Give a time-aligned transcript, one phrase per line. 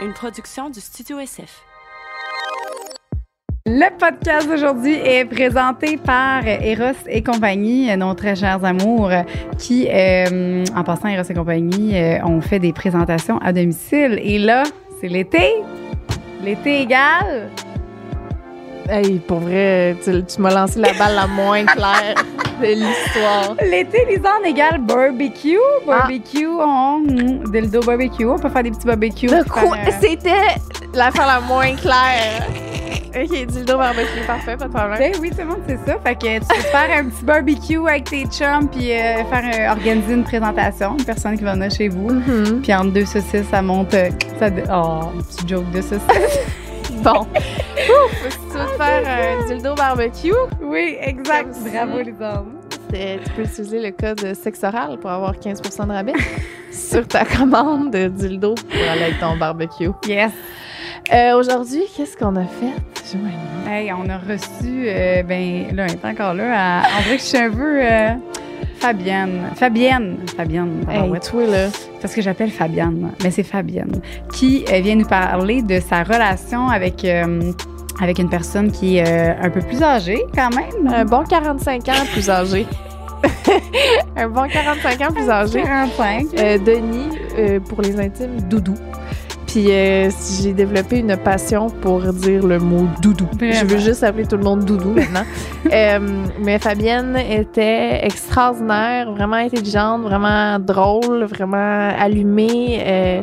[0.00, 1.62] une production du Studio SF.
[3.66, 9.10] Le podcast d'aujourd'hui est présenté par Eros et compagnie, nos très chers amours,
[9.58, 14.18] qui, euh, en passant Eros et compagnie, euh, ont fait des présentations à domicile.
[14.22, 14.62] Et là,
[15.00, 15.54] c'est l'été.
[16.42, 17.50] L'été égal.
[18.88, 22.14] Hey, pour vrai, tu, tu m'as lancé la balle la moins claire
[22.60, 23.54] de l'histoire.
[23.64, 25.58] L'été, Lisanne égale barbecue.
[25.86, 28.26] Barbecue, on, mm, dildo barbecue.
[28.26, 29.26] On peut faire des petits barbecues.
[29.26, 29.62] De quoi?
[29.62, 30.56] euh, C'était
[30.94, 32.46] l'affaire la moins claire.
[33.08, 34.98] Ok, dildo barbecue, parfait, pas de problème.
[34.98, 35.96] Ben oui, tout le monde sait ça.
[36.04, 39.72] Fait que tu peux faire un petit barbecue avec tes chums puis euh, faire euh,
[39.72, 42.10] organiser une présentation, une personne qui va venir chez vous.
[42.10, 42.60] Mhm.
[42.62, 43.94] Puis entre deux saucisses, ça monte.
[43.94, 46.38] euh, Ça, oh, un petit joke de saucisses.
[47.02, 47.20] Bon.
[47.40, 51.54] Ouf, si tu veux te faire un dildo barbecue, oui, exact.
[51.72, 52.54] Bravo, les hommes.
[53.24, 56.12] tu peux utiliser le code sexe oral pour avoir 15% de rabais
[56.72, 59.90] sur ta commande de dildo pour aller avec ton barbecue.
[60.06, 60.32] Yes.
[61.12, 62.74] Euh, Aujourd'hui, qu'est-ce qu'on a fait?
[63.10, 63.34] Joanie?
[63.66, 64.86] Hey, on a reçu.
[64.88, 66.80] euh, ben là, elle est encore là.
[66.80, 67.80] à- on peu.
[67.82, 68.10] euh,
[68.78, 69.50] Fabienne.
[69.56, 70.18] Fabienne.
[70.36, 70.84] Fabienne.
[70.88, 71.68] Hey, toi, là.
[72.00, 74.00] parce que j'appelle Fabienne, mais c'est Fabienne,
[74.32, 77.52] qui euh, vient nous parler de sa relation avec, euh,
[78.00, 80.92] avec une personne qui est euh, un peu plus âgée quand même.
[80.92, 82.66] Un bon 45 ans plus âgé.
[84.16, 85.62] un bon 45 ans plus âgé.
[85.62, 86.26] 45.
[86.38, 87.18] Euh, Denis,
[87.68, 88.74] pour les intimes, Doudou.
[89.48, 90.10] Puis euh,
[90.42, 93.26] j'ai développé une passion pour dire le mot doudou.
[93.32, 93.54] Vraiment.
[93.54, 95.24] Je veux juste appeler tout le monde doudou maintenant.
[95.72, 95.98] Euh,
[96.40, 102.80] mais Fabienne était extraordinaire, vraiment intelligente, vraiment drôle, vraiment allumée.
[102.86, 103.22] Euh,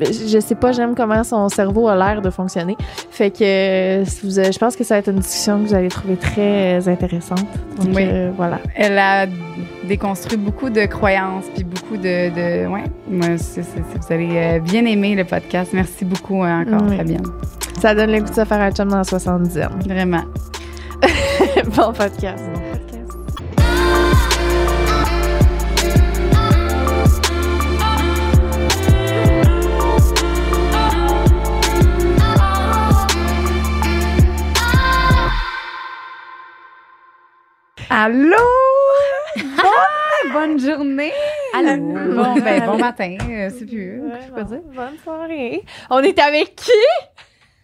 [0.00, 2.76] je sais pas, j'aime comment son cerveau a l'air de fonctionner.
[3.10, 3.38] Fait que
[4.04, 7.46] je pense que ça va être une discussion que vous allez trouver très intéressante.
[7.78, 8.06] Donc Oui.
[8.08, 8.58] euh, voilà.
[8.74, 9.26] Elle a
[9.84, 12.84] déconstruit beaucoup de croyances puis beaucoup de, de ouais.
[13.08, 15.47] Moi, c'est- c'est- c'est- vous allez bien aimer le podcast.
[15.72, 16.96] Merci beaucoup euh, encore, Oui.
[16.96, 17.26] Fabienne.
[17.80, 19.68] Ça donne le goût de se faire un chum dans la 70 ans.
[19.86, 20.24] Vraiment.
[21.76, 22.44] bon podcast.
[37.90, 38.36] Allô?
[39.36, 41.12] Bonne, bonne journée.
[41.54, 41.76] Allô?
[42.14, 43.16] Bon, ben, bon matin.
[43.28, 44.00] euh, c'est plus.
[44.00, 44.60] Ouais, je peux bon, dire.
[44.74, 45.64] bonne soirée.
[45.90, 46.70] On est avec qui?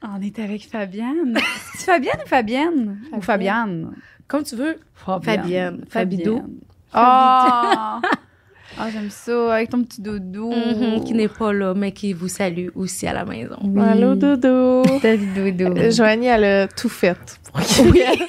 [0.03, 1.39] On est avec Fabienne.
[1.75, 2.99] C'est Fabienne ou Fabienne?
[3.12, 3.95] Ou Fabienne?
[4.28, 4.78] Comme tu veux.
[4.95, 5.84] Fabienne.
[5.89, 6.37] Fabido.
[6.37, 6.61] Fabienne.
[6.95, 8.00] Oh!
[8.78, 10.52] Ah, j'aime ça, avec ton petit doudou.
[10.52, 13.56] Mhm, qui n'est pas là, mais qui vous salue aussi à la maison.
[13.62, 13.82] Oui.
[13.82, 14.82] Allô, Doudou.
[15.00, 15.78] Salut, doudou.
[15.78, 17.16] Euh, Joanie, elle a tout fait.
[17.53, 18.26] pour Oui, qu'il-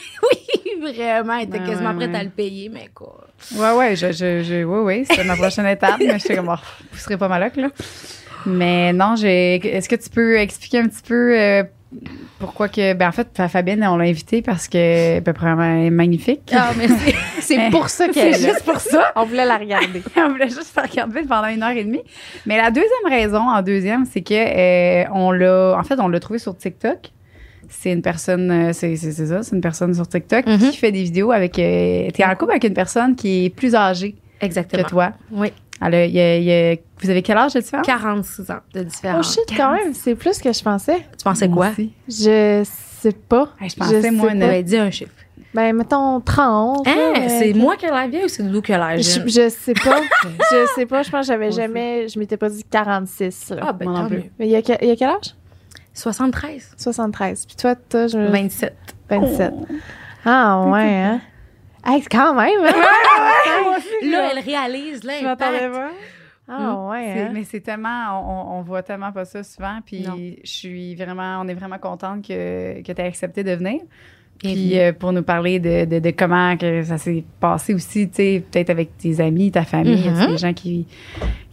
[0.84, 1.34] oui, vraiment.
[1.38, 2.18] Elle était Ouais, quasiment ouais, prête ouais.
[2.19, 3.28] à le payer, mais quoi.
[3.56, 6.62] Ouais, ouais, je, je, je, ouais, ouais, c'était ma prochaine étape, mais j'étais comme, oh,
[6.91, 7.69] vous serez pas maloc, là.
[8.45, 11.63] Mais non, j'ai, est-ce que tu peux expliquer un petit peu euh,
[12.39, 15.85] pourquoi que, ben en fait, Fa- Fabienne, on l'a invitée parce que, ben, premièrement, elle
[15.85, 16.51] est magnifique.
[16.56, 17.16] Ah, merci.
[17.39, 18.50] C'est pour ça C'est qu'elle est là.
[18.53, 19.11] juste pour ça.
[19.16, 20.01] On voulait la regarder.
[20.17, 22.01] on voulait juste faire regarder pendant une heure et demie.
[22.45, 26.19] Mais la deuxième raison, en deuxième, c'est que euh, on l'a, en fait, on l'a
[26.19, 27.11] trouvé sur TikTok.
[27.69, 30.57] C'est une personne, euh, c'est, c'est, c'est ça, c'est une personne sur TikTok Mhm.
[30.69, 31.57] qui fait des vidéos avec.
[31.57, 34.83] Euh, t'es en couple avec une personne qui est plus âgée Exactement.
[34.83, 35.12] que toi.
[35.31, 35.51] Oui.
[35.81, 37.86] Elle a- il y a- y a- vous avez quel âge de différence?
[37.86, 39.34] 46 ans de Oh différence.
[39.34, 41.00] shit, quand même, c'est plus que je pensais.
[41.18, 41.72] tu pensais quoi?
[42.08, 43.50] Je sais pas.
[43.59, 44.34] Hey, je pensais, sais moi, pas.
[44.34, 45.12] une- J'avais dit un chiffre.
[45.53, 46.86] Ben, mettons 30.
[46.88, 47.13] Hein?
[47.30, 49.30] C'est mais- moi qui ai l'air vieille ou c'est Doudou qui a l'air Je, jeune?
[49.30, 50.02] je sais pas.
[50.52, 51.02] je sais pas.
[51.03, 52.07] Je pense que j'avais jamais.
[52.09, 53.52] Je m'étais pas dit 46.
[53.52, 53.62] là.
[53.68, 54.18] Ah, ben, tant plus.
[54.18, 54.24] mieux.
[54.40, 55.34] Mais il y, a, y a quel âge?
[55.94, 56.72] 73.
[56.78, 57.46] 73.
[57.46, 58.75] Puis toi, t'as je- 27.
[59.09, 59.53] 27.
[60.25, 61.22] Ah, ouais, hein?
[61.85, 62.72] Hey, c'est quand même, hein?
[64.03, 65.72] Là, elle réalise l'impact.
[65.72, 65.90] pas.
[66.47, 67.29] Ah, ouais, C'est- hein?
[67.34, 68.22] Mais c'est tellement,
[68.53, 69.79] on, on voit tellement pas ça souvent.
[69.85, 70.06] Puis
[70.44, 73.81] je suis vraiment, on est vraiment contente que, que tu aies accepté de venir.
[74.38, 78.16] Puis euh, pour nous parler de, de, de comment que ça s'est passé aussi, tu
[78.16, 80.28] sais, peut-être avec tes amis, ta famille, y a Mhm.
[80.28, 80.85] des gens qui,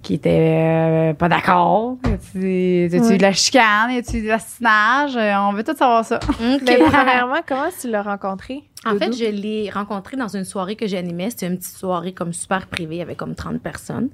[0.03, 1.97] qui étaient euh, pas d'accord?
[2.05, 3.15] A-tu Ouais.
[3.15, 3.93] eu de la chicane?
[3.93, 5.17] Y a-tu eu de l'assinage?
[5.17, 6.17] Euh, On veut tout savoir ça.
[6.29, 6.63] OK.
[6.67, 8.65] Mais premièrement, comment tu l'as rencontré?
[8.85, 11.31] En fait, je l'ai rencontré dans une soirée que j'animais.
[11.31, 14.09] C'était une petite soirée comme super privée avec comme 30 personnes.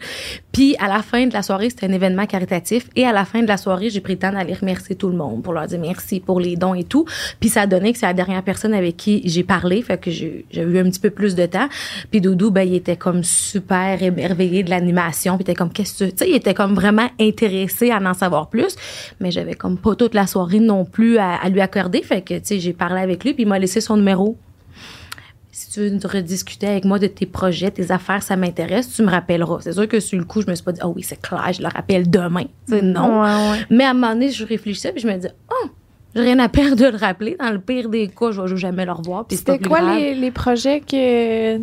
[0.52, 2.90] Puis à la fin de la soirée, c'était un événement caritatif.
[2.94, 5.16] Et à la fin de la soirée, j'ai pris le temps d'aller remercier tout le
[5.16, 7.06] monde pour leur dire merci pour les dons et tout.
[7.40, 9.80] Puis ça a donné que c'est la dernière personne avec qui j'ai parlé.
[9.80, 11.68] Fait que j'ai eu un petit peu plus de temps.
[12.10, 15.36] Puis Doudou, ben, il était comme super émerveillé de l'animation.
[15.36, 18.12] Puis il était comme, qu'est-ce que tu sais, il était comme vraiment intéressé à en
[18.12, 18.76] savoir plus.
[19.18, 22.02] Mais j'avais comme pas toute la soirée non plus à, à lui accorder.
[22.02, 24.36] Fait que, tu sais, j'ai parlé avec lui puis il m'a laissé son numéro
[25.78, 29.58] tu veux rediscuter avec moi de tes projets, tes affaires, ça m'intéresse, tu me rappelleras.
[29.60, 31.52] C'est sûr que sur le coup, je me suis pas dit, oh oui, c'est clair,
[31.52, 32.44] je le rappelle demain.
[32.68, 33.22] Sais, non.
[33.22, 33.66] Ouais, ouais.
[33.70, 35.68] Mais à un moment donné, je réfléchissais puis je me dis, oh,
[36.14, 37.36] j'ai rien à perdre de le rappeler.
[37.38, 39.26] Dans le pire des cas, je vais jamais le revoir.
[39.30, 39.96] C'était quoi grave.
[39.96, 41.58] les, les projets que.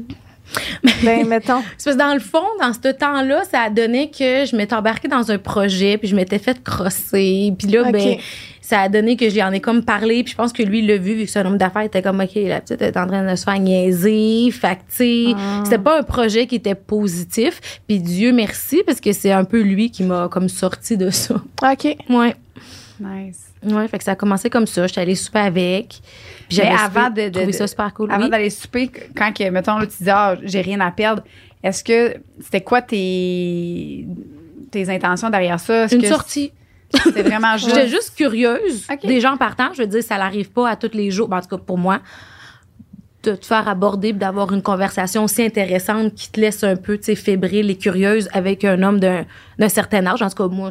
[1.03, 1.61] Ben, mettons.
[1.77, 4.75] C'est parce que dans le fond, dans ce temps-là, ça a donné que je m'étais
[4.75, 7.53] embarquée dans un projet, puis je m'étais fait crosser.
[7.57, 8.17] Puis là, ben,
[8.61, 10.23] ça a donné que j'en ai comme parlé.
[10.23, 12.19] Puis je pense que lui, il l'a vu, vu que son homme d'affaires était comme,
[12.19, 14.49] OK, la petite est en train de se faire niaiser.
[14.51, 15.61] Fait que, Ah.
[15.63, 17.79] c'était pas un projet qui était positif.
[17.87, 21.35] Puis Dieu merci, parce que c'est un peu lui qui m'a comme sorti de ça.
[21.35, 21.97] OK.
[22.09, 22.35] Ouais.
[22.99, 23.41] Nice.
[23.63, 24.85] Ouais, fait que ça a commencé comme ça.
[24.87, 25.99] J'étais allée souper avec.
[26.49, 28.11] Puis Mais j'avais avant de- de- ça super cool.
[28.11, 28.29] Avant Oui.
[28.29, 31.23] d'aller souper, quand, que, mettons, là, tu dis, ah, j'ai rien à perdre,
[31.63, 34.05] est-ce que c'était quoi tes,
[34.71, 35.87] tes intentions derrière ça?
[35.91, 36.51] Une que sortie.
[37.03, 37.69] C'était vraiment juste.
[37.75, 39.73] J'étais juste curieuse des gens partant.
[39.73, 41.27] Je veux dire, ça n'arrive pas à tous les jours.
[41.27, 41.99] Ben, en tout cas, pour moi,
[43.23, 47.05] de te faire aborder, d'avoir une conversation aussi intéressante qui te laisse un peu, tu
[47.05, 49.25] sais, fébrile et curieuse avec un homme d'un
[49.57, 50.21] d'un certain âge.
[50.21, 50.69] En tout cas, moi,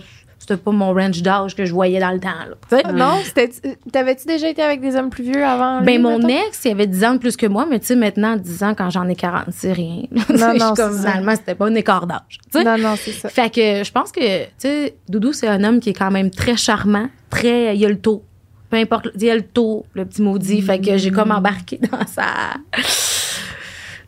[0.49, 2.29] c'était pas mon range d'âge que je voyais dans le temps.
[2.29, 2.93] Là, sais.
[2.93, 3.51] Non, c'était.
[3.93, 5.79] T'avais-tu déjà été avec des hommes plus vieux avant?
[5.81, 6.47] lui, Ben, mon mettons?
[6.49, 8.75] ex, il avait 10 ans de plus que moi, mais tu sais, maintenant, 10 ans,
[8.77, 10.03] quand j'en ai 40, c'est rien.
[10.13, 10.91] Non, suis comme, ça.
[11.11, 12.39] finalement, c'était pas un écart d'âge.
[12.55, 13.29] Non, non, c'est ça.
[13.29, 16.31] Fait que je pense que, tu sais, Doudou, c'est un homme qui est quand même
[16.31, 17.77] très charmant, très.
[17.77, 18.23] Il a le taux.
[18.71, 20.61] Peu importe, il a le taux, le petit maudit.
[20.61, 22.25] Fait que j'ai comme embarqué dans sa.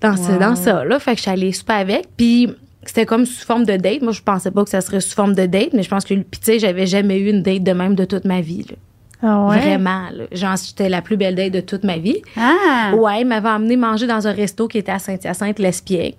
[0.01, 0.39] Dans, ce- Wow.
[0.39, 0.99] dans ça, là.
[0.99, 2.09] Fait que je suis allée super avec.
[2.17, 2.53] Puis
[2.89, 4.03] c'était comme sous forme de date.
[4.03, 6.15] Moi, je pensais pas que ça serait sous forme de date, mais je pense que,
[6.15, 8.77] puis tu sais, j'avais jamais eu une date de même de toute ma vie, là.
[9.23, 9.59] Ah ouais?
[9.59, 10.25] Vraiment, là.
[10.31, 12.21] Genre, c'était la plus belle date de toute ma vie.
[12.37, 12.93] Ah!
[12.95, 16.17] Ouais, il m'avait emmené manger dans un resto qui était à Saint-Hyacinthe, l'Espiègle.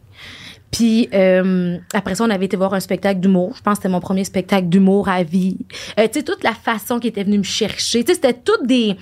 [0.72, 3.54] Puis euh, après ça, on avait été voir un spectacle d'humour.
[3.56, 5.58] Je pense que c'était mon premier spectacle d'humour à vie.
[5.98, 8.04] Euh, tu sais, toute la façon qu'il était venu me chercher.
[8.04, 8.98] Tu sais, c'était toutes des,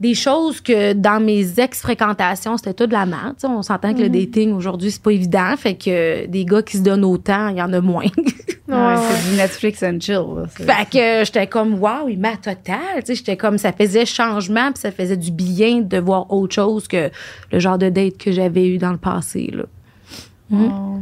[0.00, 3.34] des choses que dans mes ex-fréquentations, c'était tout de la merde.
[3.38, 5.54] Tu sais, on s'entend que le dating aujourd'hui, c'est pas évident.
[5.56, 8.06] Fait que des gars qui se donnent autant, il y en a moins.
[8.66, 10.14] Ouais, Ouais, c'est du Netflix and chill.
[10.36, 10.46] là.
[10.48, 14.72] Fait que j'étais comme waouh, il m'a total, tu sais, j'étais comme ça faisait changement
[14.72, 17.10] puis ça faisait du bien de voir autre chose que
[17.52, 19.64] le genre de date que j'avais eu dans le passé là.
[20.50, 20.96] Oh.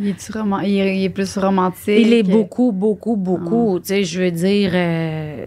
[0.00, 1.94] Il, est roman- il, est, il est plus romantique?
[1.96, 5.46] Il est beaucoup beaucoup beaucoup, tu sais, je veux dire euh,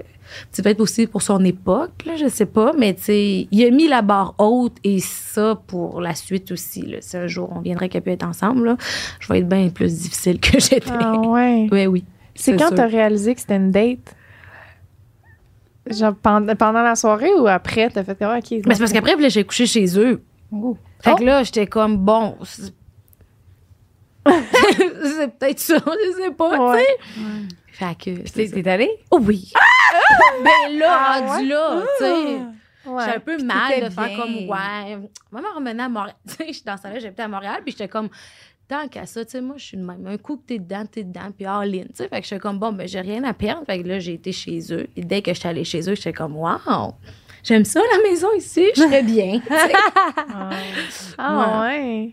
[0.52, 3.70] c'est peut-être aussi pour son époque là, je sais pas, mais tu sais, il a
[3.72, 6.98] mis la barre haute et ça pour la suite aussi là.
[7.02, 8.78] Si un jour on viendrait qu'à pu être ensemble là,
[9.20, 10.82] je vais être bien plus difficile que j'étais.
[10.90, 11.68] Ah ouais.
[11.72, 12.04] Ouais oui.
[12.36, 12.76] C'est quand sûr.
[12.78, 14.16] t'as réalisé que c'était une date?
[15.90, 18.52] Genre pendant, pendant la soirée ou après, t'as fait comme, OK.
[18.66, 20.24] Mais c'est parce qu'après j'ai couché chez eux.
[20.52, 20.78] Oh.
[21.02, 21.16] Fait Oh.
[21.18, 22.38] que là, j'étais comme, bon,
[24.26, 26.78] c'est peut-être ça, je sais pas, Ouais.
[26.78, 27.28] tu sais.
[27.74, 28.12] Fait que.
[28.22, 28.86] Puis T'es t'es allé?
[28.86, 29.06] ça.
[29.12, 29.52] Oh oui!
[30.44, 32.38] ben là, Ah, rendu là, tu sais.
[32.86, 33.04] Ouais.
[33.06, 34.98] J'ai un peu Puis mal de faire comme, ouais.
[35.32, 36.16] Moi, me ramener à Montréal.
[36.28, 38.10] Tu sais, dans ce temps-là, j'habitais à Montréal, puis j'étais comme,
[38.68, 40.06] tant qu'à ça, tu sais, moi, je suis de même.
[40.06, 42.10] Un coup que t'es dedans, t'es dedans, puis all in, tu sais.
[42.10, 43.66] Fait que j'étais comme, bon, ben, j'ai rien à perdre.
[43.66, 44.88] Fait que là, j'ai été chez eux.
[44.98, 46.94] Et dès que j'étais allée chez eux, j'étais comme, wow!
[47.44, 49.40] J'aime ça, la maison ici, je serais bien.
[49.40, 49.74] tu sais.
[51.18, 52.12] Ah ouais.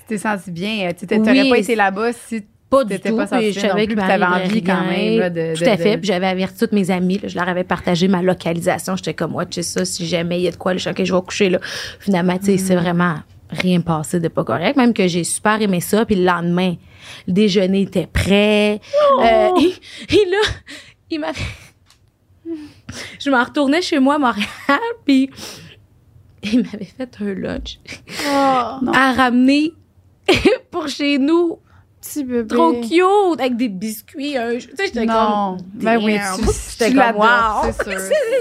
[0.00, 0.88] Tu t'es senti bien.
[0.88, 3.16] euh, Tu t'aurais pas été là-bas si Pas du tout.
[3.16, 5.68] pas puis sortie je savais que puis t'avais envie quand même, là, de- Tout de-
[5.68, 5.96] à fait.
[5.96, 7.18] de- Puis j'avais averti toutes mes amies.
[7.18, 8.94] là, je leur avais partagé ma localisation.
[8.96, 11.02] J'étais comme, ouais, tu sais ça, si jamais il y a de quoi, je OK,
[11.04, 11.58] je vais coucher là.
[11.98, 12.80] Finalement, tu sais, c'est Mm.
[12.80, 13.14] vraiment
[13.50, 14.76] rien passé de pas correct.
[14.76, 16.06] Même que j'ai super aimé ça.
[16.06, 16.76] Puis le lendemain,
[17.26, 18.80] le déjeuner était prêt.
[19.16, 19.22] Oh!
[19.24, 20.38] Euh, et, et là,
[21.10, 21.40] il m'avait...
[23.20, 24.46] Je m'en retournais chez moi à Montréal,
[25.04, 25.30] puis
[26.42, 27.78] il m'avait fait un lunch
[28.26, 29.72] Oh, à ramener
[30.70, 31.58] pour chez nous
[32.00, 32.46] petit bébé.
[32.54, 36.42] trop cute avec des biscuits un tu sais j'étais comme Ben oui, tu-
[36.90, 37.72] tu comme wow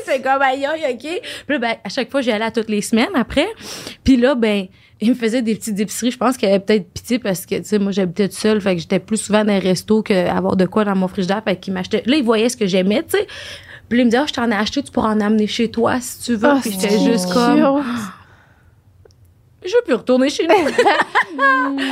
[0.06, 1.00] c'est comme aïe ok.
[1.00, 3.48] Puis là, ben à chaque fois j'y allais à toutes les semaines après.
[4.04, 4.68] Puis là ben
[5.02, 6.12] il me faisait des petites épiceries.
[6.12, 8.60] Je pense qu'il avait peut-être pitié parce que tu sais moi j'habitais toute seule.
[8.62, 11.42] Fait que j'étais plus souvent dans les restos qu'avoir de quoi dans mon frigidaire.
[11.44, 13.28] Fait qu'il m'achetait là il voyait ce que j'aimais tu sais.
[13.88, 16.00] Puis il me dit ah je t'en ai acheté tu pourras en amener chez toi
[16.02, 16.50] si tu veux.
[16.50, 17.86] Ah, puis j'étais juste comme cute.
[19.66, 20.54] Je veux plus retourner chez nous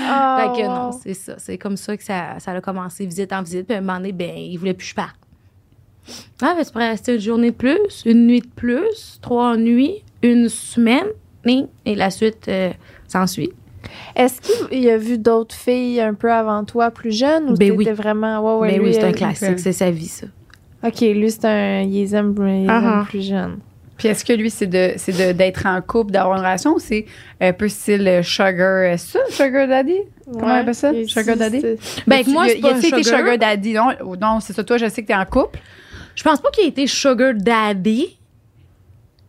[0.07, 0.73] Ah, Fait que wow.
[0.73, 1.35] non, c'est ça.
[1.37, 3.67] C'est comme ça que ça, ça a commencé, visite en visite.
[3.67, 5.15] Puis à un moment donné, ben, il voulait plus que je parte.
[6.41, 10.03] Ah, ben, tu pourrais rester une journée de plus, une nuit de plus, trois nuits,
[10.21, 11.07] une semaine,
[11.45, 12.71] et, et la suite euh,
[13.07, 13.51] s'ensuit.
[14.15, 17.85] Est-ce qu'il a vu d'autres filles un peu avant toi, plus jeunes, ou Ben oui.
[17.91, 18.39] vraiment...
[18.39, 19.59] Ouais, ouais, Mais lui, oui, c'est un euh, classique, ok.
[19.59, 20.27] c'est sa vie, ça.
[20.83, 21.81] OK, lui, c'est un...
[21.81, 23.05] Il les aime, il les ah.
[23.07, 23.59] plus jeunes.
[23.97, 26.79] Puis est-ce que lui, c'est de c'est de- d'être en couple, d'avoir une relation ou
[26.79, 27.05] c'est
[27.41, 29.97] un peu style euh, sugar, euh, ça, sugar daddy?
[30.31, 30.91] Comment on appelle ça?
[31.07, 31.61] Sugar daddy?
[32.05, 33.03] Ben, avec Tu- moi, y a- été sugar?
[33.03, 33.73] sugar daddy?
[33.73, 33.89] Non,
[34.21, 34.63] non c'est ça.
[34.63, 35.59] Toi, je sais que t'es en couple.
[36.15, 38.17] Je pense pas qu'il ait été sugar daddy.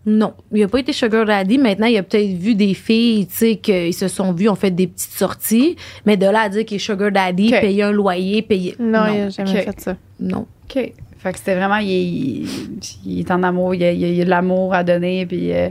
[0.07, 1.59] Non, il a pas été sugar daddy.
[1.59, 4.71] Maintenant, il a peut-être vu des filles, tu sais, qu'ils se sont vus, ont fait
[4.71, 5.77] des petites sorties.
[6.07, 8.75] Mais de là à dire qu'il est sugar daddy, payer un loyer, payer...
[8.79, 9.97] Non, il a jamais fait ça.
[10.19, 10.47] non.
[10.65, 10.93] OK.
[11.29, 14.23] Fait que c'était vraiment, il est, il est en amour, il y a, il il
[14.23, 15.69] a de l'amour à donner, puis, euh,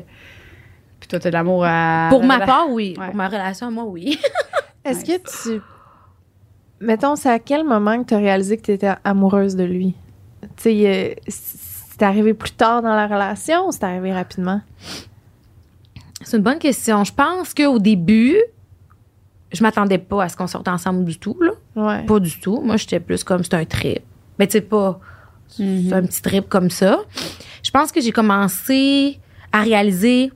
[0.99, 2.09] puis toi, t'as de l'amour à.
[2.11, 2.93] Pour ma part, oui.
[2.95, 3.07] Ouais.
[3.07, 4.19] Pour ma relation, moi, oui.
[4.85, 5.59] Est-ce que tu.
[6.79, 9.95] Mettons, c'est à quel moment que tu as réalisé que tu étais amoureuse de lui?
[10.57, 14.61] Tu sais, c'est arrivé plus tard dans la relation ou c'est arrivé rapidement?
[16.21, 17.03] C'est une bonne question.
[17.03, 18.37] Je pense qu'au début,
[19.51, 21.53] je m'attendais pas à ce qu'on sorte ensemble du tout, là.
[21.75, 22.05] Ouais.
[22.05, 22.61] Pas du tout.
[22.61, 24.03] Moi, j'étais plus comme c'est un trip.
[24.37, 24.99] Mais tu sais, pas.
[25.59, 26.99] Un petit trip comme ça.
[27.63, 29.19] Je pense que j'ai commencé
[29.51, 30.31] à réaliser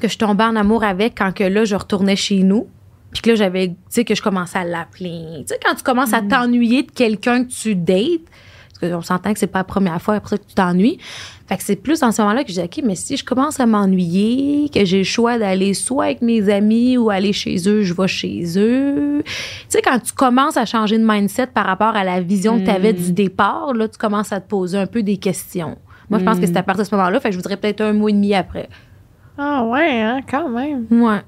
[0.00, 2.68] que je tombais en amour avec quand que là, je retournais chez nous.
[3.12, 5.40] Puis que là, j'avais, tu sais, que je commençais à l'appeler.
[5.40, 8.20] Tu sais, quand tu commences à t'ennuyer de quelqu'un que tu dates,
[8.78, 10.98] parce qu'on s'entend que c'est pas la première fois après ça que tu t'ennuies.
[11.48, 13.58] Fait que c'est plus dans ce moment-là que j'ai dit, OK, mais si je commence
[13.58, 17.82] à m'ennuyer, que j'ai le choix d'aller soit avec mes amis ou aller chez eux,
[17.82, 19.22] je vais chez eux.
[19.24, 19.32] Tu
[19.68, 22.70] sais, quand tu commences à changer de mindset par rapport à la vision que tu
[22.70, 25.78] avais du départ, là, tu commences à te poser un peu des questions.
[26.10, 27.20] Moi, je pense que c'est à partir de ce moment-là.
[27.20, 28.68] Fait que je voudrais peut-être un mois et demi après.
[29.36, 30.86] Ah, ouais, hein, quand même.
[30.90, 31.20] Ouais.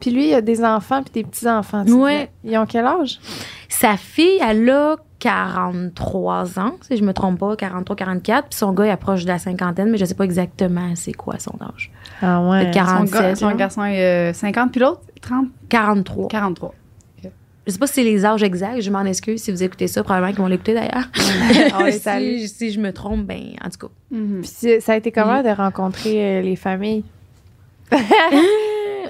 [0.00, 1.84] Puis lui, il a des enfants puis des petits-enfants.
[1.84, 2.30] disais.
[2.44, 3.18] Ils ont quel âge?
[3.68, 8.48] Sa fille, elle a 43 ans, si je me trompe pas, 43, 44.
[8.48, 11.38] Puis son gars, il approche de la cinquantaine, mais je sais pas exactement c'est quoi
[11.38, 11.90] son âge.
[12.22, 12.60] Ah, ouais.
[12.64, 13.08] Peut-être 40.
[13.08, 13.54] Son, gars- 47, son là.
[13.54, 16.28] garçon est euh, 50, puis l'autre, 30, 43.
[16.28, 16.74] 43.
[17.68, 20.04] Je sais pas si c'est les âges exacts, je m'en excuse si vous écoutez ça,
[20.04, 21.08] probablement qu'ils vont l'écouter d'ailleurs.
[22.00, 22.36] Salue.
[22.42, 23.92] si, si je me trompe, ben, en tout cas.
[24.12, 24.42] Mhm.
[24.42, 27.02] Puis ça a été comment de rencontrer euh, les familles?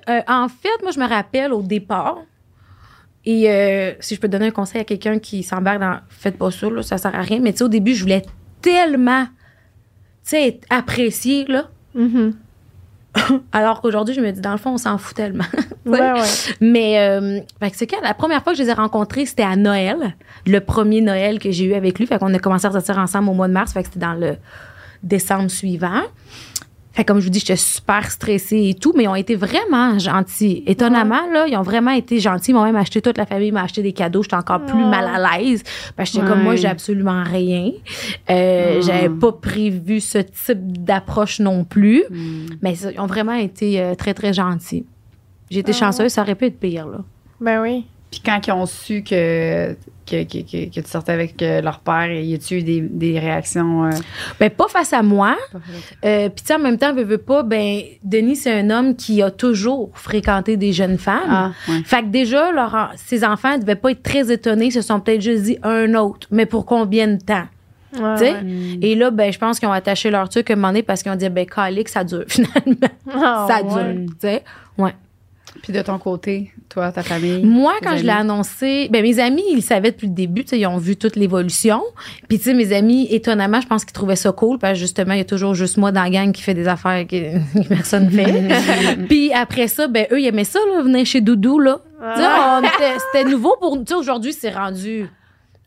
[0.08, 2.18] Euh, en fait, moi, je me rappelle au départ,
[3.24, 6.52] et euh, si je peux donner un conseil à quelqu'un qui s'embarque dans faites pas
[6.52, 8.22] ça, là, ça sert à rien, mais tu sais, au début, je voulais
[8.62, 9.30] tellement, tu
[10.22, 11.68] sais, être appréciée, là.
[11.96, 12.34] Mhm.
[13.52, 15.44] Alors qu'aujourd'hui, je me dis, dans le fond, on s'en fout tellement.
[15.86, 16.20] Ouais, ouais.
[16.60, 17.38] Mais euh,
[17.72, 21.00] c'est quand la première fois que je les ai rencontrés, c'était à Noël, le premier
[21.00, 22.08] Noël que j'ai eu avec lui.
[22.08, 23.72] Fait qu'on a commencé à sortir ensemble au mois de mars.
[23.72, 24.34] Fait que c'était dans le
[25.04, 26.02] décembre suivant.
[26.96, 29.98] Fait comme je vous dis, j'étais super stressée et tout, mais ils ont été vraiment
[29.98, 30.62] gentils.
[30.66, 32.52] Étonnamment, là, ils ont vraiment été gentils.
[32.52, 34.22] Ils m'ont même acheté, toute la famille m'a acheté des cadeaux.
[34.22, 34.88] J'étais encore plus Oh.
[34.88, 35.62] mal à l'aise.
[35.94, 37.70] Parce que comme moi, j'ai absolument rien.
[38.30, 38.82] Euh, Oh.
[38.82, 42.02] J'avais pas prévu ce type d'approche non plus.
[42.10, 42.46] Mhm.
[42.62, 44.86] Mais ils ont vraiment été euh, très, très gentils.
[45.50, 45.78] J'ai été Ah.
[45.78, 46.98] chanceuse, ça aurait pu être pire, là.
[47.42, 47.84] Ben oui.
[48.16, 49.74] Puis quand ils ont su que,
[50.06, 53.18] que, que, que, que tu sortais avec euh, leur père, y a-tu eu des, des
[53.18, 53.84] réactions?
[53.84, 53.90] euh,
[54.40, 55.36] Ben, pas face à moi.
[56.04, 58.96] Euh, Puis, tu sais, en même temps, veut, veut pas, ben, Denis, c'est un homme
[58.96, 61.20] qui a toujours fréquenté des jeunes femmes.
[61.28, 61.82] Ah, ouais.
[61.84, 64.66] Fait que déjà, leur, ses enfants ne devaient pas être très étonnés.
[64.66, 66.26] Ils se sont peut-être juste dit un autre.
[66.30, 67.44] Mais pour combien de temps?
[67.98, 68.78] Ouais, ouais.
[68.82, 71.02] Et là, ben, je pense qu'ils ont attaché leur truc à un moment donné parce
[71.02, 72.88] qu'ils ont dit, ben, calique, ça dure, finalement.
[73.12, 74.06] Ah, ça dure.
[74.10, 74.42] Tu sais?
[74.78, 74.94] Ouais.
[75.62, 77.44] Puis de ton côté, toi, ta famille?
[77.44, 80.66] Moi, quand je l'ai annoncé, ben mes amis, ils le savaient depuis le début, ils
[80.66, 81.82] ont vu toute l'évolution.
[82.28, 85.14] Puis tu sais, mes amis, étonnamment, je pense qu'ils trouvaient ça cool parce que justement,
[85.14, 87.68] il y a toujours juste moi dans la gang qui fait des affaires que, que
[87.68, 88.96] personne fait.
[89.08, 91.80] Puis après ça, ben eux, ils aimaient ça là, venir chez Doudou là.
[92.02, 92.60] Ah.
[93.12, 93.84] c'était nouveau pour nous.
[93.96, 95.08] Aujourd'hui, c'est rendu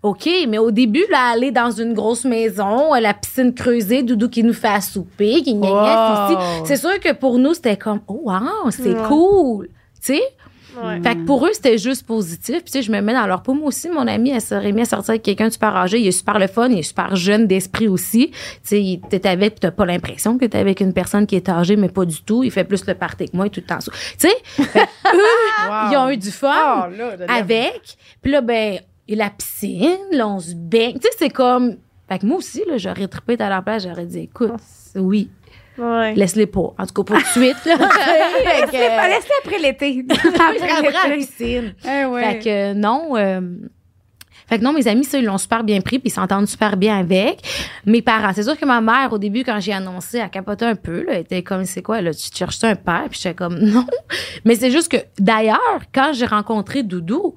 [0.02, 4.30] OK, mais au début, là, aller dans une grosse maison, euh, la piscine creusée, Doudou
[4.30, 6.64] qui nous fait à souper, qui Wow.
[6.64, 9.68] C'est sûr que pour nous, c'était comme, oh, wow, c'est cool.
[10.02, 10.22] Tu sais?
[10.82, 11.02] Ouais.
[11.02, 12.58] Fait que pour eux, c'était juste positif.
[12.58, 13.54] Puis, tu sais, je me mets dans leur peau.
[13.56, 16.00] Moi aussi, mon ami, elle serait mis à sortir avec quelqu'un de super âgé.
[16.00, 16.70] Il est super le fun.
[16.70, 18.30] Il est super jeune d'esprit aussi.
[18.30, 21.76] Tu sais, t'es avec, t'as pas l'impression que t'es avec une personne qui est âgée,
[21.76, 22.44] mais pas du tout.
[22.44, 23.80] Il fait plus le party que moi et tout le temps.
[23.80, 23.90] Tu
[24.20, 25.18] sais, fait eux,
[25.70, 25.92] Wow.
[25.92, 27.98] ils ont eu du fun là, de- avec.
[28.22, 30.94] Puis là, ben, et la piscine, là, on se baigne.
[30.94, 31.78] Tu sais, c'est comme...
[32.08, 33.84] Fait que moi aussi, là, j'aurais trippé à la place.
[33.84, 34.52] J'aurais dit, écoute,
[34.96, 35.30] oui,
[35.80, 36.14] Ouais.
[36.16, 36.74] laisse-les pas.
[36.78, 37.58] En tout cas, pas tout de suite.
[37.66, 40.06] Laisse-les laisse-les après l'été.
[40.12, 41.74] après la piscine.
[41.86, 42.24] Eh ouais.
[42.24, 43.16] Fait que non.
[43.16, 43.42] euh,
[44.48, 46.76] fait que non, mes amis, ça, ils l'ont super bien pris, puis ils s'entendent super
[46.76, 47.42] bien avec.
[47.86, 50.76] Mes parents, c'est sûr que ma mère, au début, quand j'ai annoncé, elle capotait un
[50.76, 51.04] peu.
[51.04, 53.06] Là, elle était comme, c'est quoi, là, tu te cherches un père?
[53.12, 53.86] Puis j'étais comme, non.
[54.46, 57.36] Mais c'est juste que, d'ailleurs, quand j'ai rencontré Doudou,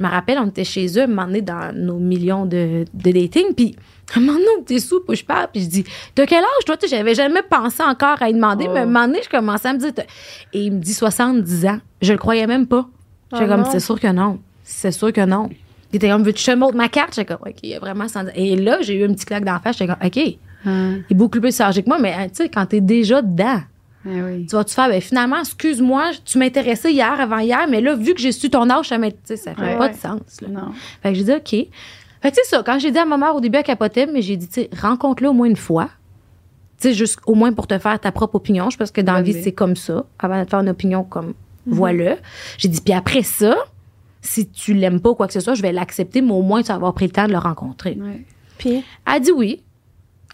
[0.00, 3.10] je me rappelle, on était chez eux, un moment donné, dans nos millions de, de
[3.12, 3.76] dating, puis
[4.14, 6.38] à un moment donné, on était sous, puis je parle, puis je dis, t'as quel
[6.38, 6.76] âge, toi?
[6.88, 8.72] J'avais jamais pensé encore à lui demander, Oh.
[8.72, 9.92] mais à un moment donné, je commençais à me dire,
[10.52, 11.78] et il me dit 70 ans.
[12.02, 12.88] Je le croyais même pas.
[13.32, 14.40] J'étais Ah comme, c'est sûr que non.
[14.64, 15.48] C'est sûr que non.
[15.92, 17.14] Il était comme, veux-tu que je te montre ma carte?
[17.14, 19.44] J'étais comme, OK, il y a vraiment 110 Et là, j'ai eu un petit claque
[19.44, 19.76] d'en face.
[19.76, 22.48] J'étais comme, OK, il Hum, est beaucoup plus âgé que moi, mais hein, tu sais,
[22.50, 23.60] quand t'es déjà dedans,
[24.06, 24.46] eh oui.
[24.46, 28.20] tu vas-tu faire, ben finalement, excuse-moi, tu m'intéressais hier, avant hier, mais là, vu que
[28.20, 29.76] j'ai su ton âge, ça, tu ça fait Ouais.
[29.76, 29.92] pas Ouais.
[29.92, 30.40] de sens.
[30.42, 30.48] Là.
[30.48, 30.72] Non.
[31.02, 31.50] Fait que j'ai dit, OK.
[32.22, 34.20] Fait que c'est ça, quand j'ai dit à ma mère au début, elle capotait, mais
[34.22, 35.88] j'ai dit, tu sais, rencontre-le au moins une fois.
[36.78, 38.70] sais, juste au moins pour te faire ta propre opinion.
[38.70, 40.06] Je pense que dans la vie, c'est comme ça.
[40.18, 41.34] Avant de te faire une opinion comme
[41.66, 41.74] Mhm.
[41.74, 42.16] voilà.
[42.56, 43.54] J'ai dit, puis après ça,
[44.22, 46.62] si tu l'aimes pas ou quoi que ce soit, je vais l'accepter, mais au moins
[46.62, 47.98] tu vas avoir pris le temps de le rencontrer.
[48.00, 48.24] Ouais.
[48.56, 49.62] Puis, Elle a dit oui.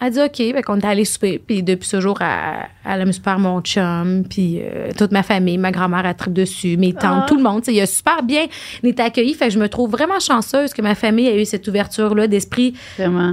[0.01, 1.39] Elle dit OK, fait qu'on est allé souper.
[1.45, 5.57] Puis depuis ce jour, elle, elle aime super mon chum, puis euh, toute ma famille,
[5.57, 7.27] ma grand-mère a tripe dessus, mes tantes, Ah.
[7.27, 7.63] tout le monde.
[7.67, 8.45] Il a super bien
[8.83, 9.33] été accueilli.
[9.33, 12.75] Fait que je me trouve vraiment chanceuse que ma famille a eu cette ouverture-là d'esprit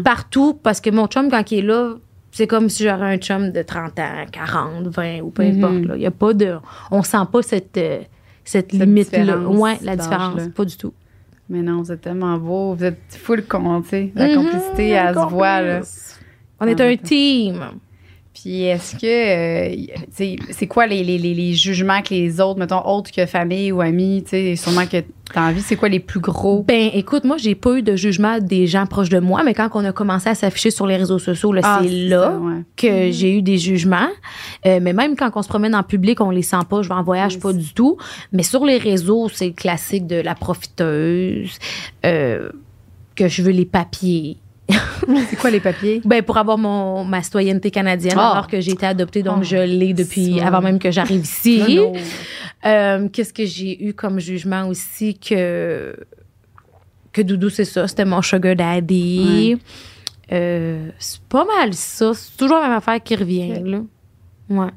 [0.04, 1.96] partout parce que mon chum, quand il est là,
[2.32, 5.58] c'est comme si j'aurais un chum de 30 ans, 40, 20 ou peu Mhm.
[5.64, 5.86] importe.
[5.86, 5.94] là.
[5.98, 6.56] Il y a pas de.
[6.92, 8.00] On sent pas cette, euh,
[8.46, 9.38] cette, Cette limite-là.
[9.38, 10.42] Ouais, la différence.
[10.56, 10.94] Pas du tout.
[11.50, 12.74] Mais non, vous êtes tellement beau.
[12.74, 14.12] Vous êtes full con, tu sais.
[14.16, 15.82] La Mhm, complicité, elle se voit, là.
[16.64, 17.60] On est Ah, un team.
[18.34, 19.86] Puis est-ce que, euh,
[20.50, 23.80] c'est quoi les, les, les, les jugements que les autres, mettons, autres que famille ou
[23.80, 24.98] amis, tu sais, sûrement que
[25.32, 26.64] t'as envie, c'est quoi les plus gros?
[26.68, 29.70] Ben, écoute, moi, j'ai pas eu de jugement des gens proches de moi, mais quand
[29.76, 32.62] on a commencé à s'afficher sur les réseaux sociaux, là, Ah, c'est ça, là ouais.
[32.76, 34.10] que j'ai eu des jugements.
[34.66, 36.82] Euh, mais même quand on se promène en public, on les sent pas.
[36.82, 37.98] Je vais en voyage, Oui, pas du tout.
[38.32, 41.60] Mais sur les réseaux, c'est le classique de la profiteuse,
[42.04, 42.50] euh,
[43.16, 44.38] que je veux les papiers.
[45.30, 46.02] C'est quoi les papiers?
[46.06, 48.32] Ben, pour avoir mon, ma citoyenneté canadienne, Ah.
[48.32, 51.80] alors que j'ai été adoptée, donc Oh, je l'ai depuis avant même que j'arrive ici.
[52.66, 55.96] Euh, Qu'est-ce que j'ai eu comme jugement aussi que
[57.12, 59.58] que Doudou c'est ça, c'était mon sugar daddy.
[60.32, 63.82] Euh, c'est pas mal ça, c'est toujours la même affaire qui revient là.
[64.50, 64.72] Ouais.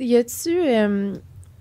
[0.00, 1.14] y a-tu euh,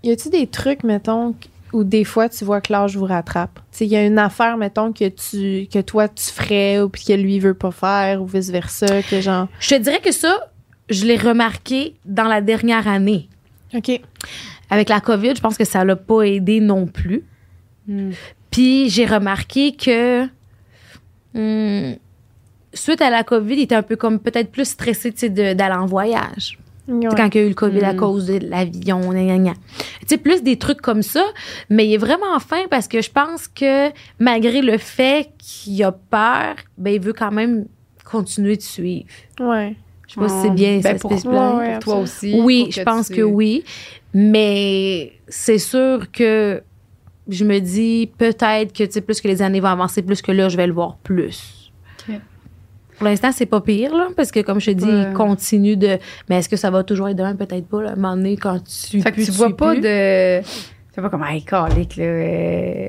[0.04, 1.36] y a-tu des trucs, mettons,
[1.74, 3.56] où des fois tu vois que l'âge vous rattrape?
[3.72, 6.90] Tu sais, il y a une affaire, mettons, que tu que toi tu ferais ou
[6.90, 9.48] puis que lui veut pas faire ou vice-versa, que genre.
[9.60, 10.52] Je te dirais que ça,
[10.90, 13.30] je l'ai remarqué dans la dernière année.
[13.74, 14.02] OK.
[14.70, 17.24] Avec la COVID, je pense que ça l'a pas aidé non plus.
[17.88, 18.12] Hmm.
[18.52, 20.28] Puis j'ai remarqué que
[21.36, 21.96] hum,
[22.74, 25.54] suite à la COVID, il était un peu comme peut-être plus stressé tu sais, de-
[25.54, 26.58] d'aller en voyage.
[26.88, 27.08] Ouais.
[27.16, 27.98] Quand il y a eu le COVID à Mm.
[27.98, 29.54] cause de l'avion, gna, gna, gna.
[30.02, 31.24] Tu sais, plus des trucs comme ça.
[31.70, 35.92] Mais il est vraiment fin parce que je pense que malgré le fait qu'il a
[35.92, 37.66] peur, ben, il veut quand même
[38.04, 39.06] continuer de suivre.
[39.40, 39.76] Ouais.
[40.08, 41.28] Je sais pas si c'est bien Ben, ça pour, se.
[41.28, 42.38] Ouais, toi aussi.
[42.42, 43.64] Oui, je pense tu- que oui.
[44.14, 46.62] Mais c'est sûr que
[47.30, 50.32] je me dis peut-être que tu sais, plus que les années vont avancer, plus que
[50.32, 51.61] là, je vais le voir plus.
[53.02, 55.08] Pour l'instant, c'est pas pire, là, parce que comme je te dis, Ouais.
[55.10, 55.98] il continue de.
[56.30, 57.36] Mais est-ce que ça va toujours être demain?
[57.36, 59.02] Peut-être pas, là, à un moment donné, quand tu.
[59.02, 59.82] Fait que tu vois pas plus.
[59.82, 60.42] de.
[60.42, 62.04] Tu vois pas comme, hey, calique, là.
[62.04, 62.88] euh,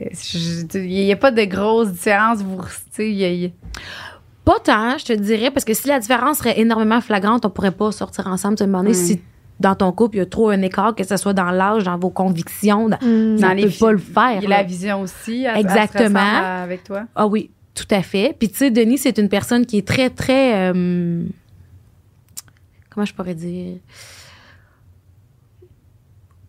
[0.74, 2.42] Il y a pas de grosse différence.
[2.42, 2.60] Vous,
[2.94, 3.52] tu sais,
[4.44, 7.70] Pas tant, je te dirais, parce que si la différence serait énormément flagrante, on pourrait
[7.70, 8.56] pas sortir ensemble.
[8.56, 9.18] Tu me si
[9.60, 11.96] dans ton couple, il y a trop un écart, que ce soit dans l'âge, dans
[11.96, 12.88] vos convictions.
[12.90, 13.38] dans- Mm.
[13.38, 14.42] Ça Dans les peut pas le faire.
[14.42, 14.48] là.
[14.58, 15.44] la vision aussi.
[15.44, 16.20] elle- elle se Exactement.
[16.20, 17.02] ressemble à- avec toi.
[17.14, 18.36] Ah oui, tout à fait.
[18.38, 20.72] Puis tu sais, Denis, c'est une personne qui est très, très...
[20.72, 21.24] euh,
[22.90, 23.78] comment je pourrais dire?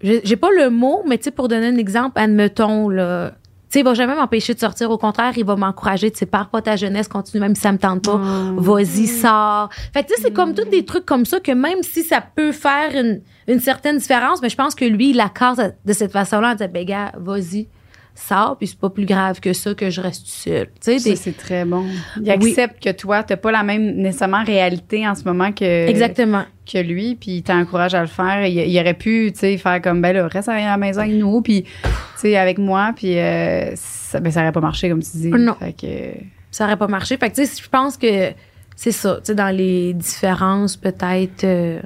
[0.01, 3.31] J'ai pas le mot, mais tu sais, pour donner un exemple, admettons, là...
[3.69, 4.91] Tu sais, il va jamais m'empêcher de sortir.
[4.91, 6.11] Au contraire, il va m'encourager.
[6.11, 8.17] Tu sais, pars pas ta jeunesse, continue, même si ça me tente pas.
[8.17, 8.59] Mm.
[8.59, 9.69] Vas-y, sors.
[9.93, 12.21] Fait que tu sais, c'est comme tous des trucs comme ça que même si ça
[12.21, 15.93] peut faire une, une certaine différence, mais je pense que lui, il la casse de
[15.93, 17.67] cette façon-là en disant, ben gars, vas-y,
[18.15, 20.69] sors, puis c'est pas plus grave que ça que je reste seule.
[20.79, 21.83] Ça, c'est très bon.
[22.17, 22.49] Il Oui.
[22.51, 26.43] accepte que toi, t'as pas la même nécessairement réalité en ce moment que, Exactement.
[26.71, 28.45] que lui, puis il t'encourage à le faire.
[28.45, 31.13] Il, il aurait pu, tu sais, faire comme, ben là, reste à la maison avec
[31.13, 31.69] nous, puis, tu
[32.17, 35.29] sais, avec moi, puis euh, ça, ben, ça aurait pas marché, comme tu dis.
[35.29, 35.55] Non.
[35.55, 36.19] Fait que,
[36.51, 37.17] Ça aurait pas marché.
[37.17, 38.31] Fait que, tu sais, je pense que
[38.75, 39.15] c'est ça.
[39.15, 41.43] Tu sais, dans les différences, peut-être.
[41.45, 41.79] euh,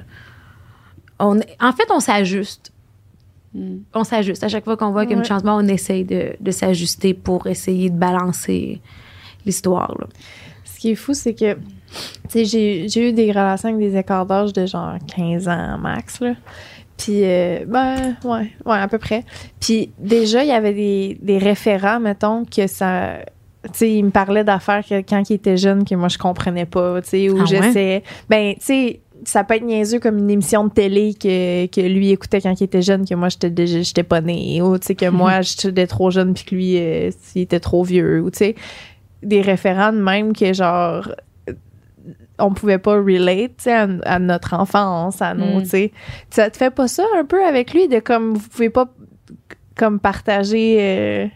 [1.18, 2.70] on, en fait, on s'ajuste.
[3.54, 3.78] Hmm.
[3.94, 4.44] On s'ajuste.
[4.44, 7.14] À chaque fois qu'on voit qu'il y a un changement, on essaye de, de s'ajuster
[7.14, 8.80] pour essayer de balancer
[9.44, 9.96] l'histoire.
[10.64, 11.56] Ce qui est fou, c'est que,
[12.34, 16.34] j'ai eu des relations avec des écarts d'âge de genre 15 ans max, là.
[16.98, 19.24] Puis, euh, ben, ouais, ouais, à peu près.
[19.60, 23.18] Puis, déjà, il y avait des, des référents, mettons, que ça.
[23.64, 27.00] Tu sais, il me parlait d'affaires quand il était jeune que moi, je comprenais pas,
[27.02, 27.46] tu sais, ou Ah ouais?
[27.46, 28.02] j'essayais.
[28.28, 32.10] Ben, tu sais, ça peut être niaiseux comme une émission de télé que, que lui
[32.10, 34.94] écoutait quand il était jeune, que moi, j'étais déjà, j'étais pas née, ou, tu sais,
[34.94, 38.38] que moi, j'étais trop jeune, puis que lui, euh, il était trop vieux, ou, tu
[38.38, 38.54] sais,
[39.22, 41.10] des référents de même que, genre,
[42.38, 45.62] on pouvait pas relate, tu sais, à, à notre enfance, à nos, Mm.
[45.62, 45.92] tu sais.
[46.30, 48.88] Ça te fait pas ça un peu avec lui, de comme, vous pouvez pas,
[49.76, 51.26] comme, partager, euh,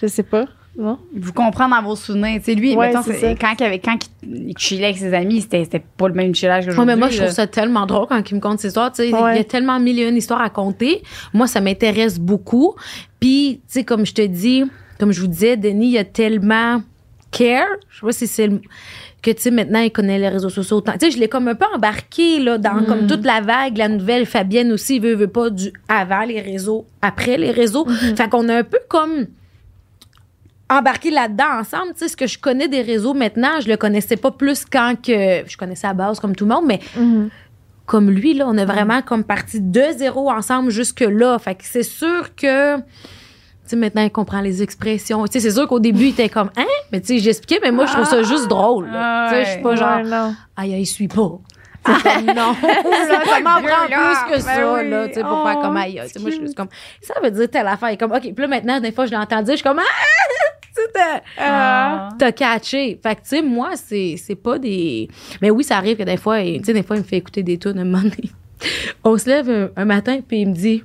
[0.00, 0.46] je sais pas,
[0.78, 0.98] non?
[1.16, 2.38] vous comprendre dans vos souvenirs.
[2.38, 3.02] Tu sais, lui, Ouais, mettons,
[3.40, 6.64] quand, il avait, quand il chillait avec ses amis, c'était c'était pas le même chillage
[6.64, 6.94] Ouais, qu'aujourd'hui.
[6.94, 8.92] mais moi, je trouve ça tellement drôle quand il me conte ses histoires.
[8.98, 9.08] Ouais.
[9.08, 11.02] Il y a tellement mille et une histoires à compter.
[11.34, 12.74] Moi, ça m'intéresse beaucoup.
[13.18, 14.64] Puis, tu sais, comme je te dis,
[14.98, 16.82] comme je vous disais, Denis, il a tellement
[17.30, 17.66] care.
[17.90, 18.60] Je sais pas si c'est le.
[19.22, 20.92] que, tu sais, maintenant, il connaît les réseaux sociaux autant.
[20.92, 23.88] Tu sais, je l'ai comme un peu embarqué, là, dans comme toute la vague, la
[23.88, 24.24] nouvelle.
[24.24, 27.86] Fabienne aussi, il veut, veut pas du avant les réseaux, après les réseaux.
[28.16, 29.26] Fait qu'on a un peu comme
[30.70, 31.92] embarqué là-dedans ensemble.
[31.92, 34.94] Tu sais, ce que je connais des réseaux maintenant, je le connaissais pas plus quand
[35.02, 35.42] que.
[35.46, 36.80] Je connaissais à base comme tout le monde, mais
[37.86, 41.38] comme lui, là, on a vraiment comme parti de zéro ensemble jusque-là.
[41.38, 42.76] Fait que c'est sûr que.
[42.76, 42.82] Tu
[43.64, 45.24] sais, maintenant, il comprend les expressions.
[45.26, 46.64] Tu sais, c'est sûr qu'au début, il était comme, hein?
[46.92, 48.86] Mais tu sais, j'expliquais, mais moi, je trouve ça juste drôle.
[48.90, 49.26] là.
[49.26, 50.34] Ah tu sais, je suis pas genre, non.
[50.56, 51.30] aïe, aïe, suis pas.
[51.86, 54.24] C'est comme, non, ça, ça m'en prend là.
[54.26, 54.90] plus que ça, Ben oui.
[54.90, 56.08] là, tu sais, pour faire Oh, comme aïe, aïe.
[56.08, 56.68] Tu sais, Moi, je suis juste comme,
[57.00, 57.88] ça veut dire telle affaire.
[57.90, 60.19] Et comme, OK, puis là, maintenant, des fois, je l'entends dire, je suis comme, ah!
[61.38, 62.10] Ah.
[62.18, 62.98] t'as catché.
[63.02, 65.08] Fait que, tu sais, moi, c'est, c'est pas des.
[65.40, 67.42] Mais oui, ça arrive que des fois, tu sais, des fois, il me fait écouter
[67.42, 68.30] des tunes un moment donné.
[69.04, 70.82] On se lève un, un matin, puis il me dit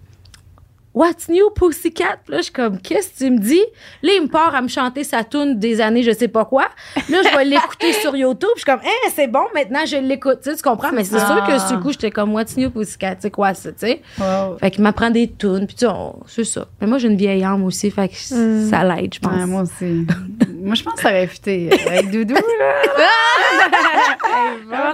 [0.95, 2.19] What's new, Pussycat?
[2.23, 3.62] Puis là, je suis comme, qu'est-ce que tu me dis?
[4.01, 6.69] Là, il me part à me chanter sa tune des années, je sais pas quoi.
[7.10, 8.47] Là, je vais l'écouter sur YouTube.
[8.55, 10.39] Je suis comme, hein, c'est bon, maintenant, je l'écoute.
[10.41, 10.93] Tu sais, tu comprends?
[10.93, 13.15] Mais c'est sûr que, du coup, j'étais comme, What's new, Pussycat?
[13.19, 14.01] C'est quoi ça, tu sais?
[14.17, 14.58] Wow.
[14.58, 15.91] Fait qu'il m'apprend des tunes, puis tu sais,
[16.27, 16.65] c'est ça.
[16.79, 19.34] Mais moi, j'ai une vieille âme aussi, fait que ça l'aide, je pense.
[19.34, 20.08] Ouais, moi aussi.
[20.63, 22.41] moi, je pense que ça aurait fité avec Doudou, là.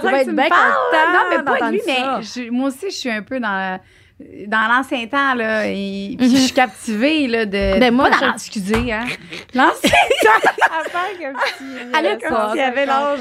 [0.02, 2.18] Ça va être bien Non, mais pas lui, ça.
[2.18, 3.78] mais je- moi aussi, je suis un peu dans la-
[4.46, 7.78] dans l'ancien temps, là, et puis je suis captivée, là, de...
[7.78, 9.04] Ben, moi, pas dans excusez, hein.
[9.54, 9.90] L'ancien
[10.22, 10.50] temps!
[10.70, 11.32] À faire
[12.20, 13.20] comme s'il y avait l'âge...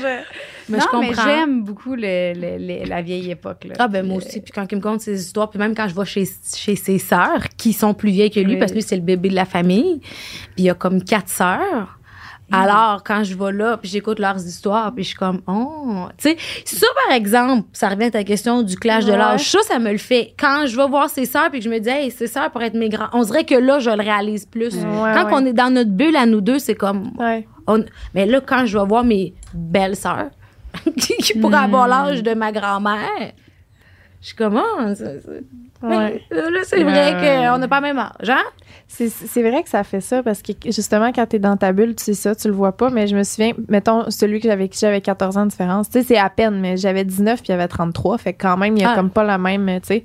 [0.70, 1.24] Mais non, je mais comprends.
[1.24, 3.74] j'aime beaucoup le, le- le- la vieille époque, là.
[3.80, 5.96] Ah ben moi aussi, puis quand il me conte ses histoires, puis même quand je
[5.96, 6.24] vais chez,
[6.56, 8.60] chez ses sœurs, qui sont plus vieilles que lui, Oui.
[8.60, 11.28] parce que lui, c'est le bébé de la famille, puis il y a comme quatre
[11.28, 11.98] sœurs.
[12.52, 16.30] Alors, quand je vais là, puis j'écoute leurs histoires, puis je suis comme, oh, tu
[16.30, 19.50] sais, ça, par exemple, ça revient à ta question du clash de l'âge.
[19.50, 20.34] Ça, ça me le fait.
[20.40, 22.62] Quand je vais voir ses sœurs, puis que je me dis, hey, ses sœurs pour
[22.62, 24.76] être mes grands, on dirait que là, je le réalise plus.
[24.76, 24.84] Ouais,
[25.14, 25.34] quand ouais.
[25.34, 27.12] on est dans notre bulle à nous deux, c'est comme,
[27.68, 27.84] on-
[28.14, 30.30] mais là, quand je vais voir mes belles sœurs,
[30.98, 33.34] qui pourraient avoir l'âge de ma grand-mère,
[34.22, 35.32] je suis comme, ça- ça-
[35.84, 36.22] Ouais.
[36.30, 37.48] Là, c'est vrai Ouais.
[37.50, 38.44] qu'on n'a pas même âge, hein?
[38.88, 42.04] C'est vrai que ça fait ça parce que justement, quand t'es dans ta bulle, tu
[42.04, 42.90] sais ça, tu le vois pas.
[42.92, 46.00] Mais je me souviens, mettons, celui que j'avais qui j'avais 14 ans de différence, tu
[46.00, 48.18] sais, c'est à peine, mais j'avais 19 puis il y avait 33.
[48.20, 48.96] Fait que quand même, il y a Ah.
[48.96, 50.04] comme pas la même, tu sais.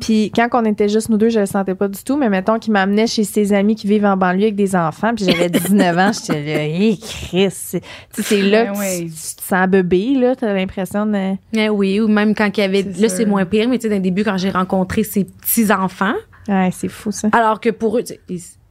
[0.00, 2.16] Puis quand on était juste nous deux, je le sentais pas du tout.
[2.16, 5.24] Mais mettons qu'il m'amenait chez ses amis qui vivent en banlieue avec des enfants, puis
[5.24, 7.48] j'avais 19 ans, j'étais là, hé, Chris.
[7.50, 9.04] C'est tu sais, c'est là Ben que oui.
[9.06, 10.36] tu, tu te sens bébé, là.
[10.36, 11.34] T'as l'impression de.
[11.54, 12.82] Eh oui, ou même quand il y avait.
[12.82, 16.14] Là, c'est moins pire, mais tu sais, le début, quand j'ai rencontré ses petits-enfants,
[16.48, 17.28] Ouais, c'est fou, ça.
[17.32, 18.14] alors que pour eux, je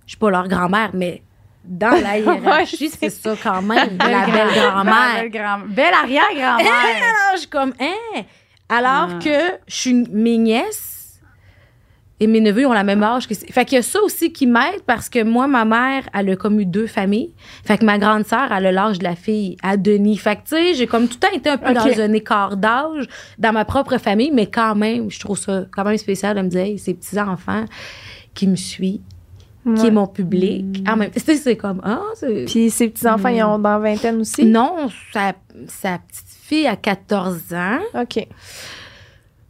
[0.05, 1.21] suis pas leur grand-mère, mais
[1.63, 5.15] dans la hiérarchie, c'est ça quand même, la belle grand-mère.
[5.21, 6.67] Belle, grand- belle arrière-grand-mère.
[6.67, 8.21] Alors, je suis comme, hein?
[8.69, 9.19] Alors Ah.
[9.23, 10.94] que je suis mes nièces
[12.19, 13.51] et mes neveux ont la même âge que c'est.
[13.51, 16.35] Fait qu'il y a ça aussi qui m'aide parce que moi, ma mère, elle a
[16.37, 17.31] comme eu deux familles.
[17.65, 20.17] Fait que ma grande sœur, elle a l'âge de la fille à Denis.
[20.17, 22.55] Fait que, tu sais, j'ai comme tout le temps été un peu dans un écart
[22.55, 23.05] d'âge
[23.37, 26.47] dans ma propre famille, mais quand même, je trouve ça quand même spécial de me
[26.47, 27.65] dire, hey, ces petits-enfants
[28.33, 29.01] qui me suivent,
[29.65, 29.87] qui Ouais.
[29.87, 30.83] est mon public.
[30.87, 32.45] En même tu sais, c'est comme, ah, c'est.
[32.45, 34.45] Puis ses petits-enfants, ils ont dans vingtaine aussi?
[34.45, 35.33] Non, sa,
[35.67, 37.79] sa petite fille a 14 ans.
[37.99, 38.25] OK.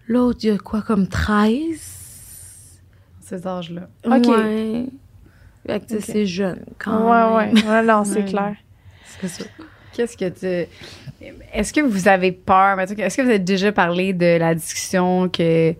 [0.07, 1.91] L'autre, il a quoi, comme 13?
[3.27, 3.87] Ces âges-là.
[4.05, 4.27] OK.
[4.27, 4.85] Ouais.
[5.65, 7.53] Fait que, c'est jeune quand Ouais, même.
[7.55, 7.63] ouais.
[7.67, 8.25] Ouais, non, c'est Ouais.
[8.25, 8.55] clair.
[9.19, 9.43] C'est ça.
[9.93, 10.69] Qu'est-ce que tu.
[11.53, 12.79] Est-ce que vous avez peur?
[12.79, 15.73] Est-ce que vous avez déjà parlé de la discussion que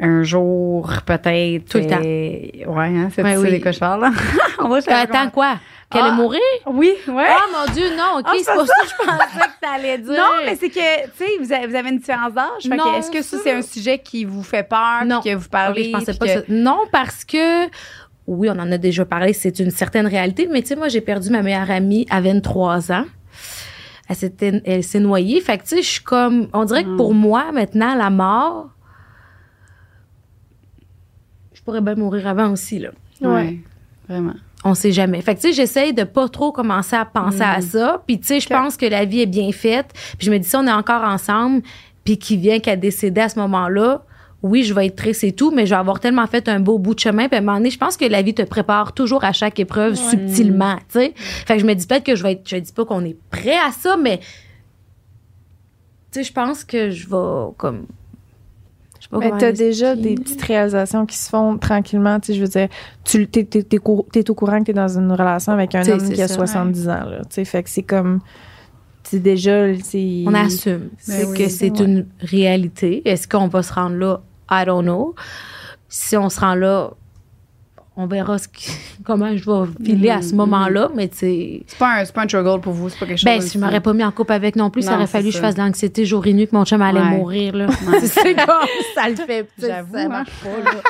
[0.00, 1.64] un jour, peut-être.
[1.68, 2.00] Tout le temps.
[2.04, 3.52] euh, ouais, hein, c'est Ouais, oui.
[3.58, 4.10] de quoi je parle, là?
[4.60, 5.58] On va, Attends, quoi?
[5.90, 6.08] Qu'elle Ah.
[6.08, 6.40] est mourir?
[6.66, 7.26] Oui, ouais.
[7.30, 10.12] Oh mon Dieu, non, OK, Ah, c'est pas ça que je pensais que t'allais dire.
[10.12, 12.62] Non, mais c'est que, tu sais, vous avez, vous avez une différence d'âge.
[12.62, 15.04] Fait que Non, Est-ce que ça, c'est un sujet qui vous fait peur?
[15.06, 15.22] Non.
[15.22, 15.84] que vous parlez?
[15.84, 16.40] je pensais pas que- ça.
[16.48, 17.66] Non, parce que,
[18.26, 21.00] oui, on en a déjà parlé, c'est une certaine réalité, mais tu sais, moi, j'ai
[21.00, 23.06] perdu ma meilleure amie à 23 ans.
[24.10, 25.40] Elle s'était, elle s'est noyée.
[25.40, 28.68] Fait que, tu sais, je suis comme, on dirait que pour moi, maintenant, la mort,
[31.54, 32.90] je pourrais bien mourir avant aussi, là.
[33.22, 33.58] Ouais.
[34.08, 34.34] Vraiment.
[34.64, 35.20] On sait jamais.
[35.22, 38.02] Fait que, tu sais, j'essaye de pas trop commencer à penser à ça.
[38.06, 39.86] Puis, tu sais, je pense que la vie est bien faite.
[40.18, 41.62] Puis, je me dis, si on est encore ensemble,
[42.04, 44.02] puis qu'il vient qu'à décéder à ce moment-là,
[44.42, 46.78] oui, je vais être triste et tout, mais je vais avoir tellement fait un beau
[46.78, 47.28] bout de chemin.
[47.28, 49.60] Puis, à un moment donné, je pense que la vie te prépare toujours à chaque
[49.60, 51.12] épreuve subtilement, tu sais.
[51.16, 53.16] Fait que je me dis peut-être que je vais être, je dis pas qu'on est
[53.30, 54.24] prêt à ça, mais, tu
[56.12, 57.86] sais, je pense que je vais, comme,
[59.10, 62.20] pas Mais t'as déjà des petites réalisations qui se font tranquillement.
[62.20, 62.68] Tu sais, je veux dire,
[63.04, 65.92] tu t'es, t'es, t'es, au courant que t'es dans une relation avec un Tu sais,
[65.92, 67.04] homme qui a ça, 70 ans.
[67.04, 68.20] Là, tu sais, fait que c'est comme.
[69.04, 69.74] C'est déjà.
[69.82, 70.90] C'est, On assume.
[70.98, 71.86] C'est oui, que c'est ouais.
[71.86, 73.08] une réalité.
[73.08, 74.20] Est-ce qu'on va se rendre là?
[74.50, 75.14] I don't know.
[75.88, 76.90] Si on se rend là,
[78.00, 78.70] on verra ce qui-
[79.04, 80.36] comment je vais filer à ce Mhm.
[80.36, 81.62] moment-là, mais tu sais.
[81.66, 83.24] C'est pas, un, c'est pas un struggle pour vous, c'est pas quelque chose.
[83.24, 85.28] Ben, si je m'aurais pas mis en couple avec non plus, ça aurait c'est fallu
[85.30, 87.10] que je fasse de l'anxiété jour et nuit, que mon chum allait Ouais.
[87.10, 87.66] mourir, là.
[88.02, 88.46] c'est comme
[88.94, 89.48] ça le fait.
[89.58, 90.08] J'avoue, Ça hein.
[90.08, 90.80] marche pas, là.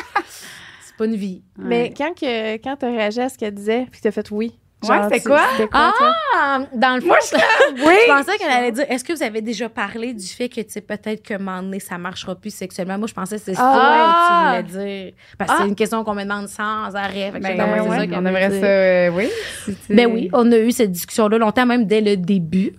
[0.85, 1.43] C'est pas une vie.
[1.57, 4.53] Mais quand, que, quand t'as réagi à ce qu'elle disait, puis que t'as fait oui.
[4.87, 5.41] Ouais, c'était quoi?
[5.57, 5.69] Toi?
[5.73, 7.95] Ah, dans le fond, oui!
[8.07, 10.67] je pensais qu'elle allait dire est-ce que vous avez déjà parlé du fait que, tu
[10.71, 12.97] sais, peut-être que un moment donné, ça marchera plus sexuellement?
[12.97, 14.55] Moi, je pensais que c'est Ah!
[14.55, 15.13] ça que tu voulais dire.
[15.37, 15.61] Parce que Ah!
[15.63, 17.33] c'est une question qu'on me demande sans arrêt.
[17.33, 18.61] Fait que Ben, ouais, ça on aimerait dire.
[18.61, 19.29] ça, euh, oui.
[19.67, 22.75] si Ben oui, on a eu cette discussion-là longtemps, même dès le début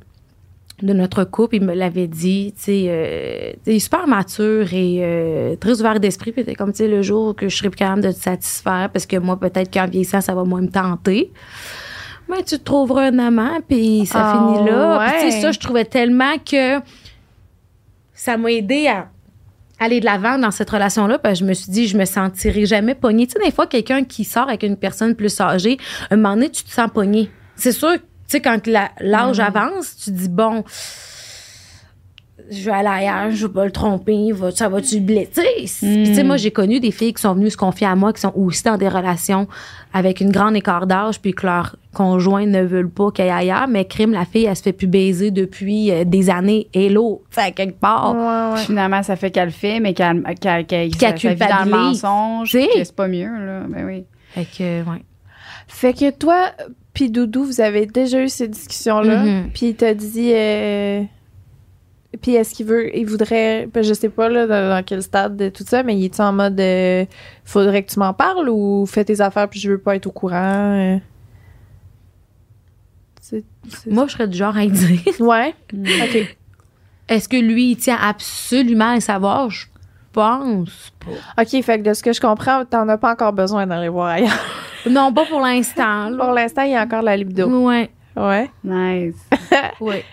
[0.82, 1.58] de notre couple.
[1.58, 6.00] Il me l'avait dit, tu sais, euh, il est super mature et euh, très ouvert
[6.00, 6.32] d'esprit.
[6.32, 8.18] Puis il était comme, tu sais, le jour que je serai plus capable de te
[8.18, 11.34] satisfaire, parce que moi, peut-être qu'en vieillissant, ça va moins me tenter.
[12.30, 15.00] Mais tu te trouveras un amant, puis ça Ah, finit là.
[15.00, 15.32] Puis tu ouais.
[15.32, 16.80] sais, ça, je trouvais tellement que
[18.14, 19.08] ça m'a aidé à
[19.80, 22.66] aller de l'avant dans cette relation-là, parce que je me suis dit, je me sentirai
[22.66, 23.26] jamais pognée.
[23.28, 25.78] Tu sais, des fois, quelqu'un qui sort avec une personne plus âgée,
[26.12, 27.32] un moment donné, tu te sens pognée.
[27.56, 28.60] C'est sûr, tu sais, quand
[29.00, 30.64] l'âge avance, tu te dis, bon,
[32.52, 35.46] je vais aller ailleurs, je vais pas le tromper, va- ça va-tu le blesser?
[35.56, 38.12] Puis, tu sais, moi, j'ai connu des filles qui sont venues se confier à moi,
[38.12, 39.48] qui sont aussi dans des relations
[39.94, 43.68] avec une grande écart d'âge, puis que leur conjoint ne veulent pas qu'elle aille ailleurs,
[43.68, 46.68] mais crime, la fille, elle se fait plus baiser depuis euh, des années.
[46.74, 47.24] Hello!
[47.32, 48.16] Fait quelque part.
[48.16, 48.64] Ouais, ouais.
[48.66, 52.52] Finalement, ça fait qu'elle le fait, mais qu'elle qu'elle qu'elle- ça vit dans le mensonge,
[52.52, 53.62] c'est pas mieux, là.
[53.68, 54.06] Ben oui.
[54.30, 55.04] Fait que, ouais.
[55.68, 56.52] Fait que toi,
[56.94, 59.24] puis Doudou, vous avez déjà eu ces discussions-là.
[59.24, 59.50] Mhm.
[59.54, 60.32] Puis il t'a dit.
[60.34, 61.02] euh,
[62.22, 62.96] Puis est-ce qu'il veut.
[62.98, 63.68] Il voudrait.
[63.72, 66.20] ben, je sais pas là, dans, dans quel stade de tout ça, mais il est
[66.20, 66.60] en mode.
[66.60, 67.06] euh,
[67.46, 70.12] faudrait que tu m'en parles ou fais tes affaires puis je veux pas être au
[70.12, 70.96] courant?
[70.96, 70.98] euh?
[73.30, 75.00] C'est- c'est- Moi, je serais du genre à dire.
[75.20, 75.54] Ouais.
[75.74, 75.86] Mm.
[76.04, 76.36] OK.
[77.08, 79.50] Est-ce que lui, il tient absolument à savoir?
[79.50, 79.66] Je
[80.14, 81.42] pense pas.
[81.44, 84.08] OK, fait que de ce que je comprends, t'en as pas encore besoin d'aller voir
[84.08, 84.32] ailleurs.
[84.90, 86.10] Non, pas pour l'instant.
[86.10, 86.24] là.
[86.24, 87.48] Pour l'instant, il y a encore la libido.
[87.66, 88.50] Ouais, Ouais.
[88.64, 89.16] Nice.
[89.82, 90.06] ouais.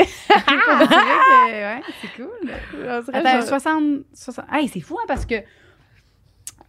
[0.00, 2.28] On dirait que, ouais, c'est cool.
[2.42, 5.36] On dirait Attends, genre- 60, 60 Hey, c'est fou, hein, parce que.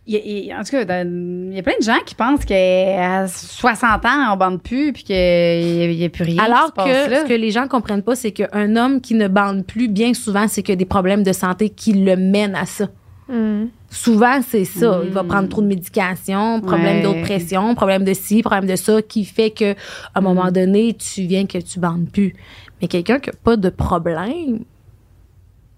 [0.05, 4.05] Il il en tout cas, il y a plein de gens qui pensent qu'à 60
[4.05, 6.43] ans, on bande plus puis qu'il n'y a, plus rien.
[6.43, 7.21] Alors qui se passe que là.
[7.21, 10.47] ce que les gens comprennent pas, c'est qu'un homme qui ne bande plus, bien souvent,
[10.47, 12.87] c'est qu'il y a des problèmes de santé qui le mènent à ça.
[13.29, 13.69] Mhm.
[13.89, 15.01] Souvent, c'est ça.
[15.05, 15.27] Il va Mm.
[15.27, 17.03] prendre trop de médication, problème Ouais.
[17.03, 19.75] d'oppression, problème de ci, problème de ça, qui fait que à
[20.15, 20.23] un Mm.
[20.23, 22.33] moment donné, tu viens que tu bandes plus.
[22.81, 24.63] Mais quelqu'un qui n'a pas de problème,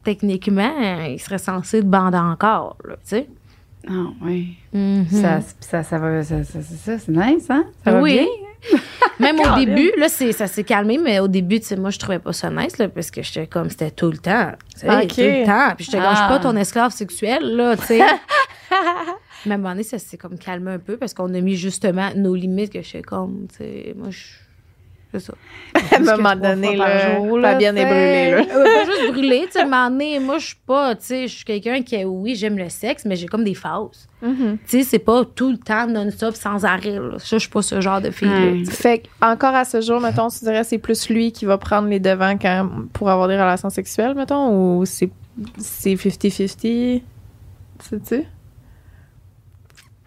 [0.04, 0.72] techniquement,
[1.10, 3.28] il serait censé te bander encore, là, tu sais.
[3.90, 4.58] Ah, oui.
[4.74, 5.06] Mhm.
[5.10, 6.24] Ça, ça, ça va.
[6.24, 6.60] Ça, ça,
[7.00, 7.66] c'est nice, hein?
[7.84, 8.14] Ça va Oui.
[8.14, 8.26] bien?
[9.20, 12.00] Même au début, là, c'est, ça s'est calmé, mais au début, tu sais, moi, je
[12.00, 14.52] trouvais pas ça nice, là, parce que j'étais comme, c'était tout le temps.
[14.74, 15.08] Tu sais, Ok.
[15.08, 15.76] tout le temps.
[15.76, 16.28] Puis je suis Ah.
[16.30, 18.00] pas ton esclave sexuel, là, tu sais.
[19.46, 21.56] mais à un moment donné, ça s'est comme calmé un peu, parce qu'on a mis
[21.56, 24.18] justement nos limites, que j'étais comme, tu sais, moi, je.
[25.20, 25.34] C'est ça.
[25.92, 28.56] À un moment donné, là, Fabienne est brûlée, là.
[28.56, 31.06] Euh, pas juste brûlée, tu sais, à un moment donné, moi, je suis pas, tu
[31.06, 34.08] sais, je suis quelqu'un qui, oui, j'aime le sexe, mais j'ai comme des phases.
[34.22, 34.58] Mhm.
[34.68, 37.20] Tu sais, c'est pas tout le temps non-stop, sans arrêt, là.
[37.20, 38.72] Ça, je suis pas ce genre de fille, sais.
[38.72, 41.88] Fait que, encore à ce jour, mettons, tu dirais c'est plus lui qui va prendre
[41.88, 45.10] les devants quand, pour avoir des relations sexuelles, mettons, ou c'est
[45.58, 47.04] c'est 50-50?
[47.80, 48.24] Sais-tu?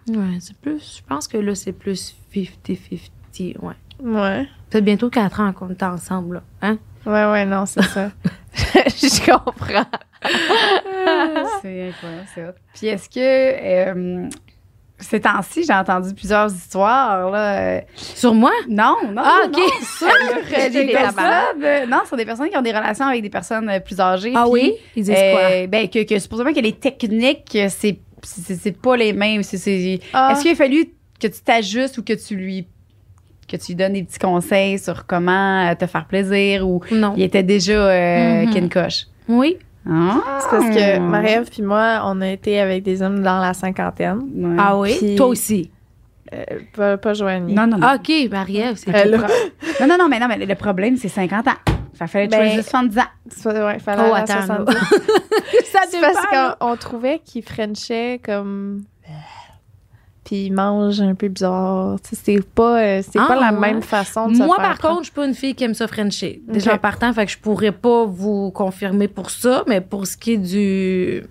[0.09, 0.97] Ouais, c'est plus.
[0.97, 3.57] Je pense que là, c'est plus 50-50.
[3.59, 3.75] Ouais.
[4.01, 4.47] Ouais.
[4.69, 6.41] Peut-être bientôt 4 ans qu'on est ensemble, là.
[6.61, 6.77] Hein?
[7.05, 8.11] Ouais, ouais, non, c'est ça.
[8.55, 9.85] Je comprends.
[11.61, 12.51] C'est incroyable, c'est hot.
[12.73, 13.19] Puis est-ce que.
[13.19, 14.29] euh,
[15.01, 17.77] ces temps-ci, j'ai entendu plusieurs histoires, là.
[17.77, 18.51] euh, Sur moi?
[18.67, 19.21] Non, non.
[19.23, 19.71] Ah, non, OK.
[19.97, 20.07] sur
[20.57, 21.63] euh, des personnes.
[21.63, 24.33] euh, non, sur des personnes qui ont des relations avec des personnes euh, plus âgées.
[24.35, 24.73] Ah puis, oui?
[24.97, 29.13] Ils disent euh, ben, que, que supposément que les techniques, c'est, c'est, c'est pas les
[29.13, 29.41] mêmes.
[29.41, 30.31] C'est, c'est- Ah.
[30.33, 32.67] Est-ce qu'il a fallu que tu t'ajustes ou que tu lui
[33.49, 36.81] que tu lui donnes des petits conseils sur comment euh, te faire plaisir ou?
[36.91, 37.13] Non.
[37.17, 38.45] il était déjà euh.
[38.53, 39.07] Ken Coche?
[39.27, 39.57] Oui.
[39.89, 40.21] Ah.
[40.39, 44.19] C'est parce que Marie-Ève puis moi, on a été avec des hommes dans la cinquantaine.
[44.35, 44.55] Ouais.
[44.59, 45.15] Ah oui?
[45.15, 45.71] Toi aussi?
[46.33, 46.43] Euh,
[46.75, 47.53] pas, pas Joanie.
[47.53, 47.87] Non, non, non.
[47.89, 49.09] Ah, OK, Marie-Ève, c'est tout.
[49.81, 51.51] non, non, non, mais non, mais le problème, c'est 50 ans.
[51.93, 53.65] Ça fallait Ben, choisir 70 ans.
[53.65, 54.45] Ouais, fallait Oh, attends, là.
[54.65, 54.75] 70.
[55.71, 58.83] Ça C'est parce qu'on on trouvait qu'il frenchait comme.
[60.29, 61.95] Puis il mange un peu bizarre.
[62.03, 63.59] C'est pas, euh, c'est Ah, pas la ouais.
[63.59, 64.93] même façon de se Moi, faire par prendre.
[64.97, 66.43] contre, je suis pas une fille qui aime ça Frencher.
[66.47, 70.15] Déjà en partant, fait que je pourrais pas vous confirmer pour ça, mais pour ce
[70.17, 71.23] qui est du.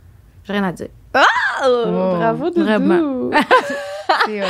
[0.42, 0.88] J'ai rien à dire.
[1.14, 1.20] Oh,
[1.64, 2.62] Oh, bravo, Doudou.
[2.64, 3.30] vraiment.
[4.26, 4.40] C'est,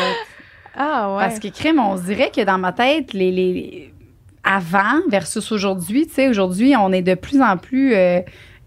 [0.74, 1.24] Ah ouais.
[1.24, 3.94] Parce que crime, on se dirait que dans ma tête, les, les- les-
[4.44, 8.20] avant versus aujourd'hui, tu sais, aujourd'hui, on est de plus en plus euh,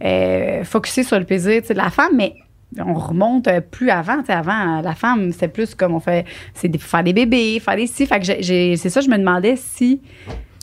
[0.04, 2.36] euh, focusé sur le plaisir de la femme, mais
[2.80, 4.20] on remonte euh, plus avant.
[4.20, 7.14] Tu sais, avant, euh, la femme, c'était plus comme on fait, c'est des- faire des
[7.14, 8.06] bébés, faire des si.
[8.06, 10.02] Fait que c'est ça, je me demandais si.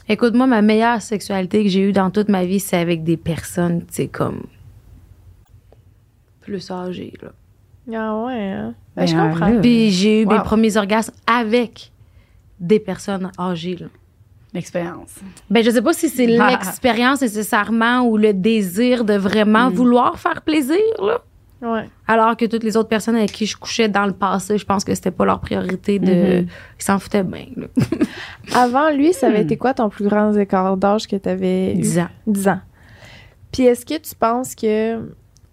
[0.09, 3.17] Écoute, moi, ma meilleure sexualité que j'ai eue dans toute ma vie, c'est avec des
[3.19, 4.43] personnes, tu sais, comme.
[6.41, 7.29] plus âgées, là.
[7.95, 8.75] Ah ouais, hein?
[8.97, 9.49] Ben, Ben, je comprends.
[9.49, 11.91] là, Puis j'ai eu mes premiers orgasmes avec
[12.61, 13.87] des personnes âgées, là.
[14.55, 15.17] L'expérience.
[15.51, 16.49] Ben, je sais pas si c'est Ah.
[16.51, 19.75] l'expérience nécessairement ou le désir de vraiment Mm.
[19.75, 21.21] vouloir faire plaisir, là.
[21.61, 21.89] Ouais.
[22.07, 24.85] Alors que toutes les autres personnes avec qui je couchais dans le passé, je pense
[24.85, 26.41] que c'était pas leur priorité de.
[26.41, 26.47] Mhm.
[26.79, 27.67] Ils s'en foutaient bien, là.
[28.55, 31.99] Avant lui, ça avait été quoi ton plus grand écart d'âge que tu avais 10
[31.99, 32.09] ans.
[32.27, 32.61] 10 ans.
[33.53, 35.01] Puis est-ce que tu penses que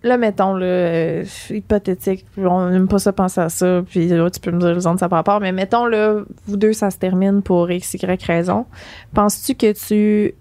[0.03, 4.39] là mettons là euh, hypothétique, on n'aime pas ça penser à ça, puis là tu
[4.39, 6.97] peux me dire les autres ça par rapport, mais mettons là vous deux ça se
[6.97, 8.65] termine pour x y raison.
[9.13, 10.35] Penses-tu que tu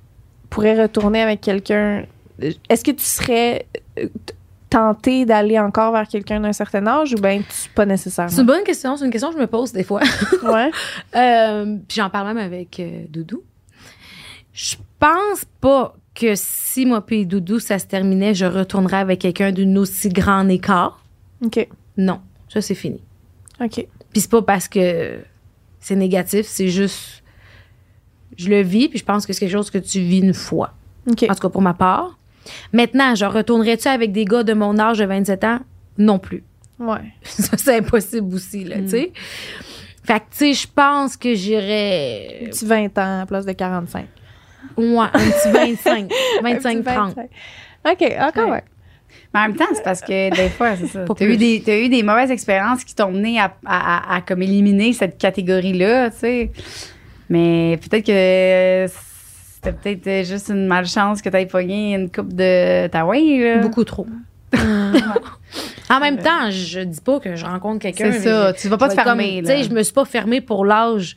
[0.50, 2.04] pourrais retourner avec quelqu'un?
[2.68, 3.66] Est-ce que tu serais
[4.74, 8.44] t- tenté d'aller encore vers quelqu'un d'un certain âge ou tu pas C'est une nécessairement
[8.44, 8.96] bonne question.
[8.96, 10.00] C'est une question que je me pose des fois.
[10.42, 10.70] Ouais.
[11.16, 13.42] Euh, puis j'en parle même avec euh, Doudou.
[14.52, 19.52] Je pense pas que si moi puis Doudou, ça se terminait, je retournerais avec quelqu'un
[19.52, 21.02] d'une aussi grande écart.
[21.44, 21.68] OK.
[21.96, 23.00] Non, ça c'est fini.
[23.60, 23.86] OK.
[24.12, 25.18] Puis c'est pas parce que
[25.80, 27.22] c'est négatif, c'est juste
[28.36, 30.74] je le vis puis je pense que c'est quelque chose que tu vis une fois.
[31.08, 31.24] OK.
[31.28, 32.18] En tout cas pour ma part.
[32.72, 35.58] Maintenant, je retournerais-tu avec des gars de mon âge de 27 ans?
[35.98, 36.42] Non plus.
[36.78, 36.98] Ouais.
[37.22, 39.12] Ça c'est impossible aussi là, tu sais.
[40.04, 43.52] Fait que tu sais, je pense que j'irais Tu 20 ans à la place de
[43.52, 44.06] 45.
[44.76, 46.10] Ouais, un petit 25,
[46.42, 47.14] Un petit 25, 30.
[47.16, 47.28] 25.
[47.90, 48.50] OK, encore, Ouais.
[48.52, 48.64] ouais.
[49.32, 51.04] Mais en même temps, c'est parce que des fois, c'est ça.
[51.16, 54.20] T'as eu, des, t'as eu des mauvaises expériences qui t'ont mené à, à, à- à
[54.20, 56.50] comme éliminer cette catégorie-là, tu sais.
[57.28, 58.92] Mais peut-être que
[59.64, 63.58] c'était peut-être juste une malchance que t'aies pogné une coupe de Taouin, là.
[63.58, 64.06] Beaucoup trop.
[65.90, 68.12] en même temps, je dis pas que je rencontre quelqu'un.
[68.12, 68.52] C'est ça.
[68.52, 70.64] je- Tu vas pas je te fermer, Tu sais, je me suis pas fermée pour
[70.64, 71.16] l'âge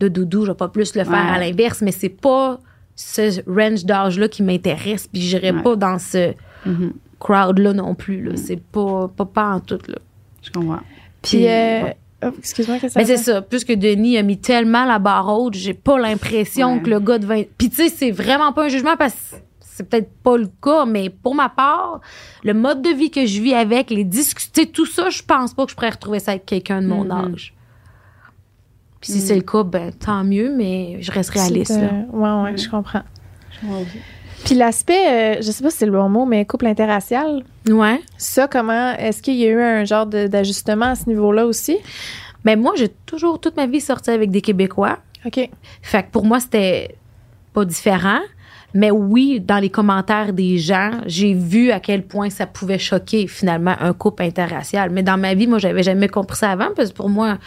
[0.00, 0.44] de Doudou.
[0.44, 1.36] Je vais pas plus le faire Ouais.
[1.36, 2.58] à l'inverse, mais c'est pas
[2.96, 5.06] ce range d'âge-là qui m'intéresse.
[5.06, 5.62] Puis j'irai Ouais.
[5.62, 6.32] pas dans ce
[6.66, 6.92] Mhm.
[7.18, 8.22] crowd-là non plus.
[8.22, 8.36] Là.
[8.36, 9.78] C'est pas, pas, pas en tout.
[9.88, 9.98] Là.
[10.42, 10.80] Je comprends.
[11.22, 11.96] Puis, Puis, euh, ouais.
[12.24, 13.42] Oh, excuse-moi, qu'est-ce que Mais c'est ça.
[13.42, 16.82] Puisque Denis a mis tellement la barre haute, j'ai pas l'impression Ouais.
[16.82, 17.42] que le gars de 20.
[17.56, 20.84] Puis tu sais, c'est vraiment pas un jugement parce que c'est peut-être pas le cas,
[20.86, 22.00] mais pour ma part,
[22.42, 25.64] le mode de vie que je vis avec, les discuter, tout ça, je pense pas
[25.64, 27.32] que je pourrais retrouver ça avec quelqu'un de mon Mhm.
[27.34, 27.54] âge.
[29.00, 31.70] Puis si c'est le cas, ben tant mieux, mais je reste réaliste.
[31.80, 31.90] Là.
[32.12, 33.02] ouais, ouais, je comprends.
[33.52, 33.84] Je comprends.
[34.44, 38.00] Puis l'aspect, euh, je sais pas si c'est le bon mot, mais couple interracial, Ouais.
[38.16, 41.76] ça, comment, est-ce qu'il y a eu un genre d'ajustement à ce niveau-là aussi?
[42.44, 44.98] Mais moi, j'ai toujours toute ma vie sorti avec des Québécois.
[45.26, 45.50] OK.
[45.82, 46.96] Fait que pour moi, c'était
[47.52, 48.20] pas différent.
[48.74, 53.26] Mais oui, dans les commentaires des gens, j'ai vu à quel point ça pouvait choquer
[53.26, 54.90] finalement un couple interracial.
[54.90, 57.38] Mais dans ma vie, moi, j'avais jamais compris ça avant parce que pour moi,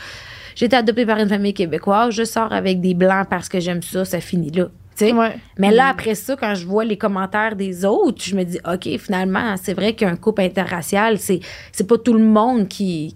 [0.56, 4.04] j'étais adoptée par une famille québécoise, je sors avec des blancs parce que j'aime ça,
[4.04, 4.66] ça finit là.
[5.12, 5.36] Ouais.
[5.58, 8.88] Mais là, après ça, quand je vois les commentaires des autres, je me dis, OK,
[9.00, 11.40] finalement, c'est vrai qu'un couple interracial, c'est,
[11.72, 13.16] c'est pas tout le monde qui,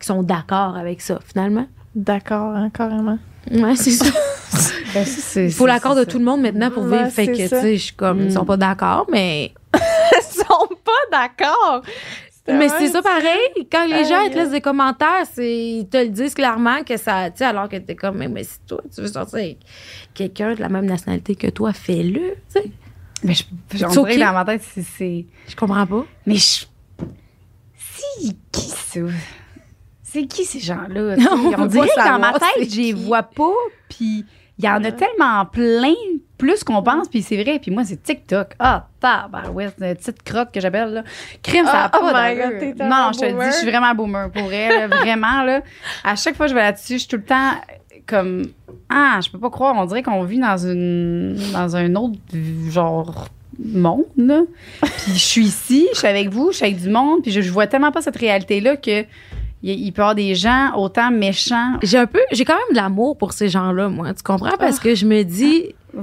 [0.00, 1.66] qui sont d'accord avec ça, finalement.
[1.94, 3.18] D'accord, hein, carrément.
[3.50, 4.06] Ouais, c'est ça.
[4.94, 7.04] Ben, c'est- Il faut l'accord de tout le monde maintenant pour vivre.
[7.04, 8.24] Ouais, fait que, tu sais, je suis comme, Mm.
[8.26, 9.52] ils sont pas d'accord, mais.
[9.74, 11.82] Ils sont pas d'accord!
[12.48, 13.66] Mais c'est ça pareil.
[13.70, 17.30] Quand les gens te laissent des commentaires, c'est, ils te le disent clairement que ça,
[17.30, 19.58] tu alors que t'es comme, mais, mais si toi, tu veux sortir avec
[20.12, 22.70] quelqu'un de la même nationalité que toi, fais-le, tu sais.
[23.22, 24.18] Mais je, je- on C'est dirait ok.
[24.18, 25.26] que dans ma tête, c'est-.
[25.48, 26.04] Je comprends pas.
[26.26, 26.64] Mais je.
[27.76, 29.00] Si, qui ça?
[30.02, 31.16] C'est qui ces gens-là?
[31.58, 33.52] On dirait que dans ma tête, je les vois pas.
[33.88, 34.24] Puis
[34.58, 35.94] il y en a tellement plein,
[36.42, 37.06] plus qu'on pense.
[37.08, 37.60] Puis c'est vrai.
[37.60, 38.54] Puis moi, c'est TikTok.
[38.58, 40.92] Ah, tabarouette, une petite crotte que j'appelle.
[40.92, 41.04] là.
[41.40, 42.34] Crime, ça a Ah, pas oh my.
[42.36, 44.28] God, Non, je te le dis, je suis vraiment boomer.
[44.30, 45.44] Pour là, vraiment.
[45.44, 45.60] Là,
[46.02, 47.52] à chaque fois que je vais là-dessus, je suis tout le temps
[48.06, 48.46] comme...
[48.90, 49.74] Ah, je peux pas croire.
[49.76, 52.18] On dirait qu'on vit dans une dans un autre
[52.68, 53.28] genre
[53.64, 54.40] monde, là.
[54.82, 57.40] Puis je suis ici, je suis avec vous, je suis avec du monde, puis je,
[57.40, 59.04] je vois tellement pas cette réalité-là que
[59.62, 61.74] il peut y avoir des gens autant méchants.
[61.82, 64.12] J'ai un peu, j'ai quand même de l'amour pour ces gens-là, moi.
[64.14, 64.56] Tu comprends?
[64.58, 65.98] Parce que je me dis, Tu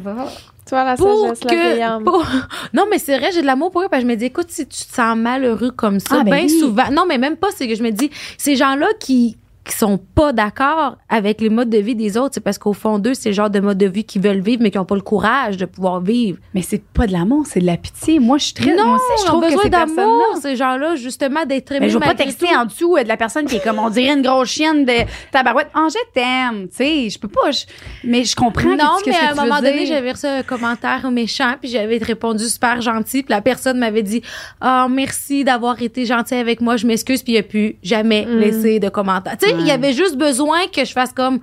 [0.76, 2.04] vois, la pour sagesse, que.
[2.04, 2.26] pour-
[2.74, 4.48] Non, mais c'est vrai, j'ai de l'amour pour eux parce que je me dis, écoute,
[4.50, 6.60] si tu te sens malheureux comme ça, Ah, ben bien oui.
[6.60, 6.90] souvent.
[6.92, 9.38] Non, mais même pas, c'est que je me dis, ces gens-là qui,
[9.70, 13.00] qui sont pas d'accord avec les modes de vie des autres, c'est parce qu'au fond
[13.00, 14.96] d'eux, c'est le genre de mode de vie qu'ils veulent vivre, mais qui ont pas
[14.96, 16.38] le courage de pouvoir vivre.
[16.54, 18.20] Mais c'est pas de l'amour, c'est de la pitié.
[18.20, 18.76] Moi, je suis très.
[18.76, 21.86] non, moi aussi, je trouve que besoin ces d'amour, ces gens-là, justement, d'être aimés.
[21.86, 22.56] Mais je vais pas texter tout.
[22.58, 24.94] en dessous euh, de la personne qui est comme on dirait une grosse chienne de
[25.32, 25.70] tabarouette.
[25.76, 26.68] Oh, je t'aime.
[26.70, 27.52] Tu sais, je peux pas.
[27.52, 27.66] je-
[28.04, 30.26] mais je comprends Non, que, tu- mais que à un veux moment donné, j'avais reçu
[30.26, 34.22] un commentaire méchant, puis j'avais répondu super gentil, puis la personne m'avait dit
[34.62, 38.38] "Ah, merci d'avoir été gentil avec moi, je m'excuse", puis il a pu jamais Mm.
[38.40, 39.38] laisser de commentaire.
[39.38, 41.40] Tu sais, il y avait juste besoin que je fasse comme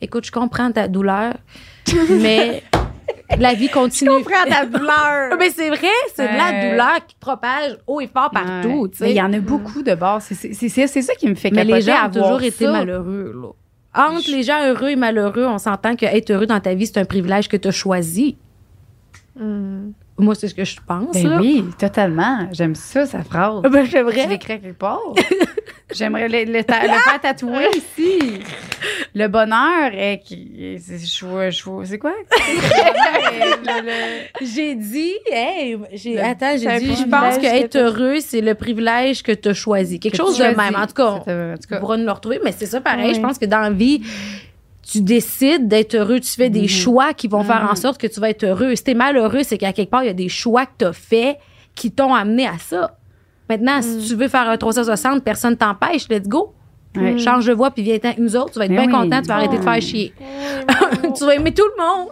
[0.00, 1.34] "Écoute, je comprends ta douleur,
[2.10, 2.62] mais
[3.38, 5.36] la vie continue." comprends ta douleur.
[5.38, 8.88] Mais c'est vrai, c'est de la douleur qui propage haut et fort partout, Ouais.
[8.90, 9.10] tu Mais sais.
[9.12, 10.24] il y en a beaucoup de base.
[10.28, 12.64] C'est- C'est c'est- c'est ça qui me fait Mais capoter les gens ont toujours été
[12.64, 12.72] ça.
[12.72, 13.48] malheureux, là.
[14.08, 16.98] Entre les gens heureux et malheureux, on s'entend que être heureux dans ta vie, c'est
[16.98, 18.36] un privilège que tu as choisi.
[19.38, 19.92] Hmm.
[20.18, 21.12] Moi, c'est ce que je pense.
[21.12, 21.38] Ben là.
[21.40, 22.48] oui, totalement.
[22.52, 23.60] J'aime ça, sa phrase.
[23.70, 24.26] Ben, Je j'aimerais.
[24.26, 24.98] l'écris quelque part.
[25.94, 28.40] J'aimerais le, le, ta- le faire tatouer ici.
[29.14, 30.20] Le bonheur est
[30.78, 32.12] c'est- Je je quoi?
[34.42, 38.40] J'ai dit, hey, j'ai, attends, j'ai dit, je pense que que être t'as- heureux, c'est
[38.40, 39.98] le privilège que tu as choisi.
[40.00, 40.56] Quelque que chose de choisis.
[40.56, 40.76] même.
[40.76, 41.78] En tout cas, C'est- en tout on cas.
[41.80, 43.08] pourra nous le retrouver, mais c'est ça pareil.
[43.08, 43.14] Oui.
[43.14, 44.02] Je pense que dans la vie,
[44.88, 46.68] tu décides d'être heureux, tu fais des Mhm.
[46.68, 47.76] choix qui vont faire en Mhm.
[47.76, 48.74] sorte que tu vas être heureux.
[48.76, 50.92] Si t'es malheureux, c'est qu'à quelque part, il y a des choix que tu as
[50.92, 51.38] faits
[51.74, 52.96] qui t'ont amené à ça.
[53.50, 56.52] Maintenant, si tu veux faire un 360, personne t'empêche, let's go.
[56.96, 57.18] Ouais.
[57.18, 58.92] Change de voix puis viens avec nous autres, tu vas être Mais bien oui.
[59.04, 59.80] content, tu vas arrêter de faire Ouais.
[59.80, 60.14] chier.
[61.16, 62.08] tu vas aimer tout le monde.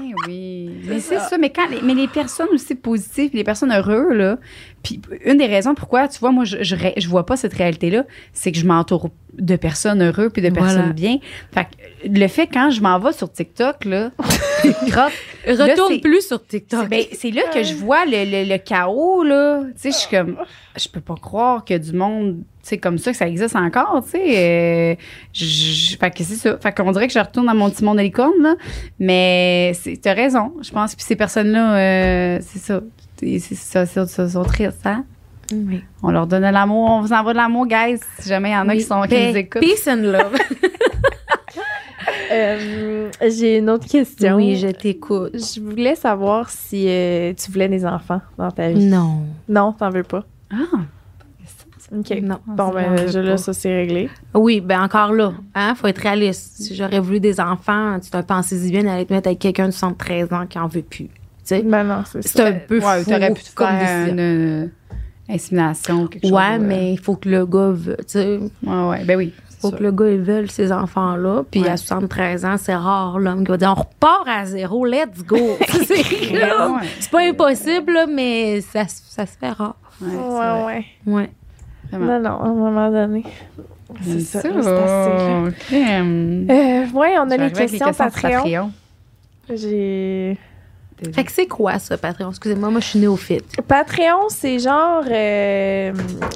[0.00, 0.70] Ben oui.
[0.88, 1.38] Mais c'est ça.
[1.38, 4.38] Mais, quand les, mais les personnes aussi positives, les personnes heureuses, là,
[4.82, 8.04] puis une des raisons pourquoi, tu vois, moi, je, je, je vois pas cette réalité-là,
[8.32, 10.92] c'est que je m'entoure de personnes heureuses puis de personnes Voilà.
[10.92, 11.18] bien.
[11.54, 14.10] Fait que le fait, quand je m'en vais sur TikTok, là,
[14.62, 14.72] c'est.
[15.52, 16.88] Retourne c'est- plus sur TikTok.
[16.88, 19.62] Ben, c'est là que je vois le, le, le chaos, là.
[19.66, 20.36] Tu sais, je suis comme,
[20.76, 24.02] je peux pas croire que du monde, tu sais, comme ça, que ça existe encore,
[24.04, 24.22] tu sais.
[24.36, 24.94] Euh,
[25.32, 26.58] je- je- fait que c'est ça.
[26.58, 28.54] Fait qu'on dirait que je retourne dans mon petit monde de licorne, là.
[28.98, 30.94] Mais c'est- t'as raison, je pense.
[30.94, 32.80] Puis ces personnes-là, euh, c'est ça.
[33.54, 35.04] Ça, c'est ça, sont tristes, hein?
[35.52, 35.82] Oui.
[36.02, 37.98] On leur donne de l'amour, on vous envoie de l'amour, guys.
[38.18, 39.62] Si jamais il y en a qui, sont, qui Ben, nous écoutent.
[39.62, 40.36] Peace and love.
[42.32, 44.36] Euh, J'ai une autre question.
[44.36, 45.32] oui, je t'écoute.
[45.34, 48.86] Je voulais savoir si euh, tu voulais des enfants dans ta vie.
[48.86, 49.24] Non.
[49.48, 50.24] Non, t'en veux pas?
[50.52, 50.78] Ah!
[51.92, 52.10] OK.
[52.22, 52.38] Non.
[52.46, 54.08] Bon, Ça, ben, veut là, ça, c'est réglé.
[54.34, 56.62] Oui, ben encore là, hein, faut être réaliste.
[56.62, 59.72] Si j'aurais voulu des enfants, tu te pensé bien d'aller te mettre avec quelqu'un de
[59.72, 61.08] 73 ans qui en veut plus.
[61.50, 62.46] Tu sais, Ben non, c'est c'est ça.
[62.46, 64.12] un peu Ouais, fou t'aurais pu te comme faire décision.
[64.12, 64.66] une, euh,
[65.28, 66.32] insémination ou quelque chose.
[66.32, 69.32] Ouais, euh, mais il faut que le gars veuille, tu sais, Ouais, ouais, ben oui.
[69.48, 69.78] c'est faut sûr.
[69.78, 71.42] que le gars il veuille ces enfants-là.
[71.50, 71.68] Puis Ouais.
[71.70, 75.36] à 73 ans, c'est rare l'homme qui va dire on repart à zéro, let's go.
[75.86, 75.94] c'est
[76.32, 76.86] Ouais.
[77.00, 79.74] c'est pas impossible, là, mais ça, ça se fait rare.
[80.00, 80.84] Ouais, c'est Ouais, ouais.
[81.06, 81.30] Ouais.
[81.90, 82.06] Vraiment.
[82.06, 83.24] Non, non, à un moment donné.
[84.02, 84.42] C'est ça.
[84.48, 85.50] là, c'est assez, là.
[85.58, 86.46] Crème.
[86.48, 88.70] Euh, ouais, on a les arriver avec questions sur Patreon.
[89.52, 90.38] J'ai.
[91.14, 92.30] Fait que c'est quoi ça, Patreon?
[92.30, 93.60] Excusez-moi, moi je suis néophyte.
[93.66, 95.02] Patreon, c'est genre.
[95.10, 95.92] euh,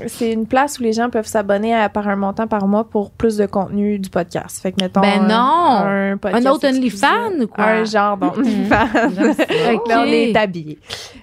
[0.07, 3.11] c'est une place où les gens peuvent s'abonner à, par un montant par mois pour
[3.11, 4.61] plus de contenu du podcast.
[4.63, 5.01] Fait que, mettons.
[5.01, 5.83] Ben non!
[5.85, 6.67] Un, podcast Un autre.
[6.69, 7.65] OnlyFans ou quoi?
[7.65, 8.89] Un genre d'OnlyFans.
[9.35, 10.79] Fait que là, on est habillés.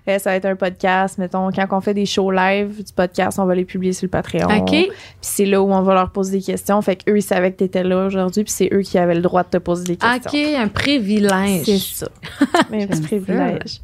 [0.07, 1.17] Euh, ça va être un podcast.
[1.17, 4.09] Mettons, quand on fait des shows live du podcast, on va les publier sur le
[4.09, 4.47] Patreon.
[4.49, 4.69] OK?
[4.69, 4.91] Puis
[5.21, 6.81] c'est là où on va leur poser des questions.
[6.81, 8.43] Fait qu'eux, ils savaient que t'étais là aujourd'hui.
[8.43, 10.31] Puis c'est eux qui avaient le droit de te poser des questions.
[10.31, 11.65] OK, un privilège.
[11.65, 12.07] C'est ça.
[12.71, 13.81] un petit privilège.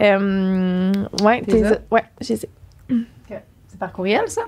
[0.00, 1.78] Euh, ouais, T'es ça?
[1.90, 2.50] ouais, j'ai C'est
[3.78, 4.42] par courriel, ça?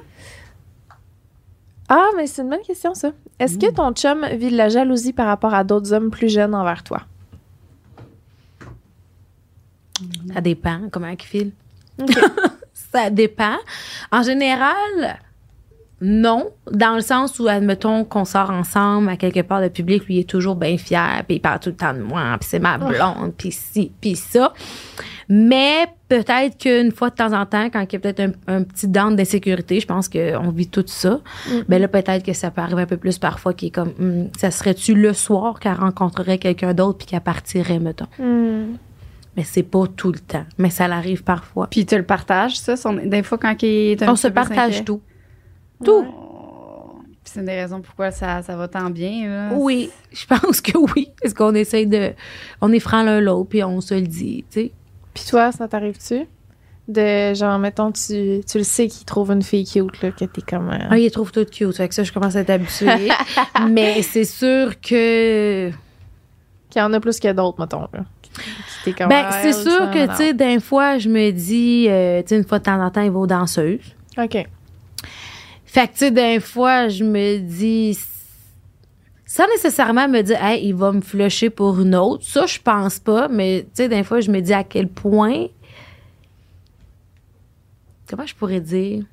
[1.88, 3.12] Ah, mais c'est une bonne question, ça.
[3.38, 6.54] Est-ce que ton chum vit de la jalousie par rapport à d'autres hommes plus jeunes
[6.54, 7.02] envers toi?
[10.32, 11.52] Ça dépend, comment il file.
[12.00, 12.18] OK.
[12.92, 13.56] Ça dépend.
[14.12, 15.18] En général,
[16.00, 20.18] non, dans le sens où, admettons qu'on sort ensemble à quelque part, le public, lui,
[20.18, 22.76] est toujours bien fier, puis il parle tout le temps de moi, puis c'est ma
[22.76, 24.52] blonde, puis ci, puis ça.
[25.30, 28.62] Mais peut-être qu'une fois de temps en temps, quand il y a peut-être un, un
[28.62, 31.20] petit down d'insécurité, je pense qu'on vit tout ça,
[31.66, 34.28] ben là, peut-être que ça peut arriver un peu plus parfois, qui est comme, Hum,
[34.36, 38.06] ça serait-tu le soir qu'elle rencontrerait quelqu'un d'autre, puis qu'elle partirait, mettons.
[38.18, 38.74] Hmm.
[39.36, 41.66] Mais c'est pas tout le temps, mais ça l'arrive parfois.
[41.66, 42.76] Puis tu le partages, ça?
[42.76, 45.02] Son, des fois, quand il est un On se partage tout.
[45.84, 46.04] Tout.
[47.22, 49.28] Puis c'est une des raisons pourquoi ça, ça va tant bien.
[49.28, 49.50] Là.
[49.54, 51.10] Oui, je pense que oui.
[51.20, 52.12] Parce qu'on essaye de.
[52.62, 54.72] On est franc l'un l'autre, puis on se le dit, tu sais.
[55.12, 56.26] Puis toi, ça t'arrive-tu?
[56.88, 60.40] De genre, mettons, tu, tu le sais qu'il trouve une fille cute, là, que t'es
[60.40, 60.70] comme.
[60.70, 61.76] euh, Ah, il trouve tout cute.
[61.76, 63.08] Fait que ça, je commence à être habituée.
[63.70, 65.70] Mais c'est sûr que.
[66.70, 68.04] Qu'il y en a plus que d'autres, mettons, là.
[69.08, 72.46] Ben, c'est sûr que, tu sais, d'un fois, je me dis, euh, tu sais, une
[72.46, 73.94] fois de temps en temps, il va aux danseuses.
[74.18, 74.46] OK.
[75.64, 77.98] Fait que, tu sais, d'un fois, je me dis,
[79.26, 82.24] sans nécessairement me dire, hey, il va me flusher pour une autre.
[82.24, 85.46] Ça, je pense pas, mais, tu sais, d'un fois, je me dis à quel point.
[88.08, 89.04] Comment je pourrais dire?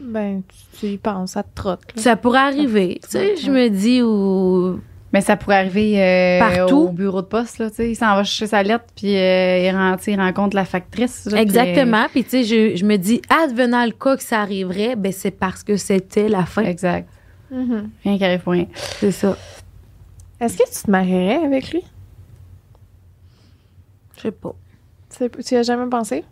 [0.00, 1.80] Ben, tu, tu y penses, ça te trotte.
[1.94, 2.02] là.
[2.02, 3.00] Ça pourrait arriver.
[3.04, 4.80] Tu sais, je me dis, ou.
[5.16, 6.76] Mais ça pourrait arriver euh, Partout.
[6.76, 7.90] au bureau de poste, là, tu sais.
[7.90, 10.66] Il s'en va chercher sa lettre, puis euh, il, ren- tu sais, il rencontre la
[10.66, 11.24] factrice.
[11.24, 12.06] là, Exactement.
[12.10, 15.30] Puis, tu sais, je, je me dis, advenant le cas que ça arriverait, ben, c'est
[15.30, 16.64] parce que c'était la fin.
[16.64, 17.08] exact.
[17.50, 17.88] Mhm.
[18.04, 18.66] Rien qui arrive pour rien.
[18.98, 19.38] C'est ça.
[20.38, 21.82] Est-ce que tu te marierais avec lui?
[24.16, 24.54] Je sais pas.
[25.10, 26.24] Tu sais- tu y as jamais pensé?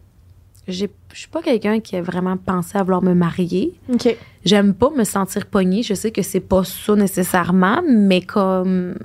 [0.68, 3.74] J'ai- Je suis pas quelqu'un qui a vraiment pensé à vouloir me marier.
[3.92, 4.16] OK.
[4.44, 5.82] J'aime pas me sentir pognée.
[5.82, 8.96] Je sais que c'est pas ça nécessairement, mais comme.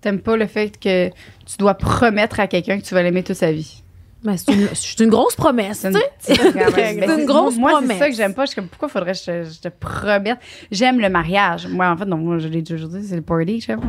[0.00, 3.36] T'aimes pas le fait que tu dois promettre à quelqu'un que tu vas l'aimer toute
[3.36, 3.82] sa vie?
[4.24, 6.34] Ben, c'est une, c'est une grosse promesse, C'est tu une, sais.
[6.34, 7.92] c'est C'est ben, une grosse moi, promesse.
[7.92, 8.44] c'est ça que j'aime pas.
[8.46, 10.38] Je suis comme, pourquoi faudrait que je te, je te promette?
[10.70, 11.66] J'aime le mariage.
[11.68, 13.82] Moi, en fait, donc, moi, je l'ai dit aujourd'hui, c'est le party, je sais pas.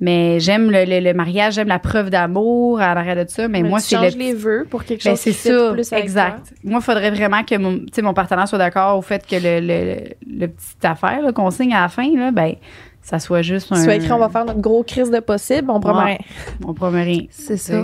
[0.00, 3.46] Mais j'aime le, le, le mariage, j'aime la preuve d'amour à l'arrière de ça.
[3.46, 5.48] Mais, moi, tu c'est changes le les vœux pour quelque Ben, chose c'est qui fit
[5.48, 6.54] ça, plus avec exact.
[6.64, 9.36] Moi, il faudrait vraiment que mon, tu sais, mon partenaire soit d'accord au fait que
[9.36, 10.00] le, le,
[10.40, 12.54] le petite affaire là, qu'on signe à la fin, là, ben,
[13.02, 13.76] ça soit juste toi.
[13.76, 13.80] un.
[13.82, 16.04] Tu vas écrire, on va faire notre gros crise de possible, on promet Ouais.
[16.06, 16.18] rien.
[16.66, 17.22] On promet rien.
[17.28, 17.82] C'est ça.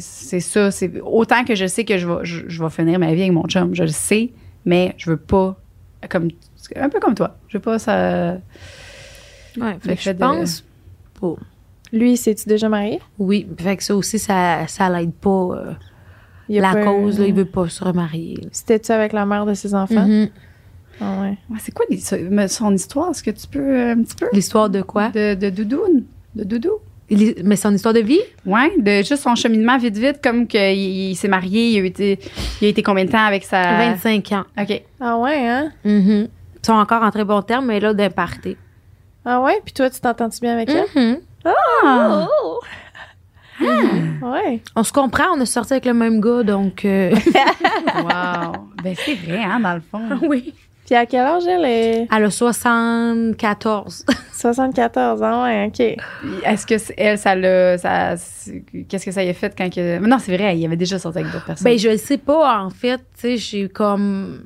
[0.00, 0.70] C'est- ça.
[0.70, 3.32] C'est autant que je sais que je vais, je, je vais finir ma vie avec
[3.32, 3.74] mon chum.
[3.74, 4.30] Je le sais,
[4.64, 5.56] mais je veux pas
[6.08, 6.28] comme
[6.76, 7.36] un peu comme toi.
[7.48, 8.38] Je veux pas ça.
[9.60, 10.64] Ouais, fait que je de- pense.
[11.20, 11.34] pas.
[11.92, 13.00] Lui, c'est-tu déjà marié?
[13.18, 15.30] Oui, fait que ça aussi, ça, ça l'aide pas.
[15.52, 15.72] euh,
[16.48, 18.38] Il y a la pas cause, un- là, il veut pas se remarier.
[18.50, 20.06] C'était-tu avec la mère de ses enfants?
[20.06, 20.28] Mhm.
[21.00, 21.36] Ah ouais.
[21.50, 21.84] Ouais, c'est quoi
[22.48, 24.26] son histoire Est-ce que tu peux euh, un petit peu?
[24.32, 25.10] L'histoire de quoi?
[25.10, 26.04] de, de doudoune,
[26.34, 26.78] de doudou?
[27.44, 28.20] Mais son histoire de vie?
[28.46, 31.70] Ouais, de juste son cheminement vite vite comme qu'il il s'est marié.
[31.70, 32.18] Il a été,
[32.60, 34.44] il a été combien de temps avec sa 25 ans.
[34.58, 34.82] Ok.
[35.00, 35.72] Ah ouais, hein?
[35.84, 36.28] Mhm.
[36.62, 38.56] Ils sont encore en très bon terme, mais là, d'un party.
[39.24, 39.60] Ah ouais?
[39.64, 41.20] Puis toi, tu t'entends-tu bien avec elle?
[41.44, 42.60] Oh!
[44.22, 44.60] Ouais.
[44.74, 46.84] On se comprend, on est sorti avec le même gars, donc.
[46.84, 47.10] euh,
[47.96, 48.52] Wow.
[48.82, 50.02] ben c'est vrai hein dans le fond.
[50.28, 50.54] oui.
[50.92, 52.06] Puis à quel âge elle est?
[52.14, 54.04] Elle a 74.
[54.34, 55.80] 74 ans, ouais, OK.
[56.44, 57.78] Est-ce que elle, ça l'a.
[57.78, 58.14] Ça,
[58.90, 59.98] Qu'est-ce que ça y a fait quand que.
[60.06, 61.64] Non, c'est vrai, il y avait déjà sorti avec d'autres personnes.
[61.64, 62.98] Ben, je le sais pas, en fait.
[62.98, 64.42] Tu sais, j'ai comme.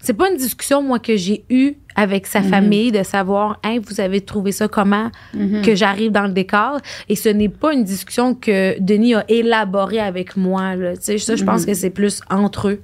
[0.00, 2.48] C'est pas une discussion, moi, que j'ai eue avec sa Mhm.
[2.48, 5.60] famille de savoir, hey, vous avez trouvé ça comment Mhm.
[5.62, 6.78] que j'arrive dans le décor.
[7.10, 10.96] Et ce n'est pas une discussion que Denis a élaborée avec moi, là.
[10.96, 11.66] Tu sais, ça, je pense Mhm.
[11.66, 12.80] que c'est plus entre eux,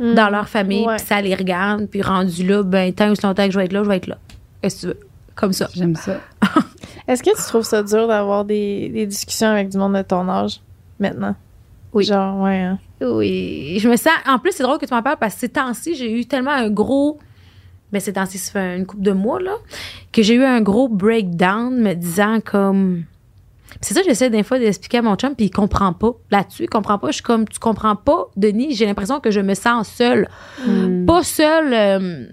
[0.00, 0.14] Mm.
[0.14, 3.52] dans leur famille, puis ça les regarde, puis rendu là, ben, tant aussi longtemps que
[3.52, 4.16] je vais être là, je vais être là.
[4.62, 5.00] Qu'est-ce que tu veux?
[5.34, 5.68] Comme ça.
[5.74, 6.18] J'aime ça.
[7.06, 10.26] Est-ce que tu trouves ça dur d'avoir des, des discussions avec du monde de ton
[10.28, 10.60] âge
[10.98, 11.34] maintenant?
[11.92, 12.04] Oui.
[12.04, 12.60] Genre, ouais.
[12.60, 12.78] hein.
[13.00, 14.12] Oui, je me sens.
[14.26, 16.50] En plus, c'est drôle que tu m'en parles parce que ces temps-ci, j'ai eu tellement
[16.52, 17.18] un gros.
[17.92, 19.56] Mais ces temps-ci, ça fait une couple de mois, là,
[20.12, 23.04] que j'ai eu un gros breakdown me disant comme.
[23.80, 26.12] C'est ça, j'essaie des fois d'expliquer à mon chum, puis il comprend pas.
[26.30, 27.08] Là-dessus, il comprend pas.
[27.08, 28.74] Je suis comme, tu comprends pas, Denis.
[28.74, 30.28] J'ai l'impression que je me sens seule.
[30.66, 31.06] Mm.
[31.06, 31.72] Pas seule.
[31.72, 32.26] euh,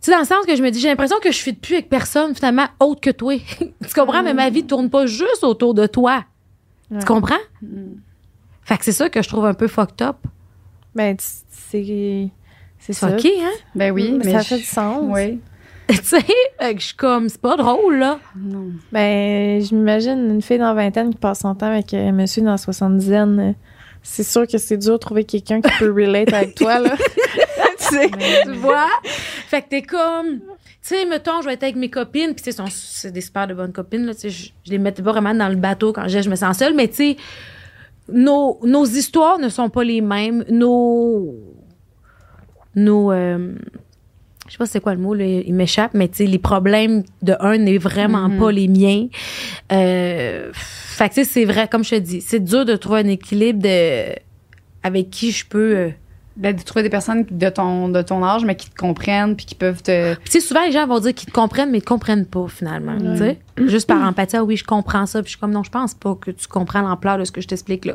[0.00, 1.74] Tu sais, dans le sens que je me dis, j'ai l'impression que je suis plus
[1.74, 3.34] avec personne, finalement, autre que toi.
[3.58, 4.22] tu comprends?
[4.22, 6.24] Mais ma vie tourne pas juste autour de toi.
[6.90, 6.98] Ouais.
[7.00, 7.34] Tu comprends?
[7.62, 7.94] Mm.
[8.62, 10.16] Fait que c'est ça que je trouve un peu fucked up.
[10.94, 11.40] Ben, c'est.
[11.50, 12.30] C'est
[12.78, 13.08] C'est ça.
[13.10, 13.50] fucké, hein?
[13.74, 14.32] Ben oui, Mais mais.
[14.34, 15.02] ça je- fait du sens.
[15.08, 15.40] Oui.
[15.96, 18.18] tu sais, fait que je suis comme, c'est pas drôle, là.
[18.36, 18.72] Non.
[18.92, 22.42] Ben, je m'imagine une fille dans la vingtaine qui passe son temps avec un monsieur
[22.42, 23.54] dans la soixante-dizaine.
[24.02, 26.94] C'est sûr que c'est dur de trouver quelqu'un qui peut relate avec toi, là.
[27.78, 28.10] tu sais.
[28.44, 28.88] tu vois?
[29.46, 30.44] Fait que t'es comme, tu
[30.82, 33.54] sais, mettons, je vais être avec mes copines, puis tu sais, c'est des super de
[33.54, 36.06] bonnes copines, là, tu sais, je, je les mettais pas vraiment dans le bateau quand
[36.06, 37.16] je, je me sens seule, mais tu sais,
[38.12, 41.34] nos, nos histoires ne sont pas les mêmes, nos,
[42.74, 43.54] nos, euh,
[44.48, 47.02] je sais pas c'est quoi le mot, là, il m'échappe, mais tu sais, les problèmes
[47.22, 48.38] de un n'est vraiment Mhm.
[48.38, 49.06] pas les miens.
[49.72, 53.00] Euh, fait que tu sais, c'est vrai, comme je te dis, c'est dur de trouver
[53.00, 54.14] un équilibre de,
[54.82, 55.90] avec qui je peux, euh,
[56.36, 59.44] Ben, de trouver des personnes de ton, de ton âge, mais qui te comprennent, puis
[59.44, 60.14] qui peuvent te.
[60.14, 62.26] Puis, tu sais, souvent, les gens vont dire qu'ils te comprennent, mais ils te comprennent
[62.26, 62.96] pas, finalement.
[62.96, 63.38] Tu sais.
[63.66, 65.18] Juste par empathie, ah oui, je comprends ça.
[65.20, 67.40] Puis, je suis comme, non, je pense pas que tu comprends l'ampleur de ce que
[67.40, 67.94] je t'explique là.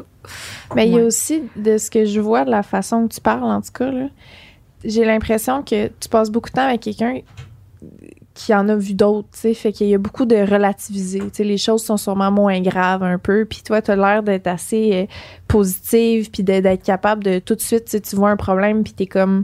[0.76, 3.22] Mais il y a aussi, de ce que je vois, de la façon que tu
[3.22, 4.08] parles, en tout cas, là,
[4.84, 7.20] j'ai l'impression que tu passes beaucoup de temps avec quelqu'un
[8.34, 11.20] qui en a vu d'autres, tu sais, fait qu'il y a beaucoup de relativiser.
[11.20, 14.48] Tu sais, les choses sont sûrement moins graves un peu, puis toi, t'as l'air d'être
[14.48, 15.06] assez euh,
[15.48, 19.06] positive, puis d'être capable de tout de suite, tu tu vois un problème, puis t'es
[19.06, 19.44] comme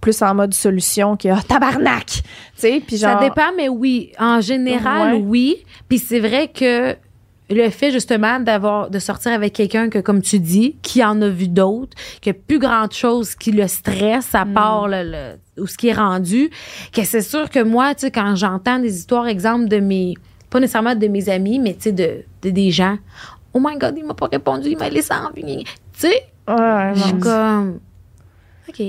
[0.00, 2.22] plus en mode solution que ah, tabarnak, tu
[2.56, 4.10] sais, puis genre Ça dépend, mais oui.
[4.18, 5.22] En général, Ouais.
[5.24, 5.56] oui.
[5.88, 6.96] Puis, c'est vrai que
[7.48, 11.28] le fait justement d'avoir de sortir avec quelqu'un que comme tu dis qui en a
[11.28, 15.02] vu d'autres que plus grande chose qui le stresse à part le,
[15.56, 16.50] le- ou ce qui est rendu
[16.92, 20.14] que c'est sûr que moi tu sais quand j'entends des histoires exemple de mes
[20.50, 22.98] pas nécessairement de mes amis mais tu sais de, de des gens
[23.54, 26.22] oh my god il m'a pas répondu il m'a laissé en vie tu sais?
[26.48, 27.80] Ouais, je suis comme
[28.68, 28.80] OK.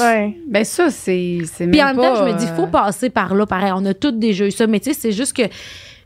[0.00, 0.36] Ouais.
[0.48, 3.10] Ben ça, c'est c'est Puis en même temps, pas, je me dis, euh, faut passer
[3.10, 3.72] par là, pareil.
[3.74, 4.68] On a toutes déjà eu ça.
[4.68, 5.42] Mais tu sais, c'est juste que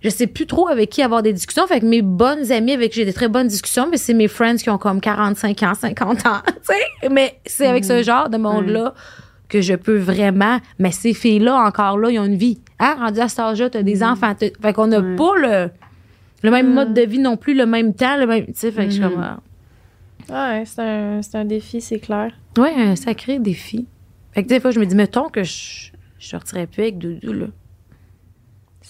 [0.06, 1.66] je sais plus trop avec qui avoir des discussions.
[1.66, 4.28] Fait que mes bonnes amies avec qui j'ai des très bonnes discussions, mais c'est mes
[4.28, 6.40] friends qui ont comme 45 ans, 50 ans.
[6.46, 6.52] Tu
[7.02, 8.94] sais, mais c'est avec ce genre de monde-là
[9.48, 10.58] que je peux vraiment.
[10.78, 12.58] Mais ces filles-là, encore là, ils ont une vie.
[12.78, 14.34] Hein, rendu à cet âge-là, t'as des enfants.
[14.34, 15.70] t'as- Fait qu'on n'a pas le,
[16.42, 18.46] le même mode de vie non plus, le même temps, le même.
[18.46, 19.20] Tu sais, fait que je suis comme.
[19.22, 19.38] ah.
[20.28, 22.32] Ouais, c'est un, c'est un défi, c'est clair.
[22.58, 23.86] Ouais, un sacré défi.
[24.32, 27.32] Fait que des fois, je me dis, mettons que je, je sortirais plus avec Doudou,
[27.32, 27.46] là.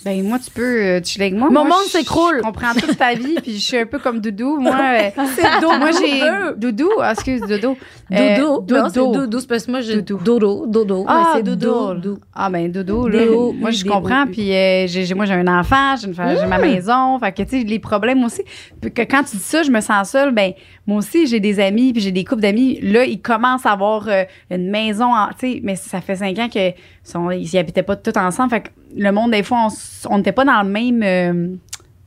[0.05, 1.49] Ben moi, tu peux euh, tu avec moi.
[1.49, 2.37] Mon Moi, monde s'écroule.
[2.39, 4.61] Je comprends toute ta vie, puis je suis un peu comme Doudou.
[4.61, 5.11] Moi, euh,
[5.61, 6.21] Doudou moi j'ai.
[6.57, 6.91] Doudou.
[7.03, 7.41] ah, excuse.
[7.41, 7.77] Dodo.
[8.13, 9.41] Euh, Non, c'est Dodo.
[9.41, 10.67] C'est parce que moi, j'ai Dodo.
[10.67, 11.05] Dodo.
[11.09, 12.19] Ah, c'est Dodo.
[12.35, 13.25] Ah ben Dodo là.
[13.55, 17.19] Moi je comprends puis euh, j'ai moi j'ai un enfant, j'ai une j'ai ma maison,
[17.19, 18.43] fait que tu sais les problèmes aussi.
[18.81, 20.53] Puis que quand tu dis ça, je me sens seule, ben
[20.87, 24.09] moi aussi j'ai des amis puis j'ai des couples d'amis, là ils commencent à avoir
[24.09, 26.73] euh, une maison tu sais mais ça fait cinq ans que
[27.03, 29.69] sont ils y habitaient pas tous ensemble, fait que le monde des fois
[30.09, 31.57] on n'était pas dans le même euh,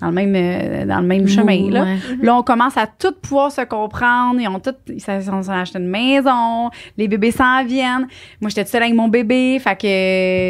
[0.01, 1.83] dans le même euh, dans le même chemin là.
[1.83, 1.97] Ouais.
[2.21, 4.39] Là, on commence à tout pouvoir se comprendre.
[4.39, 5.19] Ils ont tout, ils s'en
[5.49, 6.69] acheté une maison.
[6.97, 8.07] Les bébés s'en viennent.
[8.41, 9.59] Moi, j'étais toute seule avec mon bébé.
[9.59, 9.87] Fait que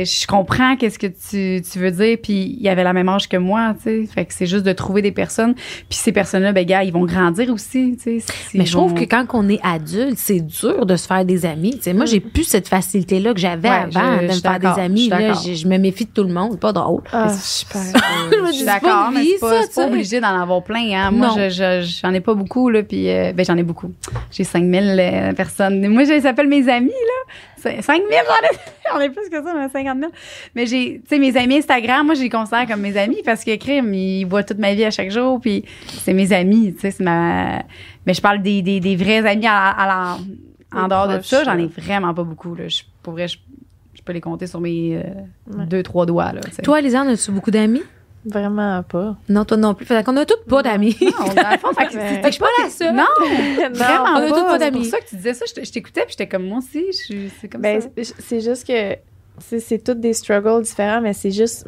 [0.09, 2.17] je comprends qu'est-ce que tu, tu veux dire.
[2.21, 4.05] Puis, il y avait la même âge que moi, tu sais.
[4.13, 5.53] Fait que c'est juste de trouver des personnes.
[5.55, 8.33] Puis, ces personnes-là, ben, gars, ils vont grandir aussi, tu sais.
[8.53, 11.45] Mais je trouve vont- que quand on est adulte, c'est dur de se faire des
[11.45, 11.75] amis.
[11.77, 14.41] Tu sais, moi, j'ai plus cette facilité-là que j'avais Ouais, avant je- de je me
[14.41, 15.09] faire des amis.
[15.09, 16.59] Là, je, je me méfie de tout le monde.
[16.59, 17.01] Pas drôle.
[17.11, 17.81] Ah, super.
[18.31, 20.91] Je me Je dis, suis d'accord, pas, ça, pas obligé d'en avoir plein.
[20.93, 21.11] Hein.
[21.11, 21.33] Moi, Non.
[21.37, 23.91] je, je- j'en ai pas beaucoup, là, puis euh, ben, j'en ai beaucoup.
[24.31, 25.87] J'ai 5000 euh, personnes.
[25.87, 27.33] Moi, je les appelle mes amis, là.
[27.57, 28.59] C'est- 5000, j'en ai,
[28.93, 30.11] j'en ai plus que ça, mais 50 000.
[30.55, 33.43] Mais j'ai, tu sais, mes amis Instagram, moi, je les considère comme mes amis parce
[33.43, 36.81] que crime, ils voient toute ma vie à chaque jour, puis c'est mes amis, tu
[36.81, 37.63] sais, c'est ma...
[38.05, 40.17] Mais je parle des, des, des vrais amis à, la- à la-
[40.83, 42.67] en dehors de proches, ça, j'en ai vraiment pas beaucoup, là.
[42.67, 43.37] Je, pour vrai, je,
[43.93, 45.01] je peux les compter sur mes euh,
[45.57, 45.65] Ouais.
[45.65, 46.41] deux, trois doigts, là.
[46.63, 47.81] Toi, Lisanne, as-tu beaucoup d'amis?
[48.25, 49.15] Vraiment pas.
[49.29, 49.85] Non, toi non plus.
[49.85, 50.95] Fait qu'on a toutes pas d'amis.
[51.01, 52.95] Non, dans le fond, fait que Fait je suis pas la seule.
[52.95, 54.51] Non, Non, vraiment on a tous pas pas.
[54.53, 54.77] C'est d'amis.
[54.79, 55.45] pour ça que tu disais ça.
[55.47, 56.85] Je t'écoutais puis j'étais comme moi aussi.
[56.87, 57.87] je suis- C'est comme Ben, ça.
[58.19, 58.95] c'est- juste que
[59.39, 61.65] c'est c'est tous des struggles différents, mais c'est juste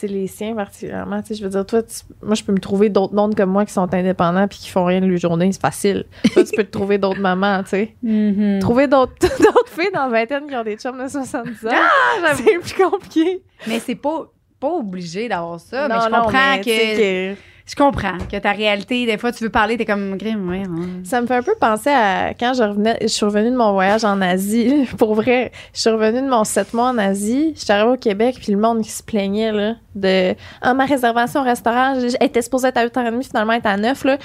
[0.00, 1.20] tu les siens particulièrement.
[1.20, 3.50] Tu sais, je veux dire, toi, tu- moi, je peux me trouver d'autres mondes comme
[3.50, 5.52] moi qui sont indépendants puis qui font rien de leur journée.
[5.52, 6.06] C'est facile.
[6.32, 7.94] Toi, tu peux te trouver d'autres mamans, tu sais.
[8.02, 8.60] Mhm.
[8.60, 12.32] Trouver d'autres d'autres filles dans la vingtaine qui ont des chums de 70 ans, Ah,
[12.34, 13.42] c'est plus compliqué.
[13.66, 14.24] Mais c'est pas,
[14.68, 15.88] pas obligé d'avoir ça.
[15.88, 19.06] mais Non, je non, comprends mais tu sais que, que- Je comprends que ta réalité,
[19.06, 20.62] des fois, tu veux parler, t'es comme Grim, ouais.
[20.66, 21.00] hein.
[21.04, 23.72] Ça me fait un peu penser à quand je revenais, je suis revenue de mon
[23.72, 24.86] voyage en Asie.
[24.98, 27.54] Pour vrai, je suis revenue de mon sept mois en Asie.
[27.56, 31.40] J'étais arrivée au Québec, puis le monde qui se plaignait là, de ah, ma réservation
[31.40, 34.18] au restaurant, était supposée être à 8h30, finalement elle est à 9 là.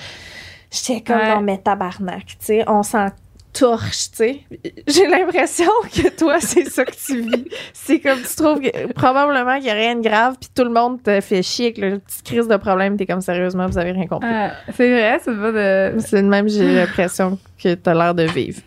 [0.72, 1.34] J'étais comme Ouais.
[1.36, 3.08] non mais tabarnak, tu sais, on s'en
[3.54, 4.40] torche, tu sais.
[4.88, 7.46] J'ai l'impression que toi, c'est ça que tu vis.
[7.74, 10.70] C'est comme tu trouves que, probablement qu'il n'y a rien de grave, puis tout le
[10.72, 13.92] monde te fait chier avec le petite crise de problème, t'es comme sérieusement, vous avez
[13.92, 14.30] rien compris.
[14.32, 16.00] Ah, c'est vrai, c'est pas de.
[16.00, 18.62] C'est de même, j'ai l'impression que t'as l'air de vivre.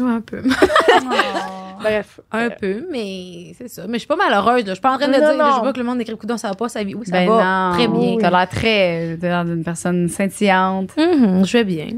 [0.00, 0.42] Ouais, un peu.
[1.80, 2.20] Bref.
[2.32, 3.82] Un peu, mais c'est ça.
[3.86, 4.60] Mais je suis pas malheureuse.
[4.64, 4.68] là.
[4.68, 5.52] Je suis pas en train de Non, dire, non.
[5.56, 6.94] je vois que le monde écrit coudon, ça va pas, ça vie.
[6.94, 7.70] Oui, ça Ben va.
[7.70, 7.76] non.
[7.76, 8.16] Très bien.
[8.20, 9.18] T'as l'air très.
[9.20, 10.96] T'as l'air d'une personne scintillante.
[10.96, 11.88] Mhm, je vais bien.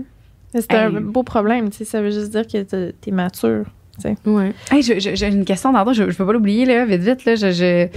[0.61, 0.85] C'est Hey.
[0.97, 1.85] un beau problème, tu sais.
[1.85, 3.65] Ça veut juste dire que t'es t'es mature.
[4.27, 4.53] Ouais.
[4.71, 7.25] Hey, j'ai une question tantôt, je, je peux pas l'oublier, là, vite, vite.
[7.25, 7.89] Là, je, je-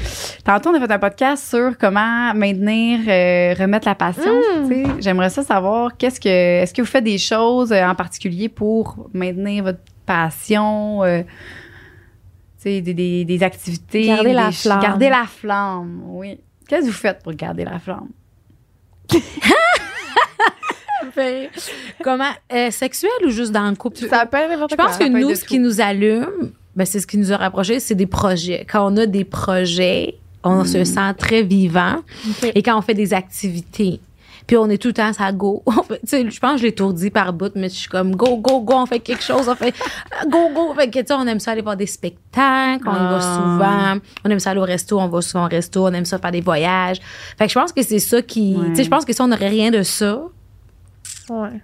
[0.45, 4.31] Tantôt, on a fait un podcast sur comment maintenir, euh, remettre la passion.
[4.65, 4.83] tu sais.
[5.01, 9.09] J'aimerais ça savoir, qu'est-ce que, est-ce que vous faites des choses euh, en particulier pour
[9.13, 11.03] maintenir votre passion?
[11.03, 11.21] euh,
[12.63, 14.05] des, des, des activités.
[14.07, 14.81] Garder la flamme.
[14.81, 16.39] Garder la flamme, oui.
[16.67, 18.07] Qu'est-ce que vous faites pour garder la flamme?
[21.13, 21.49] Fait-
[22.03, 23.97] Comment euh, sexuel ou juste dans le couple?
[24.09, 25.07] Ça peut être n'importe Je pense quoi.
[25.07, 25.47] que nous, ce tout.
[25.47, 28.65] qui nous allume, ben, c'est ce qui nous a rapprochés, c'est des projets.
[28.69, 31.97] Quand on a des projets, on se sent très vivant.
[32.55, 33.99] Et quand on fait des activités,
[34.47, 35.61] puis on est tout le temps ça go.
[36.11, 38.85] Je pense que je l'étourdis par bout, mais je suis comme go, go, go, on
[38.87, 39.75] fait quelque chose, on fait
[40.27, 40.73] go, go.
[40.73, 43.35] Fait que, tu sais, on aime ça aller voir des spectacles, on y va Ah.
[43.35, 44.01] souvent.
[44.25, 46.31] On aime ça aller au resto, on va souvent au resto, on aime ça faire
[46.31, 46.97] des voyages.
[47.37, 48.55] Fait que je pense que c'est ça qui.
[48.55, 48.69] Ouais.
[48.69, 50.23] Tu sais, je pense que si on n'aurait rien de ça,
[51.29, 51.61] Ouais.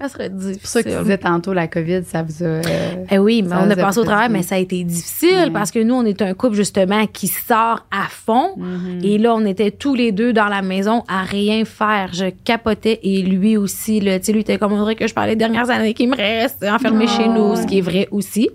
[0.00, 0.52] Ça serait difficile.
[0.54, 2.46] C'est pour ça que tu disais tantôt, la COVID, ça vous a.
[2.46, 2.62] euh,
[3.10, 4.10] Eh oui, mais on a passé au dit.
[4.30, 5.50] mais ça a été difficile Ouais.
[5.50, 8.52] parce que nous, on est un couple justement qui sort à fond.
[8.56, 9.00] Mhm.
[9.02, 12.10] Et là, on était tous les deux dans la maison à rien faire.
[12.12, 13.98] Je capotais et lui aussi.
[13.98, 16.06] Là, tu sais, lui était comme on dirait que je parlais des dernières années qui
[16.06, 17.56] me restent enfermé Oh, chez nous, ouais.
[17.56, 18.50] ce qui est vrai aussi.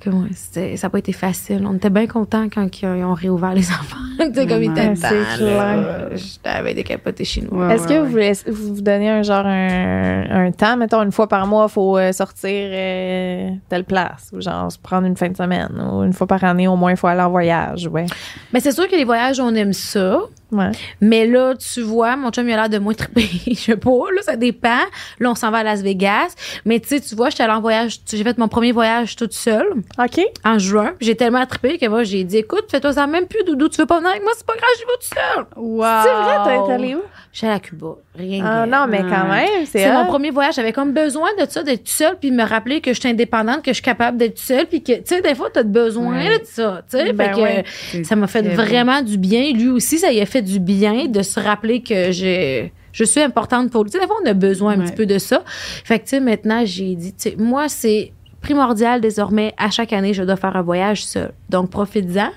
[0.00, 1.64] Que, ouais, c'était- ça n'a pas été facile.
[1.68, 3.96] On était bien contents quand ils ont, ils ont réouvert les enfants.
[4.18, 6.08] tu sais, comme il c'est là.
[6.44, 7.56] J'avais décapoté chez nous.
[7.58, 8.00] Ouais, Est-ce ouais, que ouais.
[8.00, 11.68] vous voulez vous vous donnez un genre un, un temps, mettons une fois par mois,
[11.68, 16.02] faut euh, sortir euh, telle place ou genre se prendre une fin de semaine ou
[16.02, 18.06] une fois par année au moins il faut aller en voyage, ouais.
[18.52, 20.18] Mais c'est sûr que les voyages, on aime ça.
[20.52, 20.70] Ouais.
[21.00, 23.28] Mais là, tu vois, mon chum, il a l'air de moins triper.
[23.46, 24.78] Je sais pas, là, ça dépend.
[25.18, 26.34] Là, on s'en va à Las Vegas.
[26.64, 27.98] Mais tu sais, tu vois, j'étais allée en voyage.
[28.08, 29.66] J'ai fait mon premier voyage toute seule
[29.98, 30.20] OK.
[30.44, 30.94] en juin.
[31.00, 33.68] J'ai tellement trippé que moi, j'ai dit, écoute, fais-toi ça même plus, Doudou.
[33.68, 34.32] Tu veux pas venir avec moi?
[34.36, 35.46] C'est pas grave, j'y vais toute seule.
[35.56, 35.84] Wow.
[36.02, 37.02] C'est vrai, t'as été allé où?
[37.42, 37.96] Allée à Cuba.
[38.14, 40.54] Rien Ah non, mais quand même, c'est C'est mon premier voyage.
[40.54, 43.62] J'avais comme besoin de ça, d'être seule, puis de me rappeler que je suis indépendante,
[43.62, 46.40] que je suis capable d'être seule, puis que, tu sais, des fois, t'as besoin de
[46.44, 47.12] ça, tu sais.
[47.12, 47.64] Ben fait que ouais.
[47.92, 49.52] C'est ça m'a fait vraiment du bien.
[49.52, 53.20] Lui aussi, ça lui a fait du bien de se rappeler que je, je suis
[53.20, 53.90] importante pour lui.
[53.90, 54.84] Tu sais, des fois, on a besoin un Ouais.
[54.86, 55.42] petit peu de ça.
[55.46, 59.92] Fait que, tu sais, maintenant, j'ai dit, tu sais, moi, c'est primordial désormais, à chaque
[59.92, 61.32] année, je dois faire un voyage seul.
[61.50, 62.30] Donc, profite-en.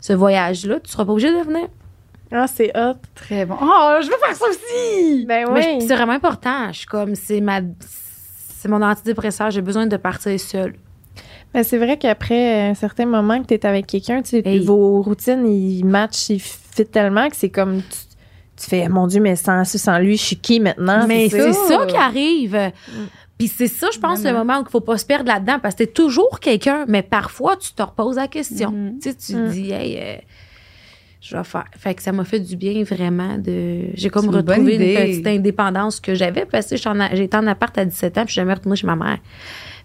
[0.00, 1.66] Ce voyage-là, tu seras pas obligé de venir.
[2.32, 2.94] Ah, c'est hot.
[3.14, 3.56] Très bon.
[3.60, 5.24] Oh, je veux faire ça aussi!
[5.26, 5.86] Ben Mais oui.
[5.86, 6.68] c'est vraiment important.
[6.72, 9.50] Je suis comme, c'est ma, c'est mon antidépresseur.
[9.50, 10.74] J'ai besoin de partir seule.
[11.54, 14.60] Mais c'est vrai qu'après un certain moment que tu es avec quelqu'un, tu sais, Hey.
[14.60, 17.98] vos routines, ils matchent, ils fit tellement que c'est comme tu,
[18.62, 21.06] tu fais mon dieu mais sans sans lui, je suis qui maintenant?
[21.08, 22.54] Mais C'est ça qui arrive.
[22.56, 23.06] Mm.
[23.38, 25.74] Puis c'est ça, je pense, le moment où il faut pas se perdre là-dedans, parce
[25.74, 28.70] que t'es toujours quelqu'un, mais parfois, tu te reposes la question.
[28.70, 28.98] Mhm.
[29.02, 29.48] Tu sais, tu te Mm.
[29.50, 30.16] dis, hey, euh,
[31.20, 31.64] je vais faire.
[31.78, 33.86] Fait que ça m'a fait du bien, vraiment, de.
[33.94, 37.76] J'ai comme une retrouvé une, petite indépendance que j'avais, parce que j'étais en- en appart
[37.78, 39.18] à 17 ans, puis je suis jamais retournée chez ma mère.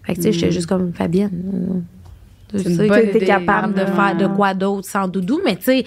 [0.04, 0.52] Fait que, tu sais, j'étais Mhm.
[0.52, 1.82] juste comme Fabienne.
[2.48, 5.84] Tu sais, t'es capable de faire de quoi d'autre sans doudou, mais tu sais,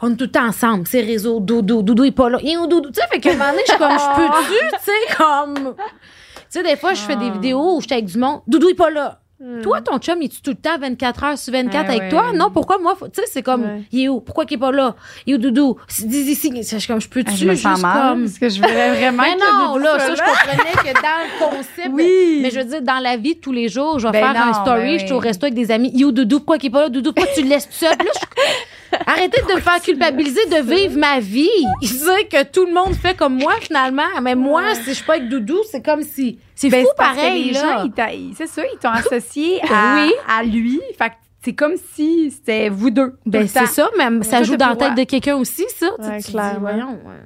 [0.00, 0.86] on est tout le temps ensemble.
[0.86, 2.38] C'est réseau, doudou, doudou est pas là.
[2.38, 2.90] Où doudou?
[2.90, 5.74] Tu sais, fait qu'à un moment donné, je suis comme, je peux-tu, tu sais, comme.
[5.74, 8.40] Tu sais, des fois, je fais des vidéos où j'étais avec du monde.
[8.46, 9.20] Doudou est pas là.
[9.62, 12.08] Toi, ton chum, il est tout le temps 24 heures sur 24 Ah avec ouais.
[12.10, 12.32] toi?
[12.34, 12.94] Non, pourquoi moi?
[13.00, 13.82] Tu sais, c'est comme, Ouais.
[13.90, 14.20] il est où?
[14.20, 14.94] Pourquoi qu'il est pas là?
[15.26, 15.76] Il est où, Doudou?
[16.04, 16.50] Dis ici.
[16.86, 18.24] Comme, je peux-tu Ah, je me juste sens mal comme.
[18.24, 21.88] parce que je voulais vraiment Mais non, là, ça, je comprenais que dans le concept.
[21.92, 22.38] Oui.
[22.42, 24.46] Mais je veux dire, dans la vie de tous les jours, je vais Ben faire
[24.46, 25.26] un story, ben je suis au oui.
[25.28, 25.90] resto avec des amis.
[25.94, 26.88] Yo, Doudou, pourquoi qu'il est pas là?
[26.88, 27.96] Doudou, pourquoi tu le laisses tout seul?
[27.96, 28.26] Puis là, je-
[29.06, 31.48] Arrêtez de me faire culpabiliser de vivre ma vie.
[31.82, 34.02] Sait que tout le monde fait comme moi, finalement.
[34.22, 36.38] Mais moi, si je suis pas avec Doudou, c'est comme si.
[36.54, 37.84] C'est Ben, fou pareil, les là.
[37.84, 37.90] gens,
[38.36, 40.12] c'est ça, ils t'ont associé à, Oui.
[40.28, 40.80] à lui.
[40.96, 41.14] Fait que
[41.44, 43.14] c'est comme si c'était vous deux.
[43.26, 45.86] Ben, c'est ça, mais ça joue dans la tête de quelqu'un aussi, ça.
[45.98, 47.20] Ouais, tu dis, voyons, ouais.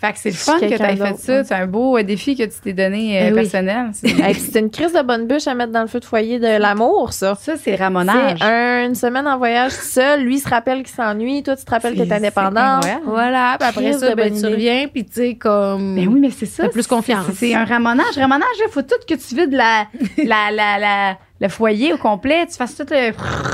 [0.00, 1.32] Fait que c'est le fun que quelqu'un t'aies fait ça.
[1.38, 1.44] ouais.
[1.44, 3.34] C'est un beau euh, défi que tu t'es donné euh, oui.
[3.42, 3.86] personnel.
[3.94, 6.58] C'est- Hey, une crise de bonne bûche à mettre dans le feu de foyer de
[6.58, 7.34] l'amour, ça.
[7.34, 8.38] ça, c'est ramonage.
[8.38, 10.20] C'est un- une semaine en voyage seul.
[10.22, 11.42] Lui se rappelle qu'il s'ennuie.
[11.42, 12.84] Toi, tu te rappelles que t'es indépendante.
[13.06, 15.94] Voilà, puis après Crise ça, ben, tu reviens, puis tu sais, comme.
[15.96, 16.64] Ben oui, mais c'est ça.
[16.64, 17.26] T'as plus c'est- confiance.
[17.34, 18.16] c'est- un ramonage.
[18.16, 19.86] Ramonage, il faut tout que tu vides la,
[20.18, 22.46] la, la, la- le foyer au complet.
[22.46, 23.12] Tu fasses tout le.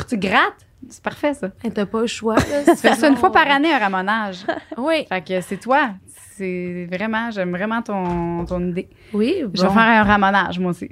[0.09, 0.55] Tu grattes.
[0.91, 1.49] C'est parfait, ça.
[1.73, 2.43] T'as pas le choix, là.
[2.67, 4.39] Tu fais ça une fois par année, un ramonage.
[4.77, 5.07] Oui.
[5.09, 5.91] Fait que c'est toi.
[6.37, 8.89] C'est vraiment, j'aime vraiment ton, ton idée.
[9.13, 9.75] Oui, Je vais bon.
[9.75, 10.91] faire un ramonage, moi aussi.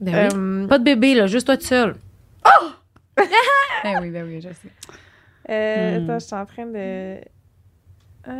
[0.00, 0.38] Ben oui.
[0.38, 1.94] Euh, Pas de bébé, là, juste toi tout seul.
[3.84, 4.68] Ben oui, ben oui, je sais.
[5.50, 6.04] euh, Hmm.
[6.04, 7.16] Attends, je suis en train de.
[8.26, 8.30] Ah,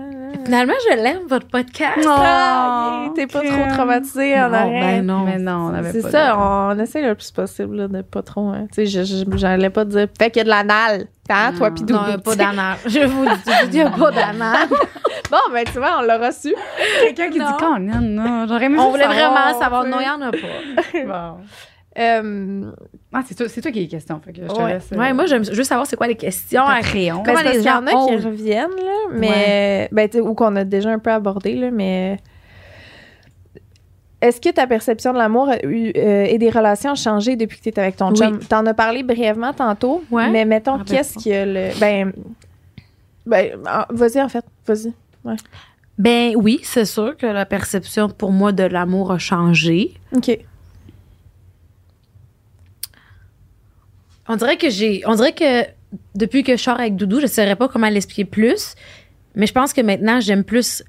[0.44, 1.98] Finalement, je l'aime, votre podcast.
[2.06, 4.80] Ah, Oh, T'es pas trop traumatisé en Non, arrière.
[4.82, 5.24] ben non.
[5.24, 8.48] Mais non, on avait C'est ça, on, essaie le plus possible là, de pas trop.
[8.48, 8.66] Hein.
[8.74, 9.04] Tu sais,
[9.36, 10.06] j'allais pas dire.
[10.18, 11.06] Fait qu'il y a de l'anal.
[11.30, 11.74] Hein, toi, Non.
[11.74, 12.00] pis Non, Doudou.
[12.04, 12.76] il n'y a pas d'anal.
[12.86, 14.68] Je vous le dis, il n'y a pas d'anal.
[15.30, 16.54] Bon, ben, tu vois, on l'a reçu.
[17.02, 19.84] Quelqu'un qui dit quand non, non, j'aurais aimé On voulait savoir, vraiment savoir.
[19.84, 21.04] Non, il n'y en a pas.
[21.36, 21.44] Bon.
[21.98, 22.70] Euh,
[23.12, 24.20] Ah, c'est toi, c'est toi qui as les questions.
[24.24, 24.74] Fait que je te Ouais.
[24.74, 24.88] laisse.
[24.92, 26.62] euh, Ouais, moi, j'aime juste savoir c'est quoi les questions.
[26.62, 29.88] Comment ben, c'est parce les qu'il y en gens a qui reviennent, là, mais.
[29.90, 32.18] Ben, tu sais, ou qu'on a déjà un peu abordé, là, mais.
[34.20, 37.68] Est-ce que ta perception de l'amour euh, et des relations a changé depuis que tu
[37.70, 38.16] es avec ton Oui.
[38.18, 38.38] chum?
[38.40, 40.28] T'en as parlé brièvement tantôt, Ouais.
[40.30, 41.70] mais mettons, me rappelle qu'est-ce qui a le.
[41.80, 42.12] Ben.
[43.26, 44.92] Ben, ah, vas-y, en fait, vas-y.
[45.98, 49.94] Ben oui, c'est sûr que la perception pour moi de l'amour a changé.
[50.14, 50.38] OK.
[54.28, 55.02] On dirait que j'ai.
[55.06, 55.64] On dirait que
[56.14, 58.74] depuis que je sors avec Doudou, je ne saurais pas comment l'expliquer plus.
[59.34, 60.84] Mais je pense que maintenant, j'aime plus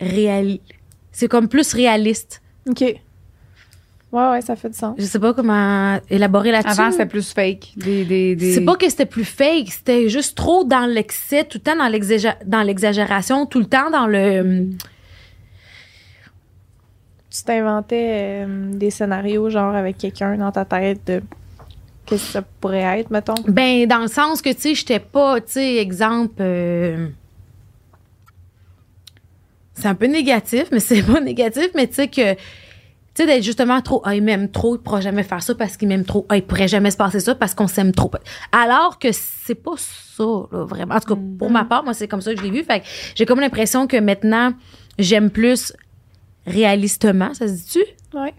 [0.00, 0.58] réel.
[1.12, 2.42] C'est comme plus réaliste.
[2.68, 2.82] OK.
[4.12, 4.94] Ouais, ouais, ça fait du sens.
[4.98, 6.78] Je sais pas comment élaborer là-dessus.
[6.80, 7.72] Avant, c'était plus fake.
[7.76, 8.52] Des, des, des...
[8.52, 11.76] C'est pas que c'était plus fake, c'était juste trop dans l'excès, tout le temps
[12.46, 14.68] dans l'exagération, tout le temps dans le
[17.32, 21.22] tu t'inventais euh, des scénarios, genre avec quelqu'un dans ta tête de
[22.04, 23.34] qu'est-ce que ça pourrait être, mettons?
[23.48, 26.34] Ben, dans le sens que, tu sais, j'étais pas, tu sais, exemple.
[26.40, 27.08] euh,
[29.74, 32.36] c'est un peu négatif, mais c'est pas négatif, mais tu sais que.
[33.14, 35.76] Tu sais, d'être justement trop, ah, il m'aime trop, il pourra jamais faire ça parce
[35.76, 38.10] qu'il m'aime trop, ah, il pourrait jamais se passer ça parce qu'on s'aime trop.
[38.52, 40.94] Alors que c'est pas ça, là, vraiment.
[40.94, 42.64] En tout cas, pour ma part, moi, c'est comme ça que je l'ai vu.
[42.64, 44.52] Fait que j'ai comme l'impression que maintenant,
[44.98, 45.74] j'aime plus
[46.46, 47.84] réalistement, ça se dit-tu?
[48.18, 48.34] Ouais.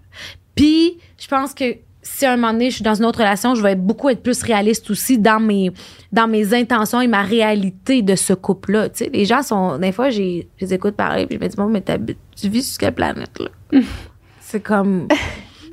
[0.55, 3.55] Puis, je pense que si à un moment donné, je suis dans une autre relation,
[3.55, 5.71] je vais beaucoup être plus réaliste aussi dans mes,
[6.11, 8.89] dans mes intentions et ma réalité de ce couple-là.
[8.89, 9.77] Tu sais, les gens sont.
[9.77, 11.83] Des fois, je les écoute parler, puis je me dis, bon, mais
[12.35, 13.79] tu vis sur quelle planète, là?
[14.53, 15.07] C'est comme.
[15.09, 15.15] tu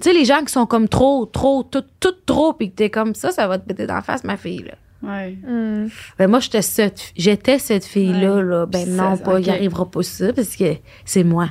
[0.01, 3.15] sais, les gens qui sont comme trop, trop, tout, tout trop, puis que t'es comme
[3.15, 4.73] ça, ça va te péter d'en face, ma fille, là.
[5.03, 5.37] Ouais.
[5.47, 5.89] Hmm.
[6.19, 8.43] Ben, moi, j'étais cette, j'étais cette fille-là, Ouais.
[8.43, 8.65] là.
[8.65, 9.49] Ben, Puis non, pas, il ok.
[9.49, 11.51] arrivera pas ça, parce que c'est moi.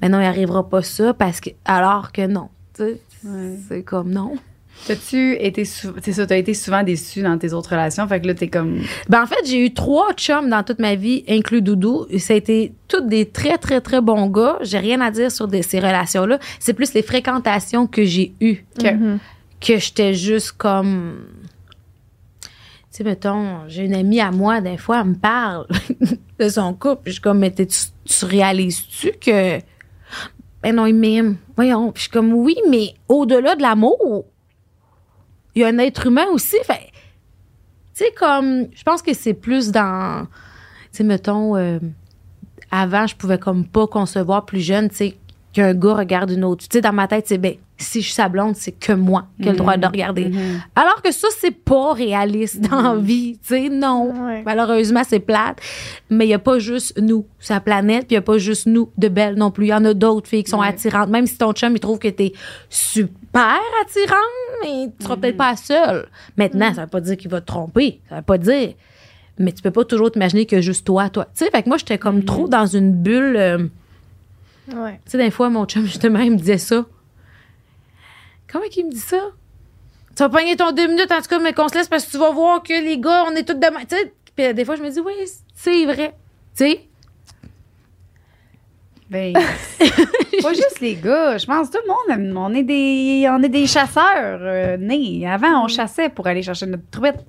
[0.00, 1.50] Ben, non, il arrivera pas ça, parce que.
[1.66, 2.48] Alors que non.
[2.74, 3.58] Tu sais, Ouais.
[3.68, 4.36] c'est comme non.
[4.86, 8.26] T'as-tu été sou- c'est ça, t'as été souvent déçu dans tes autres relations, fait que
[8.26, 11.62] là t'es comme Ben, en fait, j'ai eu trois chums dans toute ma vie, inclus
[11.62, 12.06] Doudou.
[12.10, 14.58] Et ça a été tous des très, très, très bons gars.
[14.62, 16.38] J'ai rien à dire sur des- ces relations-là.
[16.58, 19.18] C'est plus les fréquentations que j'ai eues que Mhm.
[19.60, 21.26] que j'étais juste comme.
[22.40, 22.48] Tu
[22.98, 25.66] sais, mettons, j'ai une amie à moi, des fois, elle me parle
[26.40, 27.02] de son couple.
[27.04, 29.58] Puis je suis comme, mais tu, tu réalises-tu que.
[30.62, 31.36] Ben non, il m'aime.
[31.56, 31.92] Voyons.
[31.92, 34.26] Puis je suis comme, oui, mais au-delà de l'amour,
[35.54, 36.56] il y a un être humain aussi.
[36.64, 36.90] Fait.
[37.94, 38.66] Tu sais, comme.
[38.74, 40.26] Je pense que c'est plus dans.
[40.90, 41.56] Tu sais, mettons.
[41.56, 41.78] euh,
[42.74, 45.16] avant, je pouvais comme pas concevoir plus jeune, tu sais,
[45.52, 46.62] qu'un gars regarde une autre.
[46.62, 49.26] Tu sais, dans ma tête, c'est ben, si je suis sa blonde, c'est que moi
[49.40, 50.26] qui ai le droit de le regarder.
[50.26, 50.60] Mhm.
[50.76, 53.38] Alors que ça, c'est pas réaliste dans la vie.
[53.42, 54.26] Tu sais, non.
[54.26, 54.42] Ouais.
[54.44, 55.58] Malheureusement, c'est plate.
[56.10, 58.66] Mais il y a pas juste nous, sa planète, puis il y a pas juste
[58.66, 59.66] nous de belles non plus.
[59.66, 60.68] Il y en a d'autres filles qui sont Ouais.
[60.68, 61.08] attirantes.
[61.10, 62.32] Même si ton chum, il trouve que t'es
[62.68, 64.18] super attirante,
[64.62, 66.06] mais tu seras peut-être pas seule.
[66.36, 68.00] Maintenant, ça veut pas dire qu'il va te tromper.
[68.08, 68.74] Ça veut pas dire.
[69.38, 71.24] Mais tu peux pas toujours t'imaginer que juste toi, toi.
[71.34, 73.36] Tu sais, fait que moi, j'étais comme trop dans une bulle.
[73.36, 73.66] euh,
[74.72, 75.00] Ouais.
[75.04, 76.84] tu sais, des fois, mon chum, justement, il me disait ça.
[78.52, 79.30] Comment qu'il me dit ça?
[80.14, 82.10] Tu vas pogner ton deux minutes, en tout cas, mais qu'on se laisse parce que
[82.10, 83.80] tu vas voir que les gars, on est tous demain.
[83.88, 85.14] Tu sais, puis des fois, je me dis, oui,
[85.54, 86.14] c'est vrai.
[86.54, 86.88] Tu sais?
[89.08, 89.34] Ben,
[90.42, 91.36] pas juste les gars.
[91.38, 95.26] Je pense que tout le monde, on est des, on est des chasseurs euh, nés.
[95.28, 97.20] Avant, on chassait pour aller chercher notre truite.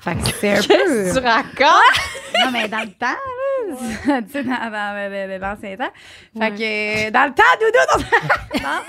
[0.00, 1.12] Fait que c'est un peu.
[1.12, 2.02] Tu racontes?
[2.44, 4.22] Non, mais dans le temps, là.
[4.22, 5.92] tu sais, dans, l'ancien temps.
[6.38, 8.80] Fait que, euh, dans le temps, doudou, dans non.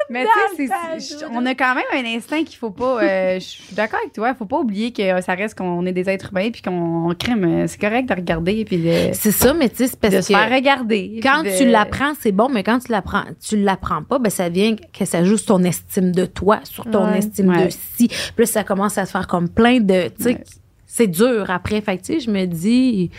[0.14, 0.24] Mais
[0.56, 0.68] tu
[1.00, 3.02] sais, on a quand même un instinct qu'il faut pas.
[3.02, 4.32] euh, je suis d'accord avec toi.
[4.34, 7.44] Faut pas oublier que ça reste qu'on est des êtres humains puis qu'on on crime.
[7.44, 10.24] euh, C'est correct de regarder puis C'est ça, mais tu sais, c'est parce de que
[10.24, 11.20] se faire regarder.
[11.22, 14.48] quand de- tu l'apprends, c'est bon, mais quand tu l'apprends, tu l'apprends pas, ben ça
[14.48, 17.18] vient que ça joue sur ton estime de toi, sur ton Ouais.
[17.18, 17.66] estime Ouais.
[17.66, 18.08] de si.
[18.38, 20.44] Là, ça commence à se faire comme plein de, tu sais, Ouais.
[20.86, 21.80] c'est dur après.
[21.80, 23.10] Fait que, tu sais, je me dis,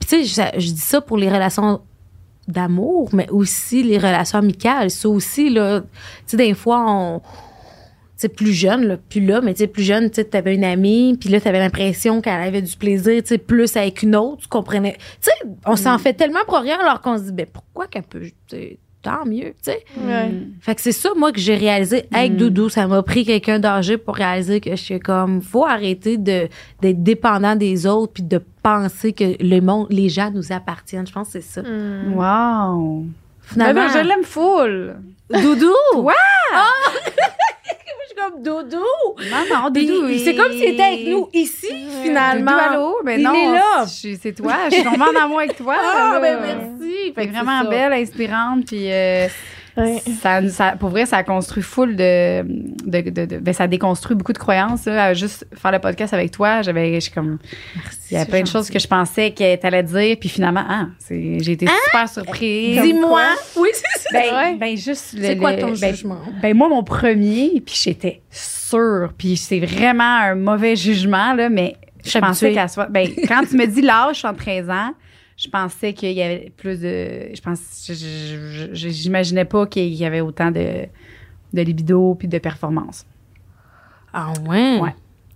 [0.00, 1.80] puis tu sais, je, je dis ça pour les relations
[2.48, 4.90] d'amour, mais aussi les relations amicales.
[4.90, 5.86] Ça aussi, là, tu
[6.26, 7.20] sais, des fois, on.
[7.20, 10.56] Tu sais, plus jeune, là, plus là, mais tu sais, plus jeune, tu sais, t'avais
[10.56, 14.16] une amie, puis là, t'avais l'impression qu'elle avait du plaisir, tu sais, plus avec une
[14.16, 14.96] autre, tu comprenais.
[15.20, 15.32] Tu sais,
[15.64, 18.32] on s'en fait tellement pour rien alors qu'on se dit, ben, pourquoi qu'elle peut, tu
[18.50, 18.78] sais,
[19.08, 19.84] tant mieux, tu sais.
[19.96, 20.28] Ouais.
[20.28, 20.52] Mm.
[20.60, 22.36] Fait que c'est ça, moi, que j'ai réalisé avec Mm.
[22.36, 22.68] Doudou.
[22.68, 26.48] Ça m'a pris quelqu'un d'âgé pour réaliser que je suis comme, faut arrêter de,
[26.82, 31.06] d'être dépendant des autres puis de penser que le monde, les gens nous appartiennent.
[31.06, 31.62] Je pense que c'est ça.
[31.62, 32.14] Hmm.
[32.14, 33.06] Wow.
[33.40, 34.96] Finalement, Ben là, je l'aime full.
[35.30, 35.74] Doudou!
[35.94, 36.08] Suis
[38.20, 38.42] comme
[39.50, 40.08] non, Puis Doudou.
[40.24, 41.68] c'est comme s'il était avec nous ici,
[42.02, 42.50] finalement.
[42.52, 42.96] Doudou, allô?
[43.04, 43.84] Ben Il non, est là.
[43.86, 44.54] je- C'est toi.
[44.70, 45.74] Je suis tombée en amour avec toi.
[45.78, 46.20] Ah, là.
[46.20, 47.12] ben merci!
[47.14, 49.26] Fait Fait que vraiment belle, inspirante, puis euh,
[49.78, 50.02] Ouais.
[50.20, 52.42] ça, ça, pour vrai, ça a construit full de,
[52.84, 54.86] de, de, de- ben, ça a déconstruit beaucoup de croyances.
[54.86, 57.38] Là, à juste faire le podcast avec toi, j'avais, je suis comme,
[58.10, 60.86] il y a plein de choses que je pensais que t'allais dire, puis finalement, ah,
[60.98, 62.80] c'est, j'ai été super surprise.
[62.82, 63.22] Dis-moi!
[63.56, 64.08] Oui, c'est ça!
[64.12, 64.54] Ben, Ouais.
[64.56, 66.18] ben juste le, C'est quoi ton ben, jugement?
[66.42, 71.76] ben moi mon premier puis j'étais sûre puis c'est vraiment un mauvais jugement là mais
[72.04, 74.92] je pensais qu'elle soit ben quand tu me dis l'âge 13 ans
[75.38, 79.94] je pensais qu'il y avait plus de je pense je- je- je- j'imaginais pas qu'il
[79.94, 80.86] y avait autant de
[81.54, 83.06] de libido puis de performance
[84.12, 84.78] Ah ouais?
[84.80, 84.94] Ouais.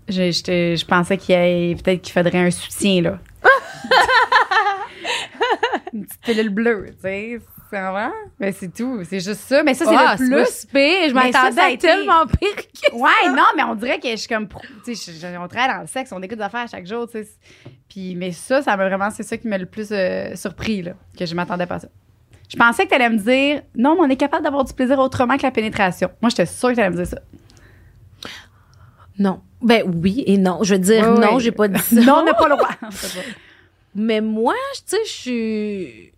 [0.09, 3.21] je, j'étais- je pensais qu'il y avait peut-être qu'il faudrait un soutien là
[5.93, 7.41] une petite pilule bleue tu sais
[7.73, 8.09] c'est vrai
[8.39, 11.09] mais c'est tout c'est juste ça mais ça c'est Ah, le pas plus pire.
[11.09, 14.29] Je m'attendais à été- tellement pire que Ouais, non, mais on dirait que je suis
[14.29, 14.47] comme.
[14.49, 16.87] pro- Tu sais, je- je- on travaille dans le sexe, on écoute des affaires chaque
[16.87, 17.29] jour, tu sais.
[17.89, 19.11] Puis, mais ça, ça m'a vraiment.
[19.11, 20.93] C'est ça qui m'a le plus euh, surpris, là.
[21.19, 21.89] Que je m'attendais pas à ça.
[22.49, 24.99] Je pensais que tu allais me dire non, mais on est capable d'avoir du plaisir
[24.99, 26.11] autrement que la pénétration.
[26.21, 27.19] Moi, j'étais sûre que tu allais me dire ça.
[29.19, 29.41] Non.
[29.63, 30.59] Ben oui et non.
[30.63, 32.01] Je veux dire, non, j'ai pas dit ça.
[32.01, 32.71] non, on n'a pas le droit.
[33.95, 36.12] Mais moi, tu sais, je suis.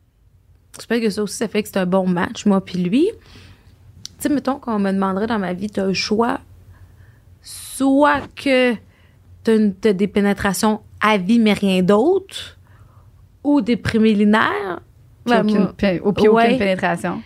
[0.77, 3.09] J'espère que ça aussi, ça fait que c'est un bon match, moi puis lui.
[3.12, 6.41] Tu sais, mettons qu'on me demanderait dans ma vie, t'as un choix.
[7.43, 8.75] Soit que
[9.43, 12.59] t'as, une- t'as des pénétrations à vie, mais rien d'autre,
[13.43, 14.81] ou des préliminaires.
[15.25, 15.41] Puis Ben,
[16.03, 16.47] aucune moi, Ouais.
[16.47, 17.22] aucune pénétration.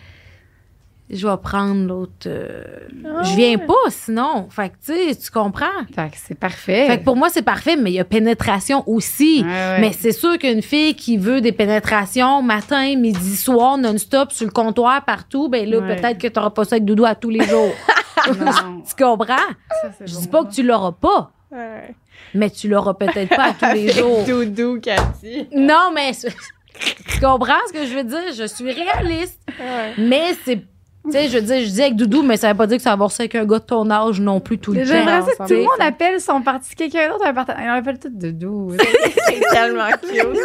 [1.09, 2.27] Je vais prendre l'autre.
[2.27, 2.63] euh,
[3.05, 4.47] Ah je viens pas sinon.
[4.49, 5.65] Fait que, tu sais, tu comprends?
[5.95, 6.87] Fait que c'est parfait.
[6.87, 9.43] Fait que pour moi, c'est parfait, mais il y a pénétration aussi.
[9.45, 9.79] Ouais.
[9.81, 14.51] Mais c'est sûr qu'une fille qui veut des pénétrations matin, midi, soir, non-stop, sur le
[14.51, 15.95] comptoir, partout, ben là, Ouais.
[15.95, 17.73] peut-être que tu n'auras pas ça avec Doudou à tous les jours.
[18.27, 19.35] Tu comprends?
[19.81, 20.19] ça, Je bon.
[20.21, 21.95] dis pas que tu l'auras pas, Ouais.
[22.35, 24.23] mais tu l'auras peut-être pas à tous les jours.
[24.25, 25.47] Doudou, Cathy.
[25.55, 28.33] Non, mais tu comprends ce que je veux dire?
[28.37, 29.39] Je suis réaliste.
[29.59, 29.93] Ouais.
[29.97, 30.61] Mais c'est.
[31.05, 32.89] Tu sais, je dire, je dis avec Doudou, mais ça veut pas dire que ça
[32.89, 34.85] va avoir ça avec un gars de ton âge non plus tout le temps.
[34.85, 37.53] J'aimerais ça que tout le tu monde appelle son parti quelqu'un d'autre un parti.
[37.57, 38.73] On appelle tout de doux.
[39.27, 40.37] C'est tellement cute.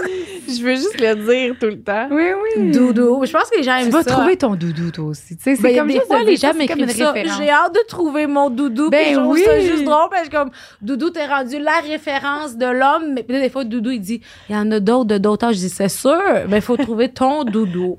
[0.47, 2.07] Je veux juste le dire tout le temps.
[2.11, 2.71] oui, oui.
[2.71, 3.25] Doudou.
[3.27, 4.11] Je pense que les gens Tu aiment vas ça.
[4.13, 5.37] trouver ton doudou, toi aussi.
[5.37, 7.15] Tu sais, c'est Ben, comme des juste fois, de les gens m'écrivent ça.
[7.17, 8.91] J'ai hâte de trouver mon doudou.
[8.91, 9.43] Ben je trouve oui.
[9.45, 10.51] ça juste drôle parce que comme
[10.81, 13.15] Doudou, t'es rendu la référence de l'homme.
[13.15, 15.57] Mais des fois, Doudou, il dit, il y en a d'autres de d'autres âges.
[15.57, 16.17] Je dis, c'est sûr.
[16.49, 17.99] Mais il faut trouver ton doudou.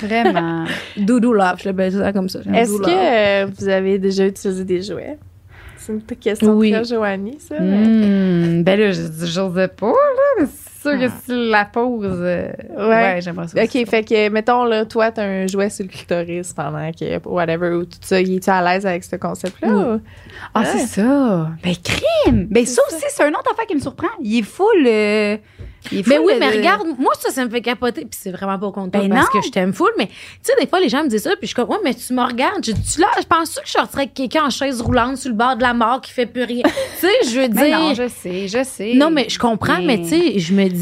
[0.00, 0.64] Vraiment.
[0.96, 1.56] Doudou love.
[1.62, 2.40] Je l'appelle ça comme ça.
[2.54, 5.18] Est-ce que euh, vous avez déjà utilisé des jouets?
[5.78, 6.72] C'est une petite question Oui.
[6.72, 7.56] très Joanie, ça.
[7.60, 9.92] mais- Hmm, ben là, je j'osais pas, là,
[10.40, 11.20] mais c'est sûr que Ah.
[11.24, 12.06] si la pause.
[12.20, 12.86] euh, Ouais.
[12.86, 13.62] ouais, j'aimerais ça.
[13.62, 13.78] aussi.
[13.82, 17.70] OK, fait que, mettons, là, toi, t'as un jouet sur le clitoris pendant que, whatever,
[17.70, 19.68] ou tout ça, es-tu à l'aise avec ce concept-là?
[19.68, 19.94] Oui.
[19.96, 20.00] ou-
[20.54, 21.50] Ah, c'est ça.
[21.62, 22.46] Ben, crime.
[22.50, 24.08] Ben, ça aussi, c'est un autre affaire qui me surprend.
[24.20, 24.86] Il est full.
[24.86, 25.36] euh,
[25.92, 28.00] Mais oui, de- mais regarde, moi, ça, ça me fait capoter.
[28.00, 29.40] Puis c'est vraiment pas contre toi Ben parce non.
[29.40, 29.90] que je t'aime full.
[29.96, 30.12] Mais tu
[30.42, 31.30] sais, des fois, les gens me disent ça.
[31.30, 32.64] Puis je suis comme, ouais, mais tu me regardes.
[32.64, 35.36] Je dis, là, je pense que je sortirais avec quelqu'un en chaise roulante sur le
[35.36, 36.62] bord de la mort qui fait plus rien?
[37.00, 37.78] tu sais, je veux Mais dire.
[37.78, 38.94] non, je sais, je sais.
[38.96, 40.75] Non, mais je comprends, mais, tu sais, je me dis,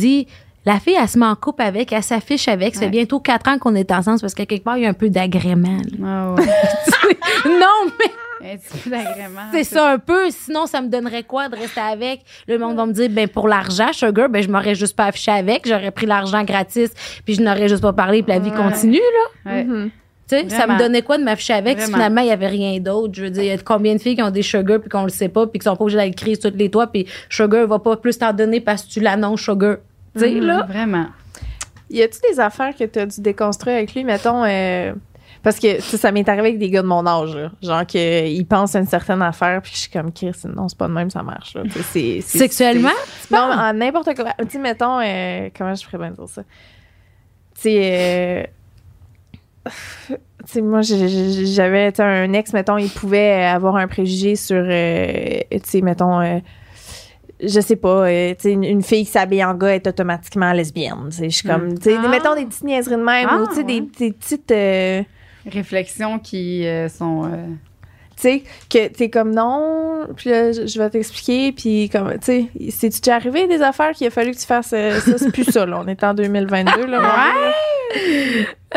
[0.66, 2.74] la fille, elle se met en couple avec, elle s'affiche avec.
[2.74, 4.88] Ça fait bientôt quatre ans qu'on est ensemble parce qu'à quelque part, il y a
[4.88, 5.76] un peu d'agrément.
[6.04, 6.46] Ah ouais.
[7.46, 9.40] non, mais Un petit peu d'agrément.
[9.52, 10.30] c'est ça un peu.
[10.30, 12.20] Sinon, ça me donnerait quoi de rester avec?
[12.48, 15.30] Le monde va me dire, ben, pour l'argent, Sugar, ben, je m'aurais juste pas affiché
[15.32, 15.66] avec.
[15.68, 16.90] J'aurais pris l'argent gratis,
[17.24, 18.56] puis je n'aurais juste pas parlé, puis la vie Ouais.
[18.56, 18.98] continue,
[19.44, 19.52] là.
[19.52, 19.64] Ouais.
[19.64, 19.90] Mhm.
[19.90, 19.92] Tu
[20.28, 21.78] sais, ça me donnait quoi de m'afficher avec?
[21.80, 23.12] Si finalement, il y avait rien d'autre?
[23.14, 25.02] Je veux dire, il y a combien de filles qui ont des Sugar, puis qu'on
[25.04, 27.06] le sait pas, puis qui sont pas obligées d'aller crier sur tous les toits, puis
[27.28, 29.76] Sugar va pas plus t'en donner parce que tu l'annonces Sugar.
[30.14, 30.62] Tu sais, Mhm, là.
[30.68, 31.06] Vraiment.
[31.90, 34.92] Y a-tu des affaires que t'as dû déconstruire avec lui, mettons, euh,
[35.42, 37.50] parce que tu ça m'est arrivé avec des gars de mon âge, là.
[37.62, 40.88] genre qu'ils pensent à une certaine affaire, puis je suis comme Chris, non, c'est pas
[40.88, 41.54] de même, ça marche.
[41.54, 41.62] Là.
[41.64, 42.88] Tu sais, c'est- c'est- Sexuellement?
[43.20, 44.32] c'est- Non, en n'importe quoi.
[44.48, 46.42] Tu mettons, euh, comment je ferais bien dire ça?
[46.42, 48.42] Tu sais, euh,
[49.66, 50.14] tu
[50.46, 55.80] sais, moi, j'avais un ex, mettons, il pouvait avoir un préjugé sur, euh, tu sais,
[55.80, 56.38] mettons, euh,
[57.42, 60.52] je sais pas, euh, tu sais, une, une fille qui s'habille en gars est automatiquement
[60.52, 61.06] lesbienne.
[61.10, 61.30] tu sais.
[61.30, 62.08] Je suis comme, tu sais, Ah.
[62.08, 63.86] mettons des petites niaiseries de même, Ah, ou tu sais, des, ouais.
[63.98, 64.50] des petites.
[64.52, 65.02] euh,
[65.50, 67.24] Réflexions qui euh, sont.
[68.28, 73.00] Sais, que t'es comme non, puis là, je vais t'expliquer, puis comme, tu sais, c'est-tu
[73.00, 75.16] déjà arrivé des affaires qu'il a fallu que tu fasses euh, ça?
[75.18, 75.80] C'est plus ça, là.
[75.84, 77.00] On est en 2022, là.
[77.00, 77.32] là.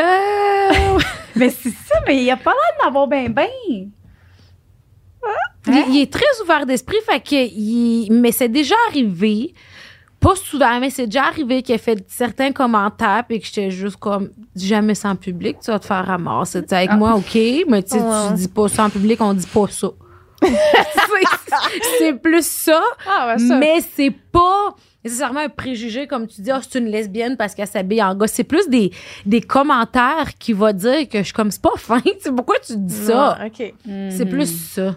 [0.00, 0.98] Euh,
[1.36, 3.46] Mais c'est ça, mais il a pas l'air d'en avoir bien, bien.
[3.68, 3.88] il,
[5.66, 9.52] il est très ouvert d'esprit, fait que il- mais c'est déjà arrivé,
[10.20, 13.96] pas souvent, mais c'est déjà arrivé qu'il a fait certains commentaires puis que j'étais juste
[13.96, 16.62] comme jamais ça en public, tu vas te faire ramasser.
[16.62, 16.96] Tu sais, avec Ah.
[16.96, 17.34] moi, ok,
[17.68, 18.28] mais tu sais, Ouais.
[18.28, 19.88] tu dis pas ça en public, on dit pas ça.
[21.98, 23.58] C'est- plus ça, Ah, ça.
[23.58, 27.66] mais c'est pas nécessairement un préjugé comme tu dis, Ah, c'est une lesbienne parce qu'elle
[27.68, 28.26] s'habille en gars.
[28.26, 28.90] C'est plus des,
[29.26, 32.00] des commentaires qui vont dire que je suis comme c'est pas fin.
[32.36, 33.38] Pourquoi tu dis ça?
[33.56, 33.74] C'est
[34.24, 34.28] Mhm.
[34.28, 34.96] plus ça.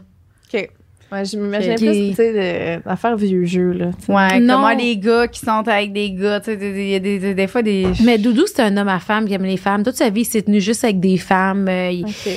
[0.53, 0.69] OK.
[1.11, 3.89] Ouais, je m'imaginais plus, tu sais, d'affaires vieux jeux, là.
[4.07, 4.55] Ouais, Non.
[4.55, 6.99] comment les gars qui sont avec des gars, tu sais, des- des- il y a
[6.99, 7.87] des, des, des fois des.
[8.03, 9.83] Mais Doudou, c'est un homme à femme qui aime les femmes.
[9.83, 11.67] Toute sa vie, il s'est tenu juste avec des femmes.
[11.67, 12.05] Euh, il-.
[12.05, 12.31] Tu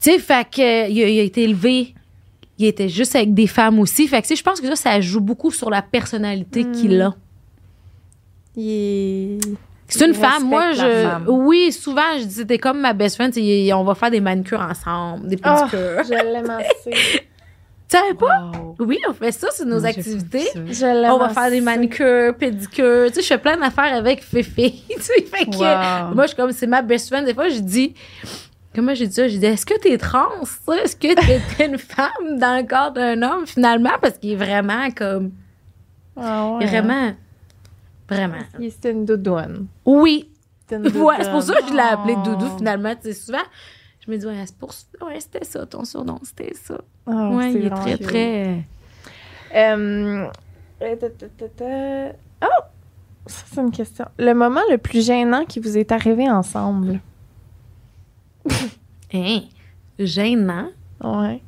[0.00, 1.94] sais, fait que, il, a, il a été élevé.
[2.58, 4.06] Il était juste avec des femmes aussi.
[4.08, 6.72] Fait que, tu sais, je pense que ça, ça joue beaucoup sur la personnalité Mm.
[6.72, 7.14] qu'il a.
[8.56, 9.38] Il.
[9.88, 10.44] C'est une Il femme.
[10.48, 10.78] Moi, je.
[10.78, 11.24] femme.
[11.28, 13.32] Oui, souvent, je dis, c'était comme ma best friend.
[13.32, 16.04] tu sais, On va faire des manucures ensemble, des Ah, pédicures.
[16.04, 17.20] je l'aime assez.
[17.92, 18.50] Tu savais pas?
[18.54, 18.76] Wow.
[18.80, 20.46] Oui, on fait ça, c'est nos activités.
[20.54, 21.60] Je On va faire des assez.
[21.60, 23.08] manucures, pédicures.
[23.08, 24.82] Tu sais, je fais plein d'affaires avec Fifi.
[24.96, 26.14] tu sais, fait que.
[26.14, 27.26] Moi, je suis comme, c'est ma best friend.
[27.26, 27.94] Des fois, je dis,
[28.74, 29.28] comment j'ai dit ça?
[29.28, 30.30] J'ai dit, est-ce que t'es trans?
[30.44, 30.76] ça?
[30.82, 33.90] Est-ce que t'es une femme dans le corps d'un homme, finalement?
[34.00, 35.32] Parce qu'il est vraiment comme,
[36.16, 36.64] Ah, ouais.
[36.64, 37.12] est vraiment,
[38.08, 38.38] vraiment.
[38.58, 39.66] Il- C'est une doudoune.
[39.84, 40.30] Oui.
[40.72, 42.22] Ouais, c'est pour ça que je l'ai appelé Oh.
[42.24, 42.94] Doudou finalement.
[42.94, 43.42] Tu sais, souvent,
[44.04, 44.70] je me dis, ouais, c'est pour
[45.06, 46.80] ouais, c'était ça, ton surnom, c'était ça.
[47.06, 48.64] Ah, ouais, il est très, très.
[49.54, 50.28] Euh.
[52.42, 52.62] Oh!
[53.26, 54.06] Ça, c'est une question.
[54.18, 57.00] Le moment le plus gênant qui vous est arrivé ensemble?
[59.14, 59.42] Hein,
[59.98, 60.68] gênant?
[61.04, 61.42] Ouais.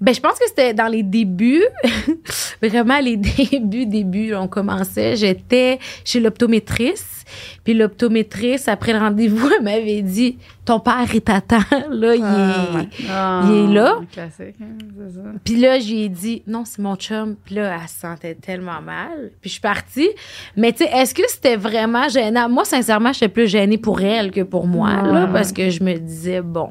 [0.00, 1.64] Ben, je pense que c'était dans les débuts,
[2.62, 3.16] vraiment les
[3.50, 5.16] débuts, débuts, on commençait.
[5.16, 7.24] J'étais chez l'optométrice,
[7.64, 11.58] puis l'optométrice, après le rendez-vous, elle m'avait dit Ton père, il t'attend,
[11.90, 13.04] là, il Ah, est.
[13.10, 13.98] Ah, Il est là.
[14.12, 15.20] Classique, hein, c'est ça.
[15.44, 17.34] Puis là, je lui ai dit Non, c'est mon chum.
[17.44, 19.32] Puis là, elle se sentait tellement mal.
[19.40, 20.08] Puis je suis partie.
[20.56, 22.48] Mais tu sais, est-ce que c'était vraiment gênant?
[22.48, 25.94] Moi, sincèrement, j'étais plus gênée pour elle que pour moi, là, parce que je me
[25.98, 26.68] disais Bon.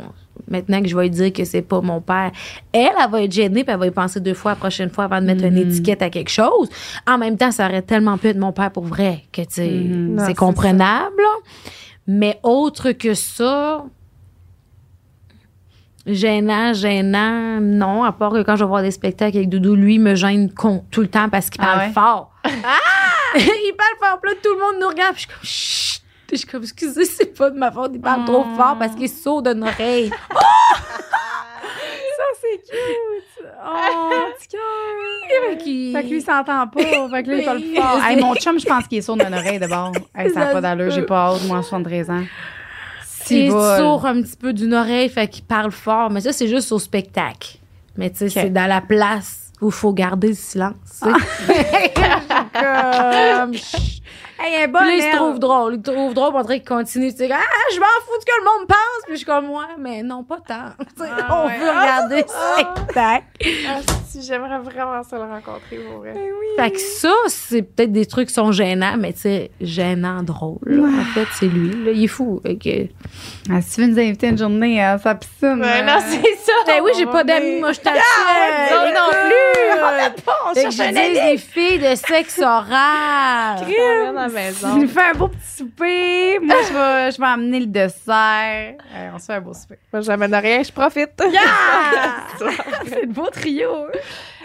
[0.49, 2.31] Maintenant que je vais lui dire que c'est pas mon père,
[2.73, 5.05] elle, elle va être gênée puis elle va y penser deux fois la prochaine fois
[5.05, 5.69] avant de mettre une Mhm.
[5.69, 6.69] étiquette à quelque chose.
[7.07, 9.67] En même temps, ça aurait tellement pu être mon père pour vrai que, tu sais,
[9.69, 10.15] Mhm.
[10.15, 11.15] Non, c'est comprenable.
[11.17, 11.51] là.
[12.07, 13.83] Mais autre que ça,
[16.05, 19.95] gênant, gênant, non, à part que quand je vais voir des spectacles avec Doudou, lui,
[19.95, 21.93] il me gêne con, tout le temps parce qu'il Ah parle ouais?
[21.93, 22.31] fort.
[23.35, 25.45] il parle fort, là, tout le monde nous regarde, puis je suis comme.
[26.27, 28.55] Puis Je suis comme, excusez, c'est pas de ma faute, il parle trop Mm.
[28.57, 30.09] fort parce qu'il est sourd d'une oreille.
[32.17, 33.45] Ça, c'est cute.
[33.65, 35.57] Oh, petit cœur.
[35.59, 36.81] Qu'il- Fait que lui, il s'entend pas.
[36.81, 37.99] Fait que là, il parle fort.
[38.01, 39.91] c'est- Hey, mon chum, je pense qu'il est sourd d'une oreille d'abord.
[40.15, 40.91] Hey, ça n'a pas d'allure.
[40.91, 42.23] J'ai pas hâte, moi, à 73 ans.
[43.29, 43.77] Il est bol.
[43.77, 46.09] sourd un petit peu d'une oreille, fait qu'il parle fort.
[46.09, 47.57] Mais ça, c'est juste au spectacle.
[47.97, 50.75] Mais tu sais, c'est dans la place où il faut garder le silence.
[50.85, 51.07] sais.
[52.53, 53.53] Comme.
[54.39, 55.73] Hey, Puis bonne, là, il se trouve drôle.
[55.75, 57.11] Il se trouve drôle pour qu'il continue.
[57.11, 57.39] Tu sais, ah,
[57.73, 58.77] je m'en fous de ce que le monde pense.
[59.05, 60.69] Puis je suis comme, ouais, mais non, pas tant.
[60.97, 61.57] Tu sais, Ah on ouais.
[61.57, 63.25] veut regarder le spectacle.
[63.67, 66.13] Ah, si, j'aimerais vraiment ça le rencontrer, pour vrai.
[66.57, 70.59] Fait que ça, c'est peut-être des trucs qui sont gênants, mais tu sais, gênant drôle.
[70.65, 70.83] là.
[70.87, 71.83] En fait, c'est lui.
[71.85, 72.41] Là, il est fou.
[72.43, 72.87] Que-
[73.51, 75.61] Ah, si tu veux nous inviter une journée à sa piscine.
[75.61, 76.51] Ouais, euh, non, c'est ça.
[76.67, 78.01] Ben oui, j'ai pas d'amis, moi, je t'assure.
[78.71, 80.23] non, non plus.
[80.49, 81.13] on cherche un dis ami.
[81.31, 83.65] des filles de sexe oral.
[84.13, 84.75] Dans la Tu maison.
[84.77, 86.39] nous fais un beau petit souper.
[86.39, 88.75] Moi, je vais, je vais amener le dessert.
[88.93, 89.77] Euh, on se fait un beau souper.
[89.93, 91.11] Moi, j'amène rien, je profite.
[92.85, 93.69] c'est le beau trio.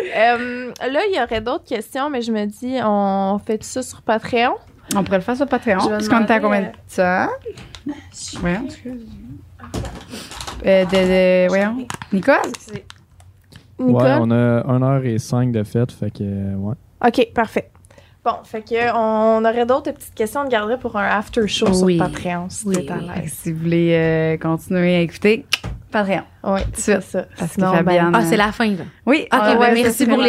[0.00, 4.02] Euh, là, il y aurait d'autres questions, mais je me dis, on fait ça sur
[4.02, 4.54] Patreon.
[4.94, 5.78] On pourrait le faire sur Patreon.
[5.80, 7.28] Je Parce qu'on était à combien de temps?
[8.40, 9.06] Voyons, excuse.
[10.64, 11.86] Euh, de, de, voyons.
[12.12, 12.36] Nicole?
[13.78, 14.02] Nicole?
[14.02, 16.74] Ouais, on a 1h05 de fête, fait que, euh, ouais.
[17.04, 17.70] OK, parfait.
[18.24, 21.66] Bon, fait que on aurait d'autres petites questions, on le garderait pour un after show
[21.82, 21.98] Oui.
[21.98, 23.28] sur Patreon, si Oui, à oui.
[23.28, 25.44] Si vous voulez euh, continuer à écécouter,
[25.90, 26.22] Patreon.
[26.44, 27.24] Oui, c'est ça.
[27.36, 28.84] Parce que Sinon, ben, Fabienne- Ah, c'est la fin, là.
[29.06, 29.22] Oui.
[29.24, 30.18] OK, ah, ben merci pour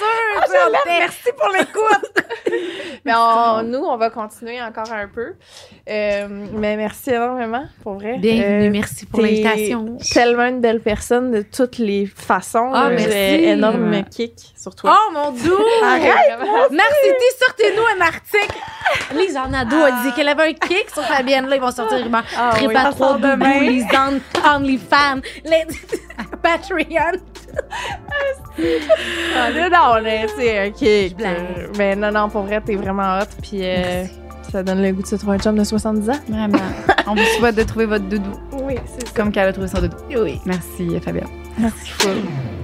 [0.00, 0.82] l'écoute.
[0.86, 2.24] Merci pour l'écoute.
[3.04, 5.34] Mais on- nous, on va continuer encore un peu.
[5.88, 8.18] Euh, mais merci énormément, pour vrai.
[8.18, 9.96] Bienvenue, Euh, merci pour l'invitation.
[10.12, 12.70] Tellement une belle personne de toutes les façons.
[12.74, 12.90] Ah.
[12.96, 14.04] J'ai énorme Ouais.
[14.10, 14.94] kick sur toi.
[14.98, 15.56] Oh, mon Dieu!
[15.82, 16.38] Arrête!
[16.70, 18.58] Narcity, sortez-nous un article.
[19.14, 21.46] Lise Arnaud a dit qu'elle avait un kick sur Fabienne.
[21.46, 21.98] Là, ils vont sortir.
[22.08, 23.80] Vont Ah oui, trop sort demain.
[24.44, 25.20] on OnlyFans.
[25.44, 25.66] Les
[26.42, 27.18] Patreon.
[29.36, 30.72] Ah, non, là, tu sais.
[30.80, 33.26] Je Mais non, non, pour vrai, t'es vraiment hot.
[33.42, 34.04] Puis euh,
[34.50, 36.12] ça donne le goût de se trouver un chum de 70 ans.
[36.28, 36.58] Vraiment.
[37.06, 38.32] On vous souhaite de trouver votre doudou
[38.62, 39.12] Oui, c'est ça.
[39.14, 39.96] comme qu'elle a trouvé son doudou.
[40.10, 40.40] Oui.
[40.44, 41.28] Merci, Fabienne.
[41.58, 42.57] Merci full.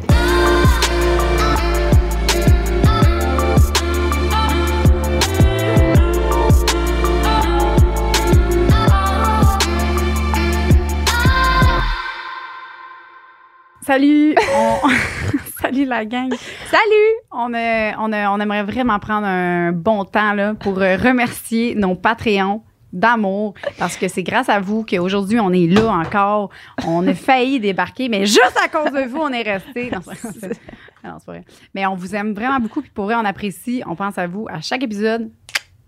[13.85, 14.35] Salut!
[14.57, 14.89] On-
[15.61, 16.30] Salut la gang!
[16.70, 17.14] Salut!
[17.32, 22.62] On, on, on aimerait vraiment prendre un bon temps là, pour euh, remercier nos Patreons
[22.93, 26.51] d'amour parce que c'est grâce à vous qu'aujourd'hui on est là encore.
[26.87, 29.91] On a failli débarquer, mais juste à cause de vous, on est resté.
[29.91, 30.49] Non, c'est c'est-
[31.05, 31.45] non, c'est pas vrai.
[31.74, 33.82] Mais on vous aime vraiment beaucoup puis pour vrai, on apprécie.
[33.87, 35.30] On pense à vous à chaque épisode.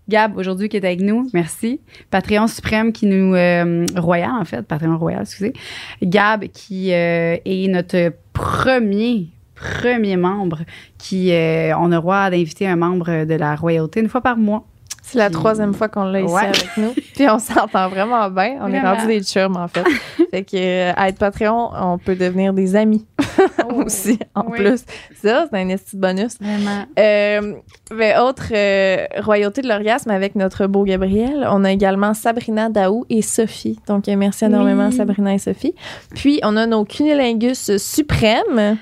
[0.09, 1.81] Gab, aujourd'hui, qui est avec nous, merci.
[2.09, 3.35] Patreon suprême qui nous...
[3.35, 4.61] euh, royal, en fait.
[4.61, 5.53] Patreon royal, excusez.
[6.01, 10.59] Gab, qui euh, est notre premier, premier membre
[10.97, 11.33] qui...
[11.33, 14.65] euh, on a droit d'inviter un membre de la royauté une fois par mois.
[15.09, 16.41] C'est la troisième fois qu'on l'a ici Ouais.
[16.47, 16.93] avec nous.
[17.15, 18.57] Puis on s'entend vraiment bien.
[18.61, 19.85] On est rendu des chums, en fait.
[20.31, 23.05] fait que euh, à être Patreon, on peut devenir des amis
[23.73, 24.59] aussi, en Oui.
[24.59, 24.83] plus.
[25.15, 26.37] Ça, c'est un esti de bonus.
[26.41, 26.83] Vraiment.
[26.99, 27.53] Euh,
[27.95, 33.05] mais autre euh, royauté de l'orgasme avec notre beau Gabriel, on a également Sabrina Daou
[33.09, 33.79] et Sophie.
[33.87, 34.93] Donc, merci énormément Oui.
[34.93, 35.73] Sabrina et Sophie.
[36.15, 38.77] Puis, on a nos cunilingus suprêmes.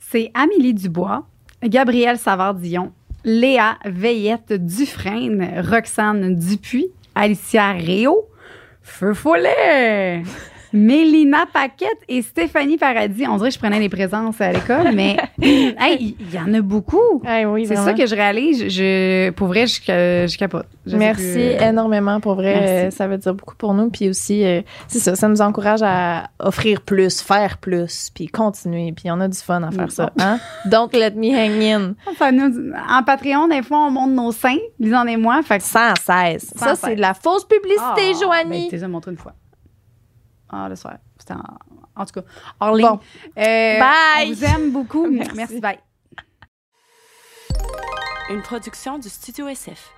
[0.00, 1.24] C'est Amélie Dubois,
[1.62, 2.92] Gabriel Savard-Dion,
[3.24, 8.28] Léa Veillette Dufresne, Roxane Dupuis, Alicia Réau,
[8.82, 10.22] Feu Follet,
[10.72, 13.26] Mélina Paquette et Stéphanie Paradis.
[13.28, 16.60] On dirait que je prenais les présences à l'école, mais hey, il y en a
[16.60, 17.22] beaucoup.
[17.46, 18.68] Oui, C'est ça que je réalise.
[18.68, 20.66] Je, pour vrai, je, je capote.
[20.86, 22.86] Je Merci euh, énormément pour vrai.
[22.86, 23.90] Euh, Ça veut dire beaucoup pour nous.
[23.90, 28.92] Puis aussi, euh, c'est ça, ça nous encourage à offrir plus, faire plus, puis continuer.
[28.92, 30.10] Puis on a du fun à faire ça.
[30.18, 30.38] Hein?
[30.64, 31.94] Don't let me hang in.
[32.18, 35.40] Ça nous- en Patreon, des fois, on monte nos seins, Lisanne et moi.
[35.42, 36.52] Fait que Sans cesse.
[36.56, 37.82] Ça, Sans c'est de la fausse publicité,
[38.12, 38.68] Ben, Joanie.
[38.68, 39.34] tu les as montré une fois.
[40.52, 40.98] Ah, le soir.
[41.18, 41.42] C'était en,
[41.96, 42.26] en tout cas.
[42.60, 42.86] hors ligne.
[42.86, 43.00] Bon.
[43.38, 44.26] Euh, Bye.
[44.26, 45.06] On vous aime beaucoup.
[45.10, 45.34] Merci.
[45.34, 45.60] Merci.
[45.60, 45.78] Bye.
[48.30, 49.92] Une production du Studio SF.